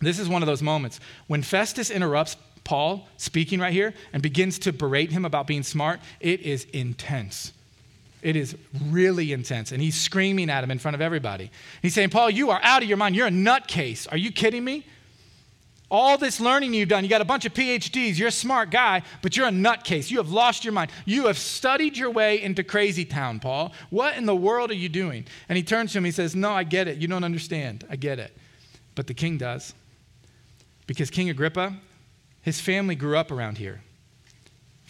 This 0.00 0.20
is 0.20 0.28
one 0.28 0.42
of 0.42 0.46
those 0.46 0.62
moments 0.62 1.00
when 1.26 1.42
Festus 1.42 1.90
interrupts 1.90 2.36
Paul 2.62 3.08
speaking 3.16 3.58
right 3.58 3.72
here 3.72 3.94
and 4.12 4.22
begins 4.22 4.60
to 4.60 4.72
berate 4.72 5.10
him 5.10 5.24
about 5.24 5.48
being 5.48 5.64
smart. 5.64 6.00
It 6.20 6.40
is 6.40 6.64
intense. 6.72 7.52
It 8.22 8.36
is 8.36 8.56
really 8.88 9.32
intense. 9.32 9.72
And 9.72 9.80
he's 9.80 9.94
screaming 9.94 10.50
at 10.50 10.62
him 10.62 10.70
in 10.70 10.78
front 10.78 10.94
of 10.94 11.00
everybody. 11.00 11.50
He's 11.82 11.94
saying, 11.94 12.10
Paul, 12.10 12.30
you 12.30 12.50
are 12.50 12.60
out 12.62 12.82
of 12.82 12.88
your 12.88 12.98
mind. 12.98 13.16
You're 13.16 13.28
a 13.28 13.30
nutcase. 13.30 14.06
Are 14.10 14.16
you 14.16 14.30
kidding 14.30 14.64
me? 14.64 14.84
All 15.90 16.16
this 16.16 16.38
learning 16.38 16.72
you've 16.72 16.88
done, 16.88 17.02
you 17.02 17.10
got 17.10 17.20
a 17.20 17.24
bunch 17.24 17.46
of 17.46 17.52
PhDs, 17.52 18.16
you're 18.16 18.28
a 18.28 18.32
smart 18.32 18.70
guy, 18.70 19.02
but 19.22 19.36
you're 19.36 19.48
a 19.48 19.50
nutcase. 19.50 20.08
You 20.08 20.18
have 20.18 20.30
lost 20.30 20.64
your 20.64 20.72
mind. 20.72 20.92
You 21.04 21.26
have 21.26 21.36
studied 21.36 21.96
your 21.96 22.10
way 22.10 22.40
into 22.40 22.62
crazy 22.62 23.04
town, 23.04 23.40
Paul. 23.40 23.72
What 23.90 24.16
in 24.16 24.24
the 24.24 24.36
world 24.36 24.70
are 24.70 24.74
you 24.74 24.88
doing? 24.88 25.26
And 25.48 25.56
he 25.56 25.64
turns 25.64 25.90
to 25.92 25.98
him, 25.98 26.04
he 26.04 26.12
says, 26.12 26.36
No, 26.36 26.52
I 26.52 26.62
get 26.62 26.86
it. 26.86 26.98
You 26.98 27.08
don't 27.08 27.24
understand. 27.24 27.84
I 27.90 27.96
get 27.96 28.20
it. 28.20 28.36
But 28.94 29.08
the 29.08 29.14
king 29.14 29.36
does. 29.36 29.74
Because 30.86 31.10
King 31.10 31.28
Agrippa, 31.28 31.76
his 32.42 32.60
family 32.60 32.94
grew 32.94 33.16
up 33.16 33.32
around 33.32 33.58
here. 33.58 33.82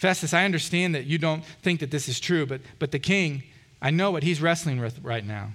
Festus, 0.01 0.33
I 0.33 0.45
understand 0.45 0.95
that 0.95 1.05
you 1.05 1.19
don't 1.19 1.45
think 1.61 1.79
that 1.81 1.91
this 1.91 2.09
is 2.09 2.19
true, 2.19 2.47
but, 2.47 2.61
but 2.79 2.89
the 2.89 2.97
king, 2.97 3.43
I 3.83 3.91
know 3.91 4.09
what 4.09 4.23
he's 4.23 4.41
wrestling 4.41 4.79
with 4.79 4.99
right 5.03 5.23
now. 5.23 5.51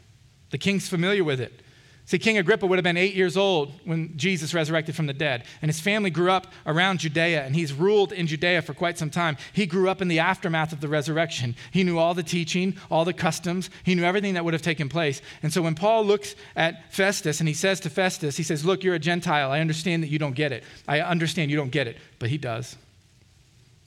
The 0.50 0.58
king's 0.58 0.88
familiar 0.88 1.24
with 1.24 1.40
it. 1.40 1.62
See, 2.04 2.20
King 2.20 2.38
Agrippa 2.38 2.64
would 2.64 2.78
have 2.78 2.84
been 2.84 2.96
eight 2.96 3.16
years 3.16 3.36
old 3.36 3.72
when 3.84 4.16
Jesus 4.16 4.54
resurrected 4.54 4.94
from 4.94 5.08
the 5.08 5.12
dead, 5.12 5.42
and 5.62 5.68
his 5.68 5.80
family 5.80 6.10
grew 6.10 6.30
up 6.30 6.46
around 6.64 7.00
Judea, 7.00 7.44
and 7.44 7.56
he's 7.56 7.72
ruled 7.72 8.12
in 8.12 8.28
Judea 8.28 8.62
for 8.62 8.72
quite 8.72 8.98
some 8.98 9.10
time. 9.10 9.36
He 9.52 9.66
grew 9.66 9.88
up 9.88 10.00
in 10.00 10.06
the 10.06 10.20
aftermath 10.20 10.72
of 10.72 10.80
the 10.80 10.86
resurrection. 10.86 11.56
He 11.72 11.82
knew 11.82 11.98
all 11.98 12.14
the 12.14 12.22
teaching, 12.22 12.76
all 12.88 13.04
the 13.04 13.12
customs, 13.12 13.68
he 13.82 13.96
knew 13.96 14.04
everything 14.04 14.34
that 14.34 14.44
would 14.44 14.54
have 14.54 14.62
taken 14.62 14.88
place. 14.88 15.22
And 15.42 15.52
so 15.52 15.60
when 15.60 15.74
Paul 15.74 16.06
looks 16.06 16.36
at 16.54 16.92
Festus 16.94 17.40
and 17.40 17.48
he 17.48 17.54
says 17.54 17.80
to 17.80 17.90
Festus, 17.90 18.36
he 18.36 18.44
says, 18.44 18.64
Look, 18.64 18.84
you're 18.84 18.94
a 18.94 19.00
Gentile. 19.00 19.50
I 19.50 19.58
understand 19.58 20.04
that 20.04 20.08
you 20.08 20.20
don't 20.20 20.36
get 20.36 20.52
it. 20.52 20.62
I 20.86 21.00
understand 21.00 21.50
you 21.50 21.56
don't 21.56 21.70
get 21.70 21.88
it, 21.88 21.96
but 22.20 22.30
he 22.30 22.38
does. 22.38 22.76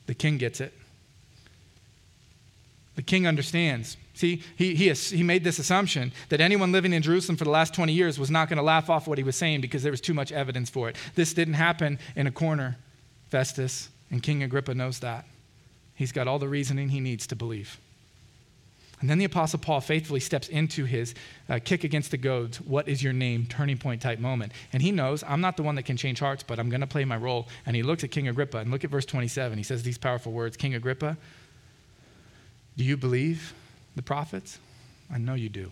The 0.10 0.16
king 0.16 0.40
gets 0.40 0.60
it. 0.60 0.74
The 2.96 3.04
king 3.04 3.28
understands. 3.28 3.96
See, 4.16 4.42
he, 4.56 4.74
he, 4.74 4.90
he 4.92 5.22
made 5.22 5.44
this 5.44 5.60
assumption 5.60 6.12
that 6.30 6.42
anyone 6.42 6.72
living 6.72 6.94
in 6.94 7.04
Jerusalem 7.04 7.38
for 7.38 7.44
the 7.44 7.52
last 7.52 7.76
20 7.76 7.94
years 7.94 8.18
was 8.18 8.32
not 8.32 8.50
going 8.50 8.58
to 8.58 8.64
laugh 8.64 8.90
off 8.90 9.08
what 9.08 9.20
he 9.20 9.24
was 9.24 9.36
saying 9.36 9.62
because 9.62 9.84
there 9.84 9.92
was 9.92 10.02
too 10.02 10.16
much 10.16 10.32
evidence 10.32 10.68
for 10.68 10.90
it. 10.90 10.96
This 11.14 11.36
didn't 11.36 11.54
happen 11.54 12.00
in 12.16 12.26
a 12.26 12.32
corner, 12.32 12.78
Festus, 13.30 13.90
and 14.10 14.24
King 14.24 14.42
Agrippa 14.42 14.74
knows 14.74 14.98
that. 15.02 15.26
He's 15.94 16.12
got 16.12 16.28
all 16.28 16.40
the 16.40 16.48
reasoning 16.48 16.90
he 16.90 17.02
needs 17.02 17.28
to 17.28 17.36
believe. 17.36 17.80
And 19.02 19.10
then 19.10 19.18
the 19.18 19.26
Apostle 19.26 19.60
Paul 19.60 19.80
faithfully 19.80 20.20
steps 20.20 20.50
into 20.50 20.84
his 20.84 21.16
uh, 21.50 21.60
kick 21.64 21.84
against 21.86 22.12
the 22.12 22.18
goads, 22.18 22.60
what 22.60 22.88
is 22.90 23.02
your 23.02 23.14
name, 23.14 23.46
turning 23.46 23.78
point 23.78 24.02
type 24.02 24.20
moment. 24.20 24.52
And 24.74 24.84
he 24.84 24.92
knows, 24.92 25.24
I'm 25.26 25.40
not 25.40 25.56
the 25.56 25.64
one 25.64 25.76
that 25.76 25.84
can 25.84 25.96
change 25.96 26.20
hearts, 26.20 26.44
but 26.44 26.60
I'm 26.60 26.70
going 26.70 26.82
to 26.82 26.88
play 26.88 27.06
my 27.06 27.16
role. 27.16 27.48
And 27.66 27.76
he 27.76 27.84
looks 27.84 28.04
at 28.04 28.12
King 28.12 28.28
Agrippa 28.28 28.58
and 28.58 28.72
look 28.72 28.84
at 28.84 28.90
verse 28.90 29.06
27. 29.06 29.58
He 29.58 29.64
says 29.64 29.84
these 29.84 29.98
powerful 29.98 30.34
words 30.34 30.58
King 30.58 30.76
Agrippa, 30.76 31.18
do 32.76 32.84
you 32.84 32.98
believe 32.98 33.54
the 33.96 34.02
prophets? 34.02 34.60
I 35.14 35.18
know 35.18 35.34
you 35.34 35.50
do. 35.50 35.72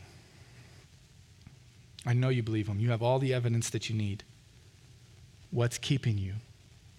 I 2.06 2.14
know 2.14 2.30
you 2.30 2.44
believe 2.44 2.68
them. 2.68 2.80
You 2.80 2.92
have 2.92 3.04
all 3.04 3.20
the 3.20 3.34
evidence 3.34 3.70
that 3.72 3.90
you 3.90 3.96
need. 3.96 4.24
What's 5.52 5.78
keeping 5.78 6.18
you 6.18 6.34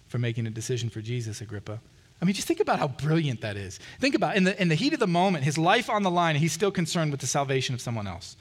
from 0.07 0.21
making 0.21 0.45
a 0.45 0.51
decision 0.51 0.89
for 0.89 1.01
Jesus, 1.01 1.41
Agrippa? 1.41 1.79
I 2.21 2.25
mean, 2.25 2.35
just 2.35 2.47
think 2.47 2.59
about 2.59 2.79
how 2.79 2.89
brilliant 2.89 3.41
that 3.41 3.55
is. 3.55 3.79
Think 3.99 4.13
about 4.13 4.35
in 4.35 4.43
the, 4.43 4.61
in 4.61 4.67
the 4.67 4.75
heat 4.75 4.93
of 4.93 4.99
the 4.99 5.07
moment, 5.07 5.45
his 5.45 5.57
life 5.57 5.89
on 5.89 6.03
the 6.03 6.11
line, 6.11 6.35
and 6.35 6.41
he's 6.41 6.51
still 6.51 6.71
concerned 6.71 7.11
with 7.11 7.21
the 7.21 7.27
salvation 7.27 7.73
of 7.73 7.81
someone 7.81 8.07
else. 8.07 8.35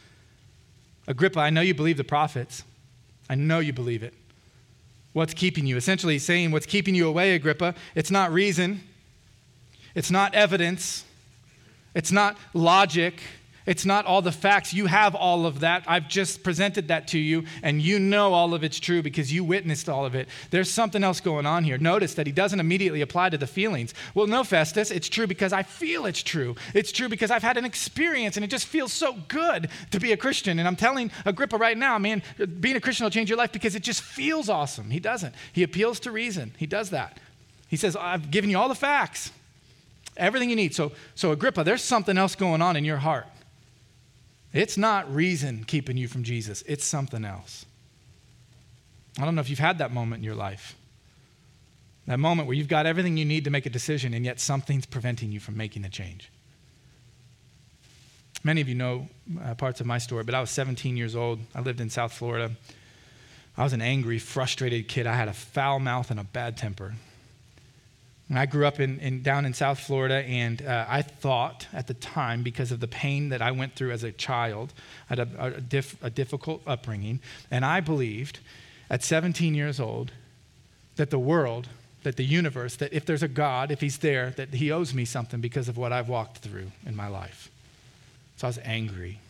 Agrippa, 1.07 1.41
I 1.41 1.51
know 1.51 1.61
you 1.61 1.75
believe 1.75 1.97
the 1.97 2.05
prophets. 2.05 2.65
I 3.31 3.35
know 3.35 3.61
you 3.61 3.73
believe 3.73 4.03
it. 4.03 4.15
What's 5.13 5.33
keeping 5.33 5.67
you? 5.67 5.77
Essentially, 5.77 6.15
he's 6.15 6.25
saying, 6.25 6.51
What's 6.51 6.67
keeping 6.67 6.95
you 6.95 7.09
away, 7.09 7.35
Agrippa? 7.35 7.75
It's 7.95 8.11
not 8.11 8.33
reason, 8.33 8.83
it's 9.95 10.11
not 10.11 10.35
evidence, 10.35 11.05
it's 11.95 12.13
not 12.13 12.37
logic, 12.55 13.23
It's 13.69 13.85
not 13.85 14.07
all 14.07 14.23
the 14.23 14.33
facts. 14.33 14.73
You 14.73 14.87
have 14.87 15.15
all 15.15 15.45
of 15.45 15.61
that. 15.61 15.85
I've 15.87 16.09
just 16.09 16.43
presented 16.43 16.89
that 16.89 17.09
to 17.09 17.19
you, 17.19 17.45
and 17.63 17.83
you 17.83 17.99
know 17.99 18.33
all 18.33 18.55
of 18.55 18.65
it's 18.65 18.81
true 18.81 19.03
because 19.03 19.31
you 19.31 19.45
witnessed 19.45 19.91
all 19.91 20.07
of 20.07 20.15
it. 20.15 20.27
There's 20.51 20.71
something 20.71 21.05
else 21.05 21.21
going 21.21 21.45
on 21.45 21.65
here. 21.65 21.77
Notice 21.77 22.15
that 22.15 22.27
he 22.27 22.33
doesn't 22.33 22.61
immediately 22.61 23.03
apply 23.03 23.29
to 23.29 23.37
the 23.37 23.47
feelings. 23.47 23.93
Well, 24.15 24.27
no, 24.27 24.43
Festus, 24.43 24.91
it's 24.91 25.11
true 25.11 25.27
because 25.27 25.53
I 25.53 25.63
feel 25.63 26.07
it's 26.07 26.23
true. 26.23 26.57
It's 26.73 26.91
true 26.91 27.11
because 27.11 27.31
I've 27.31 27.43
had 27.43 27.59
an 27.59 27.67
experience, 27.67 28.39
and 28.39 28.45
it 28.45 28.49
just 28.49 28.67
feels 28.67 28.91
so 28.91 29.13
good 29.29 29.69
to 29.91 30.01
be 30.01 30.13
a 30.13 30.17
Christian. 30.17 30.59
And 30.59 30.67
I'm 30.67 30.77
telling 30.77 31.11
Agrippa 31.27 31.59
right 31.59 31.77
now, 31.77 31.99
man, 31.99 32.23
being 32.61 32.77
a 32.77 32.81
Christian 32.81 33.05
will 33.05 33.11
change 33.11 33.29
your 33.29 33.39
life 33.39 33.53
because 33.53 33.75
it 33.75 33.83
just 33.83 34.01
feels 34.01 34.49
awesome. 34.49 34.89
He 34.89 34.99
doesn't. 34.99 35.35
He 35.53 35.63
appeals 35.63 36.01
to 36.01 36.11
reason, 36.11 36.55
he 36.57 36.67
does 36.67 36.89
that. 36.91 37.19
He 37.69 37.77
says, 37.77 37.97
I've 37.97 38.31
given 38.31 38.49
you 38.49 38.57
all 38.57 38.71
the 38.71 38.75
facts 38.75 39.31
everything 40.17 40.51
you 40.51 40.57
need. 40.57 40.75
So, 40.75 40.91
so 41.15 41.31
Agrippa, 41.31 41.63
there's 41.63 41.85
something 41.85 42.19
else 42.19 42.35
going 42.35 42.61
on 42.61 42.75
in 42.75 42.85
your 42.85 42.97
heart. 42.97 43.27
It's 44.53 44.77
not 44.77 45.13
reason 45.13 45.65
keeping 45.65 45.97
you 45.97 46.09
from 46.09 46.23
Jesus, 46.23 46.63
it's 46.67 46.85
something 46.85 47.25
else. 47.25 47.67
I 49.19 49.25
don't 49.25 49.35
know 49.35 49.41
if 49.41 49.51
you've 49.51 49.59
had 49.59 49.79
that 49.79 49.93
moment 49.93 50.21
in 50.21 50.25
your 50.25 50.35
life. 50.35 50.77
That 52.07 52.19
moment 52.19 52.47
where 52.47 52.57
you've 52.57 52.69
got 52.69 52.87
everything 52.87 53.17
you 53.17 53.25
need 53.25 53.45
to 53.45 53.51
make 53.51 53.67
a 53.67 53.71
decision, 53.71 54.15
and 54.15 54.25
yet 54.25 54.41
something's 54.41 54.87
preventing 54.87 55.31
you 55.31 55.41
from 55.41 55.57
making 55.57 55.83
the 55.83 55.89
change. 55.89 56.31
Many 58.45 58.61
of 58.61 58.69
you 58.69 58.75
know 58.75 59.09
uh, 59.43 59.55
parts 59.55 59.81
of 59.81 59.87
my 59.87 59.99
story, 59.99 60.25
but 60.25 60.35
I 60.35 60.41
was 60.41 60.51
17 60.51 60.97
years 60.97 61.15
old. 61.17 61.41
I 61.55 61.61
lived 61.61 61.81
in 61.81 61.91
South 61.91 62.13
Florida. 62.13 62.53
I 63.57 63.65
was 63.65 63.73
an 63.73 63.83
angry, 63.83 64.19
frustrated 64.19 64.89
kid. 64.89 65.07
I 65.07 65.17
had 65.17 65.29
a 65.29 65.33
foul 65.33 65.81
mouth 65.81 66.11
and 66.11 66.21
a 66.21 66.25
bad 66.25 66.57
temper. 66.57 66.95
I 68.37 68.45
grew 68.45 68.67
up 68.67 68.79
in, 68.79 69.01
in, 69.01 69.23
down 69.23 69.47
in 69.47 69.55
South 69.55 69.81
Florida, 69.81 70.17
and 70.17 70.61
uh, 70.61 70.85
I 70.87 71.01
thought 71.01 71.67
at 71.73 71.87
the 71.87 71.95
time, 71.95 72.43
because 72.43 72.71
of 72.71 72.81
the 72.81 72.89
pain 72.89 73.31
that 73.31 73.41
I 73.41 73.53
went 73.53 73.75
through 73.75 73.93
as 73.93 74.05
a 74.05 74.13
child, 74.13 74.75
I 75.09 75.17
had 75.17 75.19
a, 75.21 75.63
a, 75.73 76.07
a 76.07 76.11
difficult 76.11 76.63
upbringing, 76.67 77.21
and 77.51 77.65
I 77.65 77.81
believed 77.81 78.41
at 78.91 79.03
17 79.03 79.55
years 79.55 79.81
old 79.81 80.13
that 80.97 81.09
the 81.09 81.19
world, 81.19 81.69
that 82.03 82.17
the 82.17 82.25
universe, 82.25 82.77
that 82.77 82.93
if 82.93 83.07
there's 83.07 83.23
a 83.23 83.29
God, 83.29 83.71
if 83.71 83.81
He's 83.81 83.99
there, 83.99 84.31
that 84.33 84.53
He 84.53 84.71
owes 84.71 84.93
me 84.93 85.07
something 85.07 85.41
because 85.41 85.69
of 85.69 85.79
what 85.79 85.93
I've 85.93 86.09
walked 86.09 86.39
through 86.39 86.73
in 86.85 86.95
my 86.95 87.09
life. 87.09 87.51
So 88.37 88.47
I 88.47 88.51
was 88.51 88.59
angry. 88.63 89.21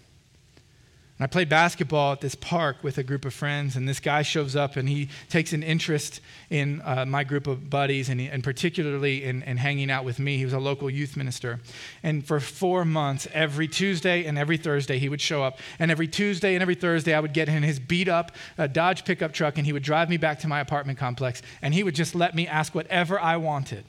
And 1.18 1.24
I 1.24 1.26
played 1.26 1.48
basketball 1.48 2.12
at 2.12 2.20
this 2.20 2.36
park 2.36 2.76
with 2.82 2.96
a 2.96 3.02
group 3.02 3.24
of 3.24 3.34
friends, 3.34 3.74
and 3.74 3.88
this 3.88 3.98
guy 3.98 4.22
shows 4.22 4.54
up 4.54 4.76
and 4.76 4.88
he 4.88 5.08
takes 5.28 5.52
an 5.52 5.64
interest 5.64 6.20
in 6.48 6.80
uh, 6.84 7.04
my 7.06 7.24
group 7.24 7.48
of 7.48 7.68
buddies 7.68 8.08
and, 8.08 8.20
and 8.20 8.44
particularly 8.44 9.24
in, 9.24 9.42
in, 9.42 9.56
hanging 9.56 9.90
out 9.90 10.04
with 10.04 10.20
me. 10.20 10.38
He 10.38 10.44
was 10.44 10.54
a 10.54 10.60
local 10.60 10.88
youth 10.88 11.16
minister. 11.16 11.58
And 12.04 12.24
for 12.24 12.38
four 12.38 12.84
months, 12.84 13.26
every 13.32 13.66
Tuesday 13.66 14.26
and 14.26 14.38
every 14.38 14.56
Thursday, 14.56 15.00
he 15.00 15.08
would 15.08 15.20
show 15.20 15.42
up. 15.42 15.58
And 15.80 15.90
every 15.90 16.06
Tuesday 16.06 16.54
and 16.54 16.62
every 16.62 16.76
Thursday, 16.76 17.14
I 17.14 17.20
would 17.20 17.34
get 17.34 17.48
in 17.48 17.64
his 17.64 17.80
beat 17.80 18.08
up 18.08 18.30
uh, 18.56 18.68
Dodge 18.68 19.04
pickup 19.04 19.32
truck 19.32 19.58
and 19.58 19.66
he 19.66 19.72
would 19.72 19.82
drive 19.82 20.08
me 20.08 20.18
back 20.18 20.38
to 20.40 20.48
my 20.48 20.60
apartment 20.60 20.98
complex 20.98 21.42
and 21.62 21.74
he 21.74 21.82
would 21.82 21.96
just 21.96 22.14
let 22.14 22.34
me 22.36 22.46
ask 22.46 22.76
whatever 22.76 23.18
I 23.18 23.38
wanted. 23.38 23.84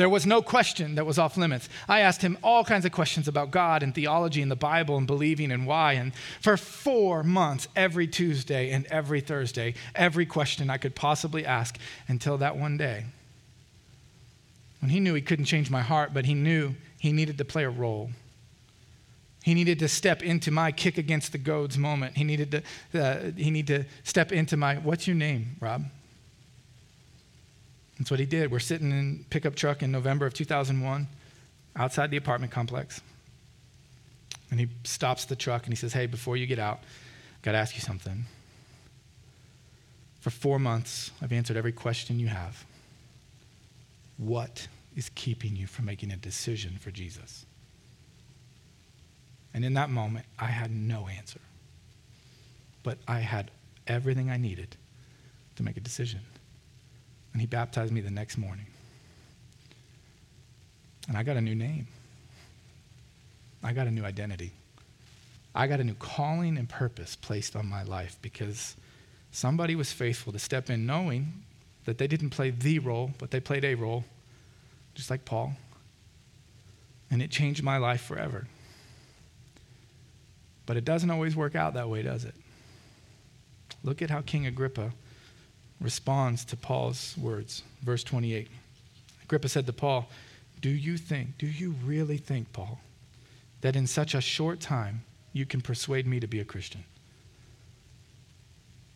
There 0.00 0.08
was 0.08 0.24
no 0.24 0.40
question 0.40 0.94
that 0.94 1.04
was 1.04 1.18
off 1.18 1.36
limits. 1.36 1.68
I 1.86 2.00
asked 2.00 2.22
him 2.22 2.38
all 2.42 2.64
kinds 2.64 2.86
of 2.86 2.90
questions 2.90 3.28
about 3.28 3.50
God 3.50 3.82
and 3.82 3.94
theology 3.94 4.40
and 4.40 4.50
the 4.50 4.56
Bible 4.56 4.96
and 4.96 5.06
believing 5.06 5.52
and 5.52 5.66
why. 5.66 5.92
And 5.92 6.14
for 6.40 6.56
four 6.56 7.22
months, 7.22 7.68
every 7.76 8.06
Tuesday 8.06 8.70
and 8.70 8.86
every 8.86 9.20
Thursday, 9.20 9.74
every 9.94 10.24
question 10.24 10.70
I 10.70 10.78
could 10.78 10.94
possibly 10.94 11.44
ask 11.44 11.76
until 12.08 12.38
that 12.38 12.56
one 12.56 12.78
day 12.78 13.04
when 14.80 14.88
he 14.88 15.00
knew 15.00 15.12
he 15.12 15.20
couldn't 15.20 15.44
change 15.44 15.70
my 15.70 15.82
heart, 15.82 16.14
but 16.14 16.24
he 16.24 16.32
knew 16.32 16.76
he 16.98 17.12
needed 17.12 17.36
to 17.36 17.44
play 17.44 17.64
a 17.64 17.68
role. 17.68 18.08
He 19.42 19.52
needed 19.52 19.80
to 19.80 19.88
step 19.88 20.22
into 20.22 20.50
my 20.50 20.72
kick 20.72 20.96
against 20.96 21.32
the 21.32 21.36
goads 21.36 21.76
moment. 21.76 22.16
He 22.16 22.24
needed 22.24 22.64
to, 22.92 22.98
uh, 22.98 23.32
he 23.36 23.50
needed 23.50 23.82
to 23.82 24.08
step 24.08 24.32
into 24.32 24.56
my, 24.56 24.76
what's 24.76 25.06
your 25.06 25.16
name, 25.16 25.56
Rob? 25.60 25.84
That's 28.00 28.10
what 28.10 28.18
he 28.18 28.24
did. 28.24 28.50
We're 28.50 28.60
sitting 28.60 28.92
in 28.92 29.26
pickup 29.28 29.54
truck 29.54 29.82
in 29.82 29.92
November 29.92 30.24
of 30.24 30.32
2001 30.32 31.06
outside 31.76 32.10
the 32.10 32.16
apartment 32.16 32.50
complex. 32.50 33.02
And 34.50 34.58
he 34.58 34.68
stops 34.84 35.26
the 35.26 35.36
truck 35.36 35.64
and 35.64 35.72
he 35.72 35.76
says, 35.76 35.92
Hey, 35.92 36.06
before 36.06 36.38
you 36.38 36.46
get 36.46 36.58
out, 36.58 36.78
I've 37.36 37.42
got 37.42 37.52
to 37.52 37.58
ask 37.58 37.74
you 37.74 37.82
something. 37.82 38.24
For 40.20 40.30
four 40.30 40.58
months, 40.58 41.10
I've 41.20 41.30
answered 41.30 41.58
every 41.58 41.72
question 41.72 42.18
you 42.18 42.28
have. 42.28 42.64
What 44.16 44.66
is 44.96 45.10
keeping 45.14 45.54
you 45.54 45.66
from 45.66 45.84
making 45.84 46.10
a 46.10 46.16
decision 46.16 46.78
for 46.80 46.90
Jesus? 46.90 47.44
And 49.52 49.62
in 49.62 49.74
that 49.74 49.90
moment, 49.90 50.24
I 50.38 50.46
had 50.46 50.70
no 50.70 51.06
answer. 51.06 51.40
But 52.82 52.96
I 53.06 53.18
had 53.18 53.50
everything 53.86 54.30
I 54.30 54.38
needed 54.38 54.74
to 55.56 55.62
make 55.62 55.76
a 55.76 55.80
decision. 55.80 56.20
And 57.32 57.40
he 57.40 57.46
baptized 57.46 57.92
me 57.92 58.00
the 58.00 58.10
next 58.10 58.36
morning. 58.36 58.66
And 61.08 61.16
I 61.16 61.22
got 61.22 61.36
a 61.36 61.40
new 61.40 61.54
name. 61.54 61.86
I 63.62 63.72
got 63.72 63.86
a 63.86 63.90
new 63.90 64.04
identity. 64.04 64.52
I 65.54 65.66
got 65.66 65.80
a 65.80 65.84
new 65.84 65.94
calling 65.94 66.56
and 66.56 66.68
purpose 66.68 67.16
placed 67.16 67.56
on 67.56 67.66
my 67.66 67.82
life 67.82 68.16
because 68.22 68.76
somebody 69.32 69.74
was 69.74 69.92
faithful 69.92 70.32
to 70.32 70.38
step 70.38 70.70
in 70.70 70.86
knowing 70.86 71.32
that 71.84 71.98
they 71.98 72.06
didn't 72.06 72.30
play 72.30 72.50
the 72.50 72.78
role, 72.78 73.10
but 73.18 73.30
they 73.30 73.40
played 73.40 73.64
a 73.64 73.74
role, 73.74 74.04
just 74.94 75.10
like 75.10 75.24
Paul. 75.24 75.54
And 77.10 77.20
it 77.20 77.30
changed 77.30 77.62
my 77.62 77.78
life 77.78 78.02
forever. 78.02 78.46
But 80.66 80.76
it 80.76 80.84
doesn't 80.84 81.10
always 81.10 81.34
work 81.34 81.56
out 81.56 81.74
that 81.74 81.88
way, 81.88 82.02
does 82.02 82.24
it? 82.24 82.34
Look 83.82 84.02
at 84.02 84.10
how 84.10 84.20
King 84.20 84.46
Agrippa 84.46 84.92
responds 85.80 86.44
to 86.46 86.56
Paul's 86.56 87.16
words. 87.16 87.62
Verse 87.82 88.04
28. 88.04 88.48
Agrippa 89.24 89.48
said 89.48 89.66
to 89.66 89.72
Paul, 89.72 90.08
Do 90.60 90.68
you 90.68 90.96
think, 90.96 91.38
do 91.38 91.46
you 91.46 91.74
really 91.84 92.18
think, 92.18 92.52
Paul, 92.52 92.80
that 93.60 93.76
in 93.76 93.86
such 93.86 94.14
a 94.14 94.20
short 94.20 94.60
time 94.60 95.02
you 95.32 95.46
can 95.46 95.60
persuade 95.60 96.06
me 96.06 96.20
to 96.20 96.26
be 96.26 96.40
a 96.40 96.44
Christian? 96.44 96.84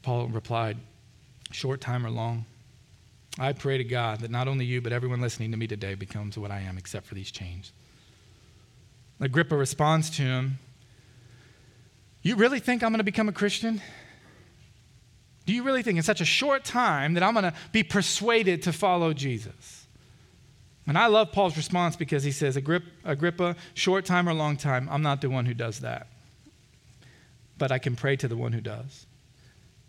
Paul 0.02 0.28
replied, 0.28 0.76
Short 1.50 1.80
time 1.80 2.04
or 2.04 2.10
long? 2.10 2.44
I 3.38 3.52
pray 3.52 3.78
to 3.78 3.84
God 3.84 4.20
that 4.20 4.30
not 4.30 4.46
only 4.46 4.64
you, 4.64 4.80
but 4.80 4.92
everyone 4.92 5.20
listening 5.20 5.50
to 5.50 5.56
me 5.56 5.66
today 5.66 5.94
becomes 5.94 6.38
what 6.38 6.50
I 6.50 6.60
am, 6.60 6.78
except 6.78 7.06
for 7.06 7.14
these 7.14 7.30
chains. 7.30 7.72
Agrippa 9.20 9.56
responds 9.56 10.10
to 10.10 10.22
him, 10.22 10.58
You 12.22 12.36
really 12.36 12.60
think 12.60 12.82
I'm 12.82 12.90
going 12.90 12.98
to 12.98 13.04
become 13.04 13.28
a 13.28 13.32
Christian? 13.32 13.80
Do 15.46 15.52
you 15.52 15.62
really 15.62 15.82
think 15.82 15.98
in 15.98 16.02
such 16.02 16.20
a 16.20 16.24
short 16.24 16.64
time 16.64 17.14
that 17.14 17.22
I'm 17.22 17.34
going 17.34 17.44
to 17.44 17.54
be 17.72 17.82
persuaded 17.82 18.62
to 18.62 18.72
follow 18.72 19.12
Jesus? 19.12 19.86
And 20.86 20.98
I 20.98 21.06
love 21.06 21.32
Paul's 21.32 21.56
response 21.56 21.96
because 21.96 22.24
he 22.24 22.32
says, 22.32 22.56
Agrippa, 22.56 23.56
short 23.74 24.04
time 24.04 24.28
or 24.28 24.34
long 24.34 24.56
time, 24.56 24.88
I'm 24.90 25.02
not 25.02 25.20
the 25.20 25.30
one 25.30 25.46
who 25.46 25.54
does 25.54 25.80
that. 25.80 26.08
But 27.56 27.72
I 27.72 27.78
can 27.78 27.96
pray 27.96 28.16
to 28.16 28.28
the 28.28 28.36
one 28.36 28.52
who 28.52 28.60
does. 28.60 29.06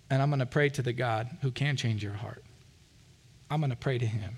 And 0.10 0.22
I'm 0.22 0.30
going 0.30 0.40
to 0.40 0.46
pray 0.46 0.70
to 0.70 0.82
the 0.82 0.94
God 0.94 1.30
who 1.42 1.52
can 1.52 1.76
change 1.76 2.04
your 2.04 2.14
heart. 2.14 2.44
I'm 3.50 3.60
going 3.60 3.72
to 3.72 3.76
pray 3.76 3.98
to 3.98 4.06
him 4.06 4.36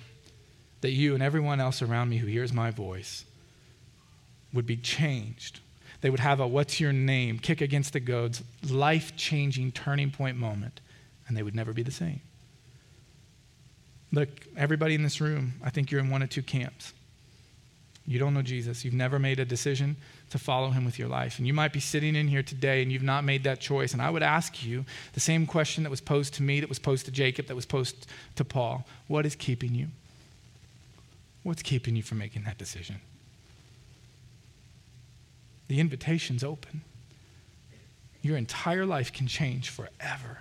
that 0.82 0.92
you 0.92 1.14
and 1.14 1.24
everyone 1.24 1.60
else 1.60 1.82
around 1.82 2.10
me 2.10 2.18
who 2.18 2.28
hears 2.28 2.54
my 2.54 2.72
voice 2.72 3.26
would 4.54 4.66
be 4.66 4.78
changed. 4.78 5.60
They 6.02 6.10
would 6.10 6.20
have 6.20 6.40
a 6.40 6.48
what's 6.48 6.80
your 6.80 6.94
name, 6.94 7.40
kick 7.40 7.62
against 7.62 7.94
the 7.94 8.00
goads, 8.00 8.44
life 8.70 9.16
changing 9.18 9.72
turning 9.72 10.12
point 10.12 10.38
moment 10.38 10.80
and 11.28 11.36
they 11.36 11.44
would 11.44 11.56
never 11.56 11.74
be 11.74 11.84
the 11.84 11.92
same. 11.92 12.22
Look, 14.12 14.30
everybody 14.56 14.96
in 14.96 15.04
this 15.04 15.20
room, 15.20 15.54
I 15.64 15.70
think 15.70 15.92
you're 15.92 16.00
in 16.00 16.10
one 16.10 16.22
of 16.22 16.30
two 16.30 16.42
camps. 16.42 16.94
You 18.06 18.20
don't 18.20 18.34
know 18.34 18.42
Jesus. 18.42 18.86
You've 18.86 18.94
never 18.94 19.20
made 19.20 19.38
a 19.38 19.46
decision 19.46 19.98
to 20.30 20.40
follow 20.40 20.70
him 20.70 20.86
with 20.86 20.98
your 20.98 21.10
life. 21.10 21.38
And 21.38 21.48
you 21.48 21.54
might 21.54 21.74
be 21.74 21.82
sitting 21.82 22.16
in 22.16 22.30
here 22.30 22.42
today 22.42 22.82
and 22.82 22.90
you've 22.90 23.04
not 23.04 23.26
made 23.26 23.44
that 23.44 23.60
choice. 23.60 23.92
And 23.92 24.02
I 24.02 24.10
would 24.10 24.24
ask 24.24 24.64
you 24.66 24.86
the 25.12 25.20
same 25.20 25.46
question 25.46 25.84
that 25.84 25.90
was 25.90 26.00
posed 26.00 26.34
to 26.36 26.44
me, 26.44 26.62
that 26.62 26.70
was 26.70 26.80
posed 26.80 27.06
to 27.06 27.12
Jacob, 27.12 27.48
that 27.48 27.56
was 27.56 27.66
posed 27.66 28.08
to 28.36 28.46
Paul 28.46 28.86
What 29.08 29.26
is 29.26 29.36
keeping 29.36 29.76
you? 29.76 29.88
What's 31.44 31.62
keeping 31.62 31.96
you 31.96 32.04
from 32.04 32.18
making 32.18 32.44
that 32.44 32.58
decision? 32.58 33.02
The 35.68 35.82
invitation's 35.82 36.44
open. 36.46 36.82
Your 38.22 38.38
entire 38.38 38.86
life 38.86 39.12
can 39.12 39.28
change 39.28 39.70
forever 39.70 40.40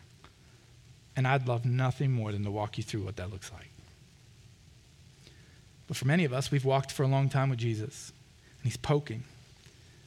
and 1.16 1.26
I'd 1.26 1.48
love 1.48 1.64
nothing 1.64 2.12
more 2.12 2.30
than 2.30 2.44
to 2.44 2.50
walk 2.50 2.76
you 2.78 2.84
through 2.84 3.02
what 3.02 3.16
that 3.16 3.30
looks 3.30 3.50
like. 3.50 3.70
But 5.88 5.96
for 5.96 6.06
many 6.06 6.24
of 6.24 6.32
us, 6.32 6.50
we've 6.50 6.64
walked 6.64 6.92
for 6.92 7.02
a 7.02 7.08
long 7.08 7.28
time 7.28 7.48
with 7.48 7.58
Jesus, 7.58 8.12
and 8.60 8.70
He's 8.70 8.76
poking. 8.76 9.24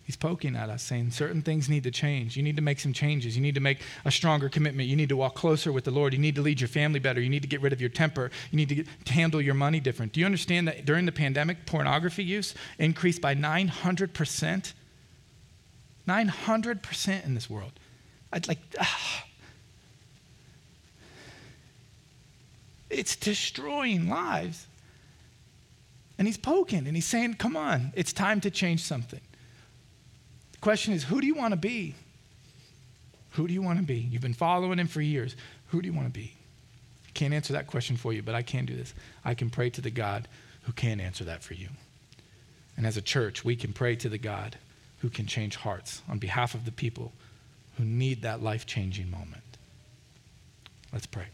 He's 0.03 0.15
poking 0.15 0.55
at 0.55 0.69
us, 0.69 0.81
saying 0.81 1.11
certain 1.11 1.43
things 1.43 1.69
need 1.69 1.83
to 1.83 1.91
change. 1.91 2.35
You 2.35 2.41
need 2.41 2.55
to 2.55 2.63
make 2.63 2.79
some 2.79 2.93
changes. 2.93 3.35
You 3.35 3.43
need 3.43 3.53
to 3.53 3.61
make 3.61 3.79
a 4.05 4.11
stronger 4.11 4.49
commitment. 4.49 4.89
You 4.89 4.95
need 4.95 5.09
to 5.09 5.15
walk 5.15 5.35
closer 5.35 5.71
with 5.71 5.83
the 5.83 5.91
Lord. 5.91 6.13
You 6.13 6.19
need 6.19 6.33
to 6.33 6.41
lead 6.41 6.59
your 6.59 6.67
family 6.67 6.99
better. 6.99 7.21
You 7.21 7.29
need 7.29 7.43
to 7.43 7.47
get 7.47 7.61
rid 7.61 7.73
of 7.73 7.79
your 7.79 7.91
temper. 7.91 8.31
You 8.49 8.57
need 8.57 8.69
to, 8.69 8.75
get, 8.75 8.87
to 9.05 9.13
handle 9.13 9.39
your 9.39 9.53
money 9.53 9.79
different. 9.79 10.13
Do 10.13 10.19
you 10.19 10.25
understand 10.25 10.67
that 10.67 10.83
during 10.83 11.05
the 11.05 11.11
pandemic, 11.11 11.67
pornography 11.67 12.23
use 12.23 12.55
increased 12.79 13.21
by 13.21 13.35
900%? 13.35 14.73
900% 16.07 17.25
in 17.25 17.35
this 17.35 17.47
world. 17.47 17.73
I'd 18.33 18.47
like, 18.47 18.59
ah. 18.79 19.25
It's 22.89 23.15
destroying 23.15 24.09
lives. 24.09 24.65
And 26.17 26.27
he's 26.27 26.37
poking 26.37 26.85
and 26.85 26.95
he's 26.95 27.05
saying, 27.05 27.35
come 27.35 27.55
on, 27.55 27.93
it's 27.95 28.11
time 28.11 28.41
to 28.41 28.51
change 28.51 28.81
something. 28.81 29.21
The 30.51 30.57
question 30.59 30.93
is, 30.93 31.03
who 31.03 31.21
do 31.21 31.27
you 31.27 31.35
want 31.35 31.53
to 31.53 31.57
be? 31.57 31.95
Who 33.31 33.47
do 33.47 33.53
you 33.53 33.61
want 33.61 33.79
to 33.79 33.85
be? 33.85 33.99
You've 33.99 34.21
been 34.21 34.33
following 34.33 34.79
him 34.79 34.87
for 34.87 35.01
years. 35.01 35.35
Who 35.67 35.81
do 35.81 35.87
you 35.87 35.93
want 35.93 36.07
to 36.07 36.19
be? 36.19 36.33
I 37.07 37.11
can't 37.13 37.33
answer 37.33 37.53
that 37.53 37.67
question 37.67 37.95
for 37.95 38.11
you, 38.11 38.21
but 38.21 38.35
I 38.35 38.41
can 38.41 38.65
do 38.65 38.75
this. 38.75 38.93
I 39.23 39.33
can 39.33 39.49
pray 39.49 39.69
to 39.69 39.81
the 39.81 39.89
God 39.89 40.27
who 40.63 40.73
can 40.73 40.99
answer 40.99 41.23
that 41.23 41.43
for 41.43 41.53
you. 41.53 41.69
And 42.75 42.85
as 42.85 42.97
a 42.97 43.01
church, 43.01 43.45
we 43.45 43.55
can 43.55 43.71
pray 43.71 43.95
to 43.97 44.09
the 44.09 44.17
God 44.17 44.57
who 44.99 45.09
can 45.09 45.25
change 45.25 45.55
hearts 45.55 46.01
on 46.09 46.17
behalf 46.17 46.53
of 46.53 46.65
the 46.65 46.71
people 46.71 47.13
who 47.77 47.85
need 47.85 48.23
that 48.23 48.43
life 48.43 48.65
changing 48.65 49.09
moment. 49.09 49.43
Let's 50.91 51.05
pray. 51.05 51.27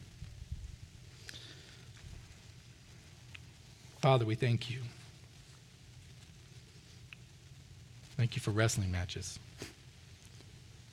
Father, 4.05 4.23
we 4.23 4.35
thank 4.35 4.69
you. 4.69 4.81
Thank 8.15 8.35
you 8.35 8.39
for 8.39 8.51
wrestling 8.51 8.91
matches 8.91 9.39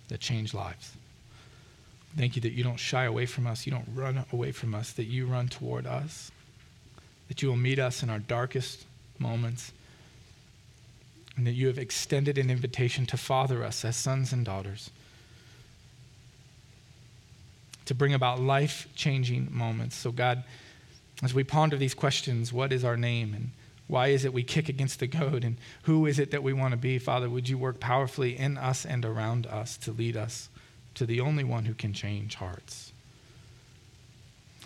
that 0.08 0.18
change 0.18 0.54
lives. 0.54 0.92
Thank 2.16 2.36
you 2.36 2.40
that 2.40 2.52
you 2.52 2.64
don't 2.64 2.78
shy 2.78 3.04
away 3.04 3.26
from 3.26 3.46
us, 3.46 3.66
you 3.66 3.70
don't 3.70 3.86
run 3.94 4.24
away 4.32 4.50
from 4.50 4.74
us, 4.74 4.92
that 4.92 5.04
you 5.04 5.26
run 5.26 5.48
toward 5.48 5.86
us, 5.86 6.32
that 7.28 7.42
you 7.42 7.48
will 7.48 7.56
meet 7.56 7.78
us 7.78 8.02
in 8.02 8.08
our 8.08 8.18
darkest 8.18 8.86
moments, 9.18 9.72
and 11.36 11.46
that 11.46 11.52
you 11.52 11.66
have 11.66 11.76
extended 11.76 12.38
an 12.38 12.48
invitation 12.48 13.04
to 13.04 13.18
father 13.18 13.62
us 13.62 13.84
as 13.84 13.94
sons 13.94 14.32
and 14.32 14.46
daughters, 14.46 14.88
to 17.84 17.94
bring 17.94 18.14
about 18.14 18.40
life 18.40 18.88
changing 18.94 19.50
moments. 19.52 19.96
So, 19.96 20.12
God, 20.12 20.44
as 21.22 21.34
we 21.34 21.44
ponder 21.44 21.76
these 21.76 21.94
questions, 21.94 22.52
what 22.52 22.72
is 22.72 22.84
our 22.84 22.96
name 22.96 23.32
and 23.34 23.50
why 23.86 24.08
is 24.08 24.24
it 24.24 24.32
we 24.32 24.42
kick 24.42 24.68
against 24.68 25.00
the 25.00 25.06
goad 25.06 25.44
and 25.44 25.56
who 25.82 26.06
is 26.06 26.18
it 26.18 26.30
that 26.30 26.42
we 26.42 26.52
want 26.52 26.72
to 26.72 26.78
be? 26.78 26.98
Father, 26.98 27.28
would 27.28 27.48
you 27.48 27.58
work 27.58 27.78
powerfully 27.78 28.36
in 28.38 28.56
us 28.56 28.84
and 28.84 29.04
around 29.04 29.46
us 29.46 29.76
to 29.78 29.92
lead 29.92 30.16
us 30.16 30.48
to 30.94 31.06
the 31.06 31.20
only 31.20 31.44
one 31.44 31.66
who 31.66 31.74
can 31.74 31.92
change 31.92 32.36
hearts? 32.36 32.92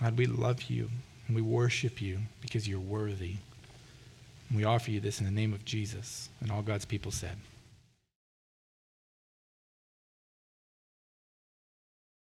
God, 0.00 0.16
we 0.16 0.26
love 0.26 0.64
you 0.64 0.90
and 1.26 1.36
we 1.36 1.42
worship 1.42 2.00
you 2.00 2.20
because 2.40 2.68
you're 2.68 2.78
worthy. 2.78 3.36
And 4.48 4.56
we 4.56 4.64
offer 4.64 4.90
you 4.90 5.00
this 5.00 5.18
in 5.18 5.26
the 5.26 5.32
name 5.32 5.52
of 5.52 5.64
Jesus. 5.64 6.28
And 6.40 6.50
all 6.52 6.62
God's 6.62 6.84
people 6.84 7.10
said. 7.10 7.36